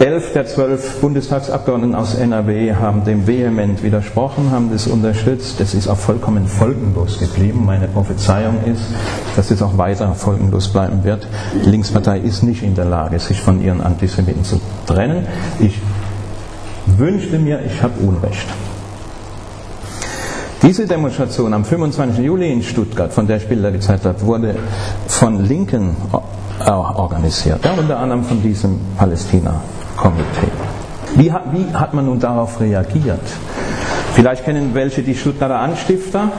Elf 0.00 0.32
der 0.32 0.44
zwölf 0.44 1.00
Bundestagsabgeordneten 1.00 1.94
aus 1.94 2.16
NRW 2.16 2.74
haben 2.74 3.04
dem 3.04 3.28
vehement 3.28 3.82
widersprochen, 3.84 4.50
haben 4.50 4.70
das 4.72 4.88
unterstützt. 4.88 5.60
Das 5.60 5.72
ist 5.72 5.86
auch 5.86 5.96
vollkommen 5.96 6.48
folgenlos 6.48 7.18
geblieben. 7.20 7.64
Meine 7.64 7.86
Prophezeiung 7.86 8.64
ist, 8.64 8.82
dass 9.36 9.52
es 9.52 9.62
auch 9.62 9.78
weiter 9.78 10.14
folgenlos 10.14 10.68
bleiben 10.68 11.04
wird. 11.04 11.28
Die 11.64 11.70
Linkspartei 11.70 12.18
ist 12.18 12.42
nicht 12.42 12.64
in 12.64 12.74
der 12.74 12.86
Lage, 12.86 13.20
sich 13.20 13.40
von 13.40 13.62
ihren 13.62 13.80
Antisemiten 13.80 14.42
zu 14.42 14.60
trennen. 14.86 15.26
Ich 15.60 15.80
wünschte 16.86 17.38
mir, 17.38 17.60
ich 17.64 17.80
habe 17.80 18.00
Unrecht. 18.00 18.48
Diese 20.62 20.86
Demonstration 20.86 21.52
am 21.54 21.64
25. 21.64 22.24
Juli 22.24 22.50
in 22.50 22.62
Stuttgart, 22.62 23.12
von 23.12 23.26
der 23.26 23.36
ich 23.36 23.46
Bilder 23.46 23.70
gezeigt 23.70 24.06
habe, 24.06 24.20
wurde 24.22 24.56
von 25.06 25.38
Linken 25.44 25.94
organisiert, 26.66 27.64
ja, 27.64 27.72
unter 27.72 27.98
anderem 27.98 28.24
von 28.24 28.42
diesem 28.42 28.80
Palästina-Komitee. 28.96 30.52
Wie 31.16 31.32
hat, 31.32 31.42
wie 31.52 31.72
hat 31.74 31.94
man 31.94 32.06
nun 32.06 32.18
darauf 32.18 32.60
reagiert? 32.60 33.20
Vielleicht 34.14 34.44
kennen 34.44 34.74
welche 34.74 35.02
die 35.02 35.14
Stuttgarter 35.14 35.58
Anstifter, 35.58 36.30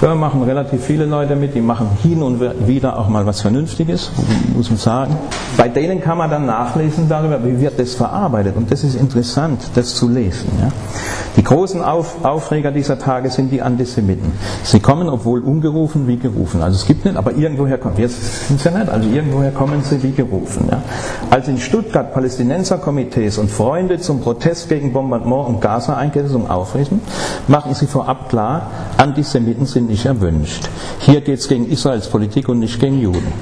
da 0.00 0.14
machen 0.14 0.42
relativ 0.42 0.84
viele 0.84 1.06
Leute 1.06 1.34
mit, 1.34 1.54
die 1.54 1.60
machen 1.60 1.88
hin 2.02 2.22
und 2.22 2.40
wieder 2.66 2.98
auch 2.98 3.08
mal 3.08 3.26
was 3.26 3.40
Vernünftiges, 3.40 4.10
muss 4.54 4.70
man 4.70 4.78
sagen. 4.78 5.16
Bei 5.56 5.68
denen 5.68 6.00
kann 6.00 6.18
man 6.18 6.30
dann 6.30 6.46
nachlesen 6.46 7.08
darüber, 7.08 7.44
wie 7.44 7.60
wird 7.60 7.78
das 7.80 7.94
verarbeitet. 7.94 8.56
Und 8.56 8.70
das 8.70 8.84
ist 8.84 8.94
interessant, 8.94 9.70
das 9.74 9.96
zu 9.96 10.08
lesen. 10.08 10.50
Ja. 10.60 10.68
Die 11.36 11.42
großen 11.42 11.82
Auf 11.82 12.24
Aufreger 12.24 12.70
dieser 12.70 12.98
Tage 12.98 13.30
sind 13.30 13.50
die 13.50 13.62
Antisemiten. 13.62 14.32
Sie 14.62 14.80
kommen, 14.80 15.08
obwohl 15.08 15.40
ungerufen 15.40 16.06
wie 16.06 16.16
gerufen. 16.16 16.62
Also 16.62 16.76
es 16.76 16.86
gibt 16.86 17.04
nicht, 17.04 17.16
aber 17.16 17.32
irgendwoher 17.32 17.78
kommen. 17.78 17.96
Jetzt 17.96 18.48
sind 18.48 18.60
sie 18.60 18.70
nicht, 18.70 18.88
also 18.88 19.08
irgendwoher 19.08 19.50
kommen 19.50 19.82
sie 19.82 20.02
wie 20.02 20.12
gerufen. 20.12 20.68
Ja. 20.70 20.82
Als 21.30 21.48
in 21.48 21.58
Stuttgart 21.58 22.14
Palästinenserkomitees 22.14 23.38
und 23.38 23.50
Freunde 23.50 23.98
zum 23.98 24.20
Protest 24.20 24.68
gegen 24.68 24.92
Bombardement 24.92 25.48
und 25.48 25.60
Gaza-Einkehrung 25.60 26.48
aufrichten, 26.48 27.00
machen 27.48 27.74
sie 27.74 27.86
vorab 27.86 28.28
klar, 28.28 28.70
Antisemiten 28.96 29.66
sind 29.66 29.87
nicht 29.88 30.06
erwünscht. 30.06 30.68
Hier 31.00 31.20
geht 31.20 31.40
es 31.40 31.48
gegen 31.48 31.68
Israels 31.68 32.08
Politik 32.08 32.48
und 32.48 32.58
nicht 32.60 32.78
gegen 32.80 33.00
Juden. 33.00 33.32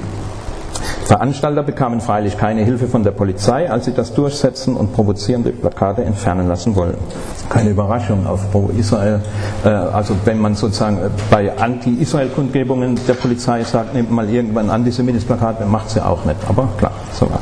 Veranstalter 1.07 1.63
bekamen 1.63 2.01
freilich 2.01 2.37
keine 2.37 2.63
Hilfe 2.65 2.87
von 2.87 3.01
der 3.03 3.11
Polizei, 3.11 3.71
als 3.71 3.85
sie 3.85 3.93
das 3.93 4.13
durchsetzen 4.13 4.75
und 4.75 4.91
provozierende 4.91 5.51
Plakate 5.51 6.03
entfernen 6.03 6.49
lassen 6.49 6.75
wollten. 6.75 7.01
Keine 7.49 7.69
Überraschung 7.69 8.27
auf 8.27 8.51
Pro-Israel. 8.51 9.21
Äh, 9.63 9.69
also 9.69 10.15
wenn 10.25 10.37
man 10.37 10.55
sozusagen 10.55 10.97
äh, 10.97 11.09
bei 11.31 11.57
Anti-Israel-Kundgebungen 11.57 12.99
der 13.07 13.13
Polizei 13.13 13.63
sagt, 13.63 13.93
nehmt 13.93 14.11
mal 14.11 14.29
irgendwann 14.29 14.65
ein 14.65 14.71
antisemitisches 14.71 15.25
Plakat, 15.25 15.61
dann 15.61 15.71
macht 15.71 15.89
sie 15.89 16.05
auch 16.05 16.25
nicht. 16.25 16.39
Aber 16.49 16.67
klar, 16.77 16.91
so 17.13 17.29
war. 17.29 17.39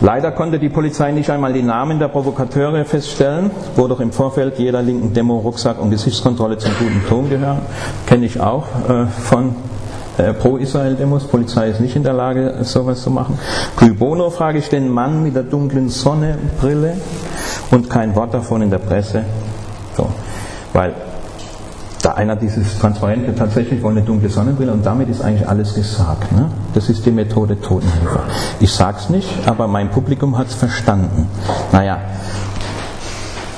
Leider 0.00 0.30
konnte 0.30 0.58
die 0.58 0.68
Polizei 0.68 1.10
nicht 1.10 1.28
einmal 1.28 1.52
die 1.52 1.62
Namen 1.62 1.98
der 1.98 2.08
Provokateure 2.08 2.84
feststellen, 2.84 3.50
wo 3.74 3.88
doch 3.88 3.98
im 3.98 4.12
Vorfeld 4.12 4.58
jeder 4.58 4.80
linken 4.80 5.12
Demo 5.12 5.38
Rucksack 5.38 5.80
und 5.80 5.90
Gesichtskontrolle 5.90 6.58
zum 6.58 6.72
guten 6.78 7.02
Ton 7.08 7.28
gehören. 7.28 7.58
Kenne 8.06 8.26
ich 8.26 8.40
auch 8.40 8.64
äh, 8.88 9.06
von 9.06 9.56
äh, 10.18 10.32
Pro-Israel-Demos. 10.34 11.24
Polizei 11.26 11.70
ist 11.70 11.80
nicht 11.80 11.96
in 11.96 12.04
der 12.04 12.12
Lage, 12.12 12.58
sowas 12.62 13.02
zu 13.02 13.10
machen. 13.10 13.38
Cui 13.76 13.96
frage 14.30 14.58
ich 14.58 14.68
den 14.68 14.88
Mann 14.88 15.24
mit 15.24 15.34
der 15.34 15.42
dunklen 15.42 15.88
Sonnebrille 15.88 16.96
und 17.72 17.90
kein 17.90 18.14
Wort 18.14 18.34
davon 18.34 18.62
in 18.62 18.70
der 18.70 18.78
Presse. 18.78 19.24
So. 19.96 20.08
Weil 20.72 20.94
da 22.02 22.12
einer 22.12 22.36
dieses 22.36 22.78
Transparente 22.78 23.34
tatsächlich 23.34 23.82
wohl 23.82 23.92
eine 23.92 24.02
dunkle 24.02 24.28
Sonnenbrille 24.28 24.72
und 24.72 24.86
damit 24.86 25.08
ist 25.08 25.20
eigentlich 25.22 25.48
alles 25.48 25.74
gesagt. 25.74 26.32
Ne? 26.32 26.50
Das 26.74 26.88
ist 26.88 27.04
die 27.06 27.10
Methode 27.10 27.60
Totenhelfer. 27.60 28.22
Ich 28.60 28.72
sag's 28.72 29.08
nicht, 29.10 29.28
aber 29.46 29.66
mein 29.66 29.90
Publikum 29.90 30.38
hat's 30.38 30.54
verstanden. 30.54 31.26
Naja, 31.72 31.98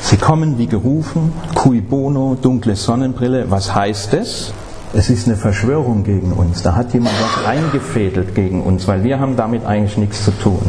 sie 0.00 0.16
kommen 0.16 0.58
wie 0.58 0.66
gerufen, 0.66 1.32
cui 1.54 1.80
bono, 1.80 2.36
dunkle 2.40 2.76
Sonnenbrille, 2.76 3.50
was 3.50 3.74
heißt 3.74 4.14
es? 4.14 4.52
Es 4.92 5.08
ist 5.08 5.28
eine 5.28 5.36
Verschwörung 5.36 6.02
gegen 6.02 6.32
uns. 6.32 6.62
Da 6.62 6.74
hat 6.74 6.92
jemand 6.94 7.14
was 7.20 7.46
eingefädelt 7.46 8.34
gegen 8.34 8.62
uns, 8.62 8.88
weil 8.88 9.04
wir 9.04 9.20
haben 9.20 9.36
damit 9.36 9.64
eigentlich 9.64 9.96
nichts 9.96 10.24
zu 10.24 10.32
tun. 10.32 10.62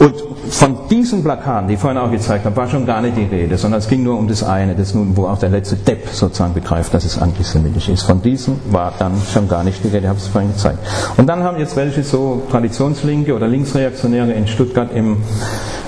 Und 0.00 0.33
von 0.50 0.88
diesen 0.90 1.22
Plakaten, 1.22 1.68
die 1.68 1.74
ich 1.74 1.80
vorhin 1.80 1.98
auch 1.98 2.10
gezeigt 2.10 2.44
habe, 2.44 2.56
war 2.56 2.68
schon 2.68 2.86
gar 2.86 3.00
nicht 3.00 3.16
die 3.16 3.24
Rede, 3.24 3.56
sondern 3.56 3.78
es 3.78 3.88
ging 3.88 4.02
nur 4.02 4.18
um 4.18 4.28
das 4.28 4.42
eine, 4.42 4.74
das 4.74 4.94
nun, 4.94 5.16
wo 5.16 5.26
auch 5.26 5.38
der 5.38 5.50
letzte 5.50 5.76
Depp 5.76 6.08
sozusagen 6.08 6.54
begreift, 6.54 6.92
dass 6.94 7.04
es 7.04 7.18
antisemitisch 7.18 7.88
ist. 7.88 8.02
Von 8.02 8.22
diesen 8.22 8.60
war 8.70 8.92
dann 8.98 9.12
schon 9.32 9.48
gar 9.48 9.64
nicht 9.64 9.82
die 9.82 9.88
Rede, 9.88 10.00
ich 10.00 10.08
habe 10.08 10.18
es 10.18 10.28
vorhin 10.28 10.52
gezeigt. 10.52 10.78
Und 11.16 11.26
dann 11.26 11.42
haben 11.42 11.58
jetzt 11.58 11.76
welche 11.76 12.02
so 12.02 12.42
Traditionslinke 12.50 13.34
oder 13.34 13.48
Linksreaktionäre 13.48 14.32
in 14.32 14.46
Stuttgart 14.46 14.92
im 14.94 15.18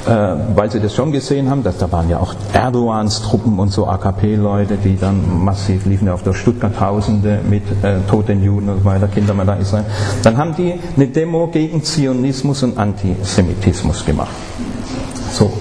äh, 0.06 0.36
weil 0.54 0.70
sie 0.70 0.80
das 0.80 0.94
schon 0.94 1.12
gesehen 1.12 1.50
haben, 1.50 1.62
dass 1.62 1.78
da 1.78 1.90
waren 1.90 2.08
ja 2.08 2.18
auch 2.18 2.34
Erdogans 2.52 3.22
Truppen 3.22 3.58
und 3.58 3.72
so 3.72 3.86
AKP-Leute, 3.86 4.76
die 4.76 4.96
dann 4.96 5.44
massiv 5.44 5.84
liefen 5.84 6.06
ja 6.06 6.14
auf 6.14 6.22
der 6.22 6.32
Stuttgart 6.32 6.76
Tausende 6.76 7.40
mit 7.48 7.64
äh, 7.82 7.98
toten 8.08 8.42
Juden 8.42 8.68
und 8.68 8.78
so 8.80 8.84
weiter, 8.84 9.08
Kinder 9.08 9.34
mal 9.34 9.46
da 9.46 9.54
Israel. 9.54 9.84
Dann 10.22 10.36
haben 10.36 10.54
die 10.54 10.74
eine 10.94 11.08
Demo 11.08 11.48
gegen 11.48 11.82
Zionismus 11.82 12.62
und 12.62 12.78
Antisemitismus 12.78 14.04
gemacht. 14.04 14.30
So. 15.32 15.52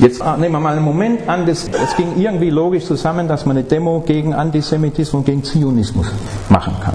Jetzt 0.00 0.22
ah, 0.22 0.36
nehmen 0.36 0.54
wir 0.54 0.60
mal 0.60 0.76
einen 0.76 0.84
Moment 0.84 1.28
an, 1.28 1.46
es 1.46 1.68
ging 1.96 2.16
irgendwie 2.16 2.48
logisch 2.48 2.84
zusammen, 2.84 3.28
dass 3.28 3.44
man 3.44 3.58
eine 3.58 3.66
Demo 3.66 4.00
gegen 4.00 4.32
Antisemitismus 4.32 5.20
und 5.20 5.26
gegen 5.26 5.44
Zionismus 5.44 6.06
machen 6.48 6.74
kann. 6.82 6.94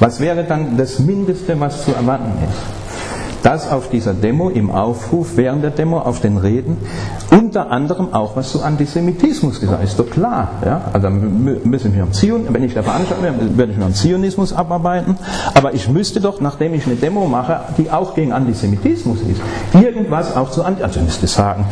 Was 0.00 0.18
wäre 0.18 0.42
dann 0.42 0.76
das 0.76 0.98
Mindeste, 0.98 1.58
was 1.60 1.84
zu 1.84 1.92
erwarten 1.94 2.32
ist? 2.48 2.81
Dass 3.42 3.70
auf 3.70 3.88
dieser 3.90 4.14
Demo, 4.14 4.48
im 4.48 4.70
Aufruf 4.70 5.36
während 5.36 5.62
der 5.62 5.70
Demo, 5.70 5.98
auf 5.98 6.20
den 6.20 6.36
Reden, 6.36 6.76
unter 7.30 7.70
anderem 7.70 8.12
auch 8.12 8.36
was 8.36 8.52
zu 8.52 8.62
Antisemitismus 8.62 9.60
gesagt 9.60 9.82
ist. 9.82 9.98
doch 9.98 10.08
klar. 10.08 10.50
Ja? 10.64 10.82
Also 10.92 11.10
müssen 11.10 11.94
wir 11.94 12.10
Zion, 12.12 12.46
wenn 12.50 12.62
ich 12.62 12.74
der 12.74 12.82
Veranstalter 12.82 13.22
wäre, 13.22 13.34
würde 13.56 13.72
ich 13.72 13.78
mir 13.78 13.86
am 13.86 13.94
Zionismus 13.94 14.52
abarbeiten. 14.52 15.16
Aber 15.54 15.74
ich 15.74 15.88
müsste 15.88 16.20
doch, 16.20 16.40
nachdem 16.40 16.74
ich 16.74 16.86
eine 16.86 16.96
Demo 16.96 17.26
mache, 17.26 17.60
die 17.78 17.90
auch 17.90 18.14
gegen 18.14 18.32
Antisemitismus 18.32 19.18
ist, 19.22 19.40
irgendwas 19.82 20.36
auch 20.36 20.50
zu 20.50 20.62
Antisemitismus. 20.62 20.82
Also 20.82 21.00
müsste 21.00 21.26
sagen, 21.26 21.64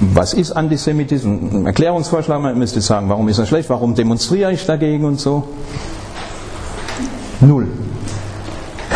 was 0.00 0.34
ist 0.34 0.52
Antisemitismus? 0.52 1.52
Ein 1.52 1.66
Erklärungsvorschlag, 1.66 2.40
man 2.40 2.58
müsste 2.58 2.80
sagen, 2.80 3.08
warum 3.08 3.28
ist 3.28 3.38
er 3.38 3.46
schlecht, 3.46 3.70
warum 3.70 3.94
demonstriere 3.94 4.52
ich 4.52 4.64
dagegen 4.66 5.04
und 5.04 5.18
so. 5.18 5.44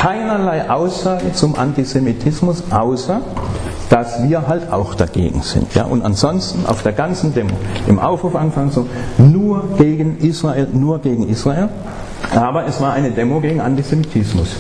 Keinerlei 0.05 0.69
Aussage 0.69 1.33
zum 1.33 1.59
Antisemitismus, 1.59 2.65
außer 2.71 3.23
dass 3.89 4.23
wir 4.23 4.47
halt 4.47 4.71
auch 4.71 4.95
dagegen 4.95 5.41
sind. 5.41 5.75
Ja? 5.75 5.85
Und 5.85 6.05
ansonsten 6.05 6.67
auf 6.67 6.83
der 6.83 6.93
ganzen 6.93 7.33
Demo, 7.33 7.55
im 7.87 7.99
Aufruf 7.99 8.37
anfangen 8.37 8.71
so, 8.71 8.87
nur 9.17 9.65
gegen 9.79 10.19
Israel, 10.19 10.69
nur 10.75 10.99
gegen 10.99 11.27
Israel. 11.27 11.71
Aber 12.35 12.67
es 12.67 12.83
war 12.83 12.93
eine 12.93 13.13
Demo 13.13 13.41
gegen 13.41 13.63
Antisemitismus. 13.63 14.57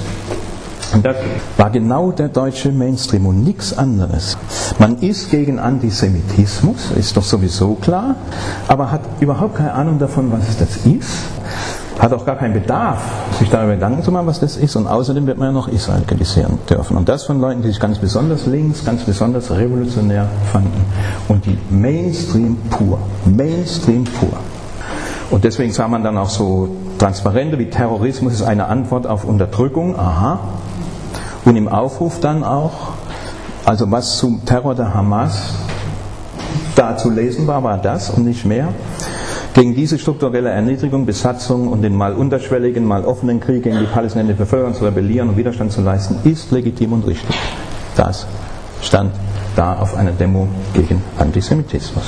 Und 0.94 1.04
das 1.04 1.16
war 1.58 1.68
genau 1.68 2.10
der 2.10 2.28
deutsche 2.28 2.72
Mainstream 2.72 3.26
und 3.26 3.44
nichts 3.44 3.76
anderes. 3.76 4.38
Man 4.78 4.98
ist 5.00 5.30
gegen 5.30 5.58
Antisemitismus, 5.58 6.90
ist 6.96 7.16
doch 7.18 7.24
sowieso 7.24 7.74
klar, 7.74 8.14
aber 8.68 8.90
hat 8.90 9.02
überhaupt 9.20 9.56
keine 9.56 9.74
Ahnung 9.74 9.98
davon, 9.98 10.32
was 10.32 10.56
das 10.56 10.86
ist 10.86 11.10
hat 11.98 12.12
auch 12.12 12.26
gar 12.26 12.36
keinen 12.36 12.54
Bedarf, 12.54 12.98
sich 13.38 13.50
darüber 13.50 13.74
Gedanken 13.74 14.02
zu 14.02 14.10
machen, 14.12 14.26
was 14.26 14.40
das 14.40 14.56
ist. 14.56 14.76
Und 14.76 14.86
außerdem 14.86 15.26
wird 15.26 15.38
man 15.38 15.48
ja 15.48 15.52
noch 15.52 15.68
Israel 15.68 16.02
kritisieren 16.06 16.58
dürfen. 16.68 16.96
Und 16.96 17.08
das 17.08 17.24
von 17.24 17.40
Leuten, 17.40 17.62
die 17.62 17.68
sich 17.68 17.80
ganz 17.80 17.98
besonders 17.98 18.46
links, 18.46 18.84
ganz 18.84 19.02
besonders 19.04 19.50
revolutionär 19.50 20.28
fanden. 20.52 20.84
Und 21.28 21.46
die 21.46 21.58
Mainstream 21.70 22.56
pur. 22.70 22.98
Mainstream 23.24 24.04
pur. 24.04 24.36
Und 25.30 25.44
deswegen 25.44 25.72
sah 25.72 25.88
man 25.88 26.04
dann 26.04 26.18
auch 26.18 26.28
so 26.28 26.68
Transparente 26.98 27.58
wie 27.58 27.70
Terrorismus 27.70 28.34
ist 28.34 28.42
eine 28.42 28.66
Antwort 28.66 29.06
auf 29.06 29.24
Unterdrückung. 29.24 29.98
Aha. 29.98 30.38
Und 31.44 31.56
im 31.56 31.68
Aufruf 31.68 32.20
dann 32.20 32.44
auch, 32.44 32.92
also 33.64 33.90
was 33.90 34.18
zum 34.18 34.44
Terror 34.44 34.74
der 34.74 34.94
Hamas 34.94 35.54
da 36.74 36.96
zu 36.96 37.10
lesen 37.10 37.46
war, 37.46 37.62
war 37.62 37.78
das 37.78 38.10
und 38.10 38.24
nicht 38.24 38.44
mehr. 38.44 38.68
Gegen 39.54 39.76
diese 39.76 40.00
strukturelle 40.00 40.50
Erniedrigung, 40.50 41.06
Besatzung 41.06 41.68
und 41.68 41.82
den 41.82 41.94
mal 41.94 42.12
unterschwelligen, 42.12 42.84
mal 42.84 43.04
offenen 43.04 43.38
Krieg 43.38 43.62
gegen 43.62 43.78
die 43.78 43.86
palästinensische 43.86 44.38
Bevölkerung 44.38 44.74
zu 44.74 44.84
rebellieren 44.84 45.28
und 45.28 45.36
Widerstand 45.36 45.70
zu 45.70 45.80
leisten, 45.80 46.16
ist 46.24 46.50
legitim 46.50 46.92
und 46.92 47.06
richtig. 47.06 47.36
Das 47.94 48.26
stand 48.82 49.12
da 49.54 49.74
auf 49.78 49.96
einer 49.96 50.10
Demo 50.10 50.48
gegen 50.74 51.00
Antisemitismus. 51.18 52.02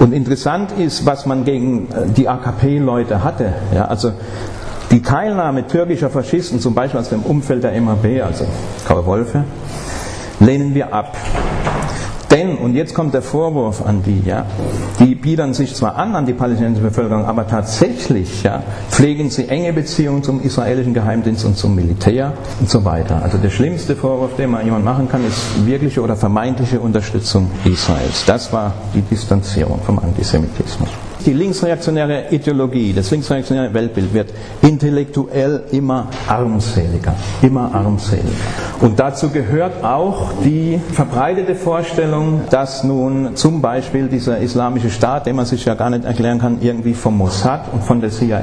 Und 0.00 0.12
interessant 0.12 0.72
ist, 0.72 1.06
was 1.06 1.26
man 1.26 1.44
gegen 1.44 1.88
äh, 1.92 2.08
die 2.08 2.28
AKP-Leute 2.28 3.22
hatte. 3.22 3.52
Ja, 3.72 3.84
also 3.84 4.12
die 4.90 5.00
Teilnahme 5.00 5.68
türkischer 5.68 6.10
Faschisten, 6.10 6.58
zum 6.58 6.74
Beispiel 6.74 6.98
aus 6.98 7.10
dem 7.10 7.22
Umfeld 7.22 7.62
der 7.62 7.80
MAB, 7.80 8.24
also 8.24 8.44
Karl 8.84 9.06
Wolfe, 9.06 9.44
lehnen 10.40 10.74
wir 10.74 10.92
ab. 10.92 11.16
Und 12.62 12.76
jetzt 12.76 12.94
kommt 12.94 13.12
der 13.12 13.22
Vorwurf 13.22 13.84
an 13.84 14.04
die, 14.04 14.22
ja, 14.24 14.46
die 15.00 15.16
biedern 15.16 15.52
sich 15.52 15.74
zwar 15.74 15.96
an 15.96 16.14
an 16.14 16.26
die 16.26 16.32
palästinensische 16.32 16.86
Bevölkerung, 16.86 17.24
aber 17.24 17.48
tatsächlich 17.48 18.44
ja, 18.44 18.62
pflegen 18.88 19.30
sie 19.30 19.48
enge 19.48 19.72
Beziehungen 19.72 20.22
zum 20.22 20.40
israelischen 20.40 20.94
Geheimdienst 20.94 21.44
und 21.44 21.56
zum 21.56 21.74
Militär 21.74 22.34
und 22.60 22.70
so 22.70 22.84
weiter. 22.84 23.20
Also 23.20 23.38
der 23.38 23.50
schlimmste 23.50 23.96
Vorwurf, 23.96 24.36
den 24.36 24.50
man 24.50 24.64
jemand 24.64 24.84
machen 24.84 25.08
kann, 25.08 25.26
ist 25.26 25.66
wirkliche 25.66 26.02
oder 26.02 26.14
vermeintliche 26.14 26.78
Unterstützung 26.78 27.50
Israels. 27.64 28.24
Das 28.26 28.52
war 28.52 28.72
die 28.94 29.02
Distanzierung 29.02 29.80
vom 29.84 29.98
Antisemitismus. 29.98 30.88
Die 31.24 31.32
linksreaktionäre 31.32 32.24
Ideologie, 32.30 32.92
das 32.92 33.10
linksreaktionäre 33.10 33.72
Weltbild 33.72 34.12
wird 34.12 34.30
intellektuell 34.60 35.62
immer 35.70 36.08
armseliger, 36.26 37.14
immer 37.42 37.72
armseliger. 37.72 38.26
Und 38.80 38.98
dazu 38.98 39.30
gehört 39.30 39.84
auch 39.84 40.32
die 40.44 40.80
verbreitete 40.92 41.54
Vorstellung, 41.54 42.40
dass 42.50 42.82
nun 42.82 43.36
zum 43.36 43.62
Beispiel 43.62 44.08
dieser 44.08 44.38
islamische 44.38 44.90
Staat, 44.90 45.26
den 45.26 45.36
man 45.36 45.46
sich 45.46 45.64
ja 45.64 45.74
gar 45.74 45.90
nicht 45.90 46.04
erklären 46.04 46.40
kann, 46.40 46.58
irgendwie 46.60 46.94
vom 46.94 47.18
Mossad 47.18 47.72
und 47.72 47.84
von 47.84 48.00
der 48.00 48.10
CIA 48.10 48.40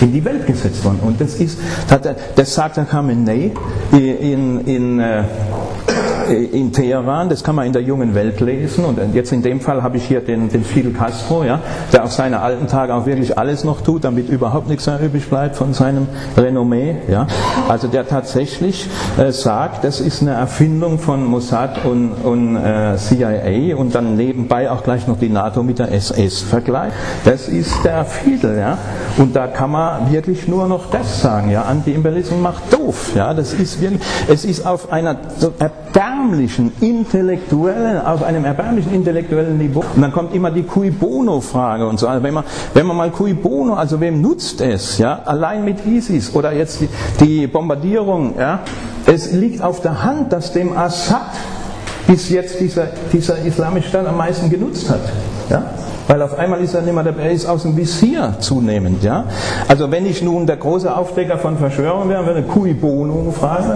in 0.00 0.12
die 0.12 0.24
Welt 0.24 0.46
gesetzt 0.46 0.84
worden. 0.84 1.00
Und 1.02 1.20
das 1.20 1.34
ist, 1.34 1.58
das 2.36 2.54
sagt 2.54 2.76
der 2.76 2.84
Khamenei 2.84 3.50
in, 3.90 4.60
in, 4.60 5.00
äh, 5.00 5.24
in 6.30 6.72
Teheran, 6.72 7.28
das 7.28 7.44
kann 7.44 7.54
man 7.54 7.66
in 7.66 7.72
der 7.72 7.82
jungen 7.82 8.14
Welt 8.14 8.40
lesen 8.40 8.84
und 8.84 8.98
jetzt 9.14 9.32
in 9.32 9.42
dem 9.42 9.60
Fall 9.60 9.82
habe 9.82 9.96
ich 9.96 10.04
hier 10.04 10.20
den, 10.20 10.48
den 10.48 10.64
Fidel 10.64 10.92
Castro, 10.92 11.44
ja, 11.44 11.60
der 11.92 12.04
auf 12.04 12.12
seine 12.12 12.40
alten 12.40 12.66
Tage 12.66 12.94
auch 12.94 13.06
wirklich 13.06 13.36
alles 13.38 13.64
noch 13.64 13.82
tut, 13.82 14.04
damit 14.04 14.28
überhaupt 14.28 14.68
nichts 14.68 14.86
mehr 14.86 15.00
übrig 15.00 15.28
bleibt 15.28 15.56
von 15.56 15.74
seinem 15.74 16.06
Renommee, 16.36 16.96
ja. 17.08 17.26
Also 17.68 17.88
der 17.88 18.08
tatsächlich 18.08 18.88
äh, 19.18 19.32
sagt, 19.32 19.84
das 19.84 20.00
ist 20.00 20.22
eine 20.22 20.32
Erfindung 20.32 20.98
von 20.98 21.24
Mossad 21.24 21.84
und, 21.84 22.12
und 22.12 22.56
äh, 22.56 22.96
CIA 22.96 23.76
und 23.76 23.94
dann 23.94 24.16
nebenbei 24.16 24.70
auch 24.70 24.82
gleich 24.82 25.06
noch 25.06 25.18
die 25.18 25.28
NATO 25.28 25.62
mit 25.62 25.78
der 25.78 25.92
SS 25.92 26.42
vergleicht. 26.42 26.94
Das 27.24 27.48
ist 27.48 27.84
der 27.84 28.04
Fidel, 28.04 28.58
ja. 28.58 28.78
Und 29.18 29.36
da 29.36 29.46
kann 29.46 29.70
man 29.70 30.10
wirklich 30.12 30.48
nur 30.48 30.66
noch 30.66 30.90
das 30.90 31.20
sagen, 31.20 31.50
ja. 31.50 31.62
Anti-Imperialismus 31.62 32.40
macht 32.40 32.72
doof, 32.72 33.12
ja. 33.14 33.34
Das 33.34 33.52
ist 33.52 33.80
wirklich, 33.80 34.00
es 34.28 34.44
ist 34.44 34.66
auf 34.66 34.90
einer 34.92 35.16
so 35.38 35.52
erbärmlichen, 35.58 36.13
intellektuellen, 36.80 38.00
auf 38.00 38.22
einem 38.22 38.44
erbärmlichen 38.44 38.94
intellektuellen 38.94 39.58
Niveau. 39.58 39.84
Und 39.94 40.02
dann 40.02 40.12
kommt 40.12 40.34
immer 40.34 40.50
die 40.50 40.62
Cui 40.62 40.90
Bono-Frage 40.90 41.86
und 41.86 41.98
so. 41.98 42.08
Also 42.08 42.22
wenn 42.22 42.34
man, 42.34 42.44
wenn 42.74 42.86
man 42.86 42.96
mal 42.96 43.10
Cui 43.10 43.34
Bono, 43.34 43.74
also 43.74 44.00
wem 44.00 44.20
nutzt 44.20 44.60
es, 44.60 44.98
ja, 44.98 45.20
allein 45.24 45.64
mit 45.64 45.86
ISIS 45.86 46.34
oder 46.34 46.52
jetzt 46.52 46.80
die, 46.80 46.88
die 47.20 47.46
Bombardierung, 47.46 48.34
ja, 48.38 48.60
es 49.06 49.32
liegt 49.32 49.62
auf 49.62 49.80
der 49.80 50.02
Hand, 50.02 50.32
dass 50.32 50.52
dem 50.52 50.76
Assad 50.76 51.32
bis 52.06 52.28
jetzt 52.30 52.60
dieser, 52.60 52.88
dieser 53.12 53.38
islamische 53.44 53.88
Staat 53.88 54.06
am 54.06 54.16
meisten 54.16 54.50
genutzt 54.50 54.88
hat. 54.90 55.00
Ja? 55.48 55.64
Weil 56.06 56.20
auf 56.22 56.38
einmal 56.38 56.60
ist 56.60 56.74
er 56.74 56.82
nicht 56.82 56.94
mehr 56.94 57.02
dabei, 57.02 57.32
ist 57.32 57.46
aus 57.46 57.62
dem 57.62 57.76
Visier 57.76 58.34
zunehmend. 58.38 59.02
Ja? 59.02 59.24
Also 59.68 59.90
wenn 59.90 60.06
ich 60.06 60.22
nun 60.22 60.46
der 60.46 60.56
große 60.56 60.94
Aufdecker 60.94 61.38
von 61.38 61.56
Verschwörungen 61.56 62.08
wäre, 62.08 62.26
würde 62.26 62.42
Cui 62.42 62.74
Bono 62.74 63.30
fragen 63.30 63.70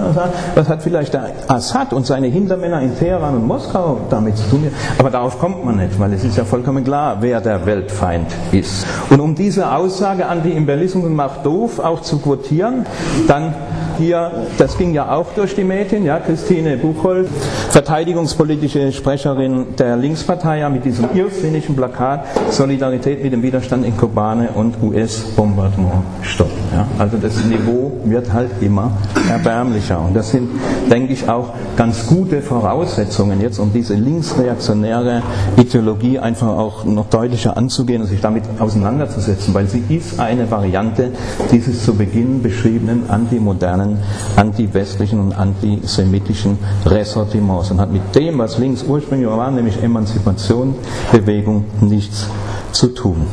was 0.55 0.68
hat 0.68 0.82
vielleicht 0.82 1.14
der 1.14 1.30
Assad 1.48 1.92
und 1.92 2.06
seine 2.06 2.26
Hintermänner 2.26 2.80
in 2.82 2.96
Teheran 2.98 3.34
und 3.34 3.46
Moskau 3.46 3.98
damit 4.10 4.36
zu 4.36 4.50
tun? 4.50 4.68
Aber 4.98 5.10
darauf 5.10 5.38
kommt 5.38 5.64
man 5.64 5.76
nicht, 5.76 5.98
weil 5.98 6.12
es 6.12 6.24
ist 6.24 6.36
ja 6.36 6.44
vollkommen 6.44 6.84
klar, 6.84 7.18
wer 7.20 7.40
der 7.40 7.64
Weltfeind 7.64 8.26
ist. 8.52 8.86
Und 9.10 9.20
um 9.20 9.34
diese 9.34 9.72
Aussage 9.72 10.26
Anti-Imperialismus 10.26 11.09
macht 11.10 11.46
doof 11.46 11.78
auch 11.78 12.02
zu 12.02 12.18
quotieren, 12.18 12.86
dann 13.26 13.55
hier, 13.98 14.30
das 14.56 14.78
ging 14.78 14.94
ja 14.94 15.14
auch 15.14 15.26
durch 15.34 15.54
die 15.54 15.64
Medien, 15.64 16.04
ja, 16.04 16.18
Christine 16.18 16.76
Buchholz, 16.76 17.28
verteidigungspolitische 17.70 18.92
Sprecherin 18.92 19.66
der 19.78 19.96
Linkspartei, 19.96 20.60
ja, 20.60 20.68
mit 20.68 20.84
diesem 20.84 21.08
irrsinnigen 21.14 21.76
Plakat 21.76 22.24
Solidarität 22.50 23.22
mit 23.22 23.32
dem 23.32 23.42
Widerstand 23.42 23.84
in 23.84 23.96
Kobane 23.96 24.50
und 24.54 24.82
US-Bombardement 24.82 26.02
stoppen. 26.22 26.52
Ja. 26.72 26.86
Also 26.98 27.16
das 27.16 27.44
Niveau 27.44 27.92
wird 28.04 28.32
halt 28.32 28.50
immer 28.60 28.92
erbärmlicher. 29.28 30.00
Und 30.00 30.14
das 30.14 30.30
sind, 30.30 30.48
denke 30.90 31.12
ich, 31.12 31.28
auch 31.28 31.50
ganz 31.76 32.06
gute 32.06 32.40
Voraussetzungen 32.40 33.40
jetzt, 33.40 33.58
um 33.58 33.72
diese 33.72 33.94
linksreaktionäre 33.94 35.22
Ideologie 35.56 36.18
einfach 36.18 36.48
auch 36.48 36.84
noch 36.84 37.06
deutlicher 37.06 37.56
anzugehen 37.56 38.02
und 38.02 38.08
sich 38.08 38.20
damit 38.20 38.44
auseinanderzusetzen, 38.58 39.54
weil 39.54 39.66
sie 39.66 39.82
ist 39.88 40.20
eine 40.20 40.50
Variante 40.50 41.12
dieses 41.50 41.84
zu 41.84 41.94
Beginn 41.94 42.42
beschriebenen 42.42 43.08
antimodernen 43.08 43.88
modernen 43.89 43.98
anti-westlichen 44.36 45.20
und 45.20 45.32
antisemitischen 45.32 46.59
Ressortiments 46.86 47.70
und 47.70 47.81
hat 47.81 47.93
mit 47.93 48.15
dem, 48.15 48.39
was 48.39 48.59
links 48.59 48.82
ursprünglich 48.82 49.28
war, 49.28 49.51
nämlich 49.51 49.82
Emanzipation, 49.82 50.74
Bewegung, 51.12 51.65
nichts 51.81 52.28
zu 52.73 52.89
tun. 52.89 53.27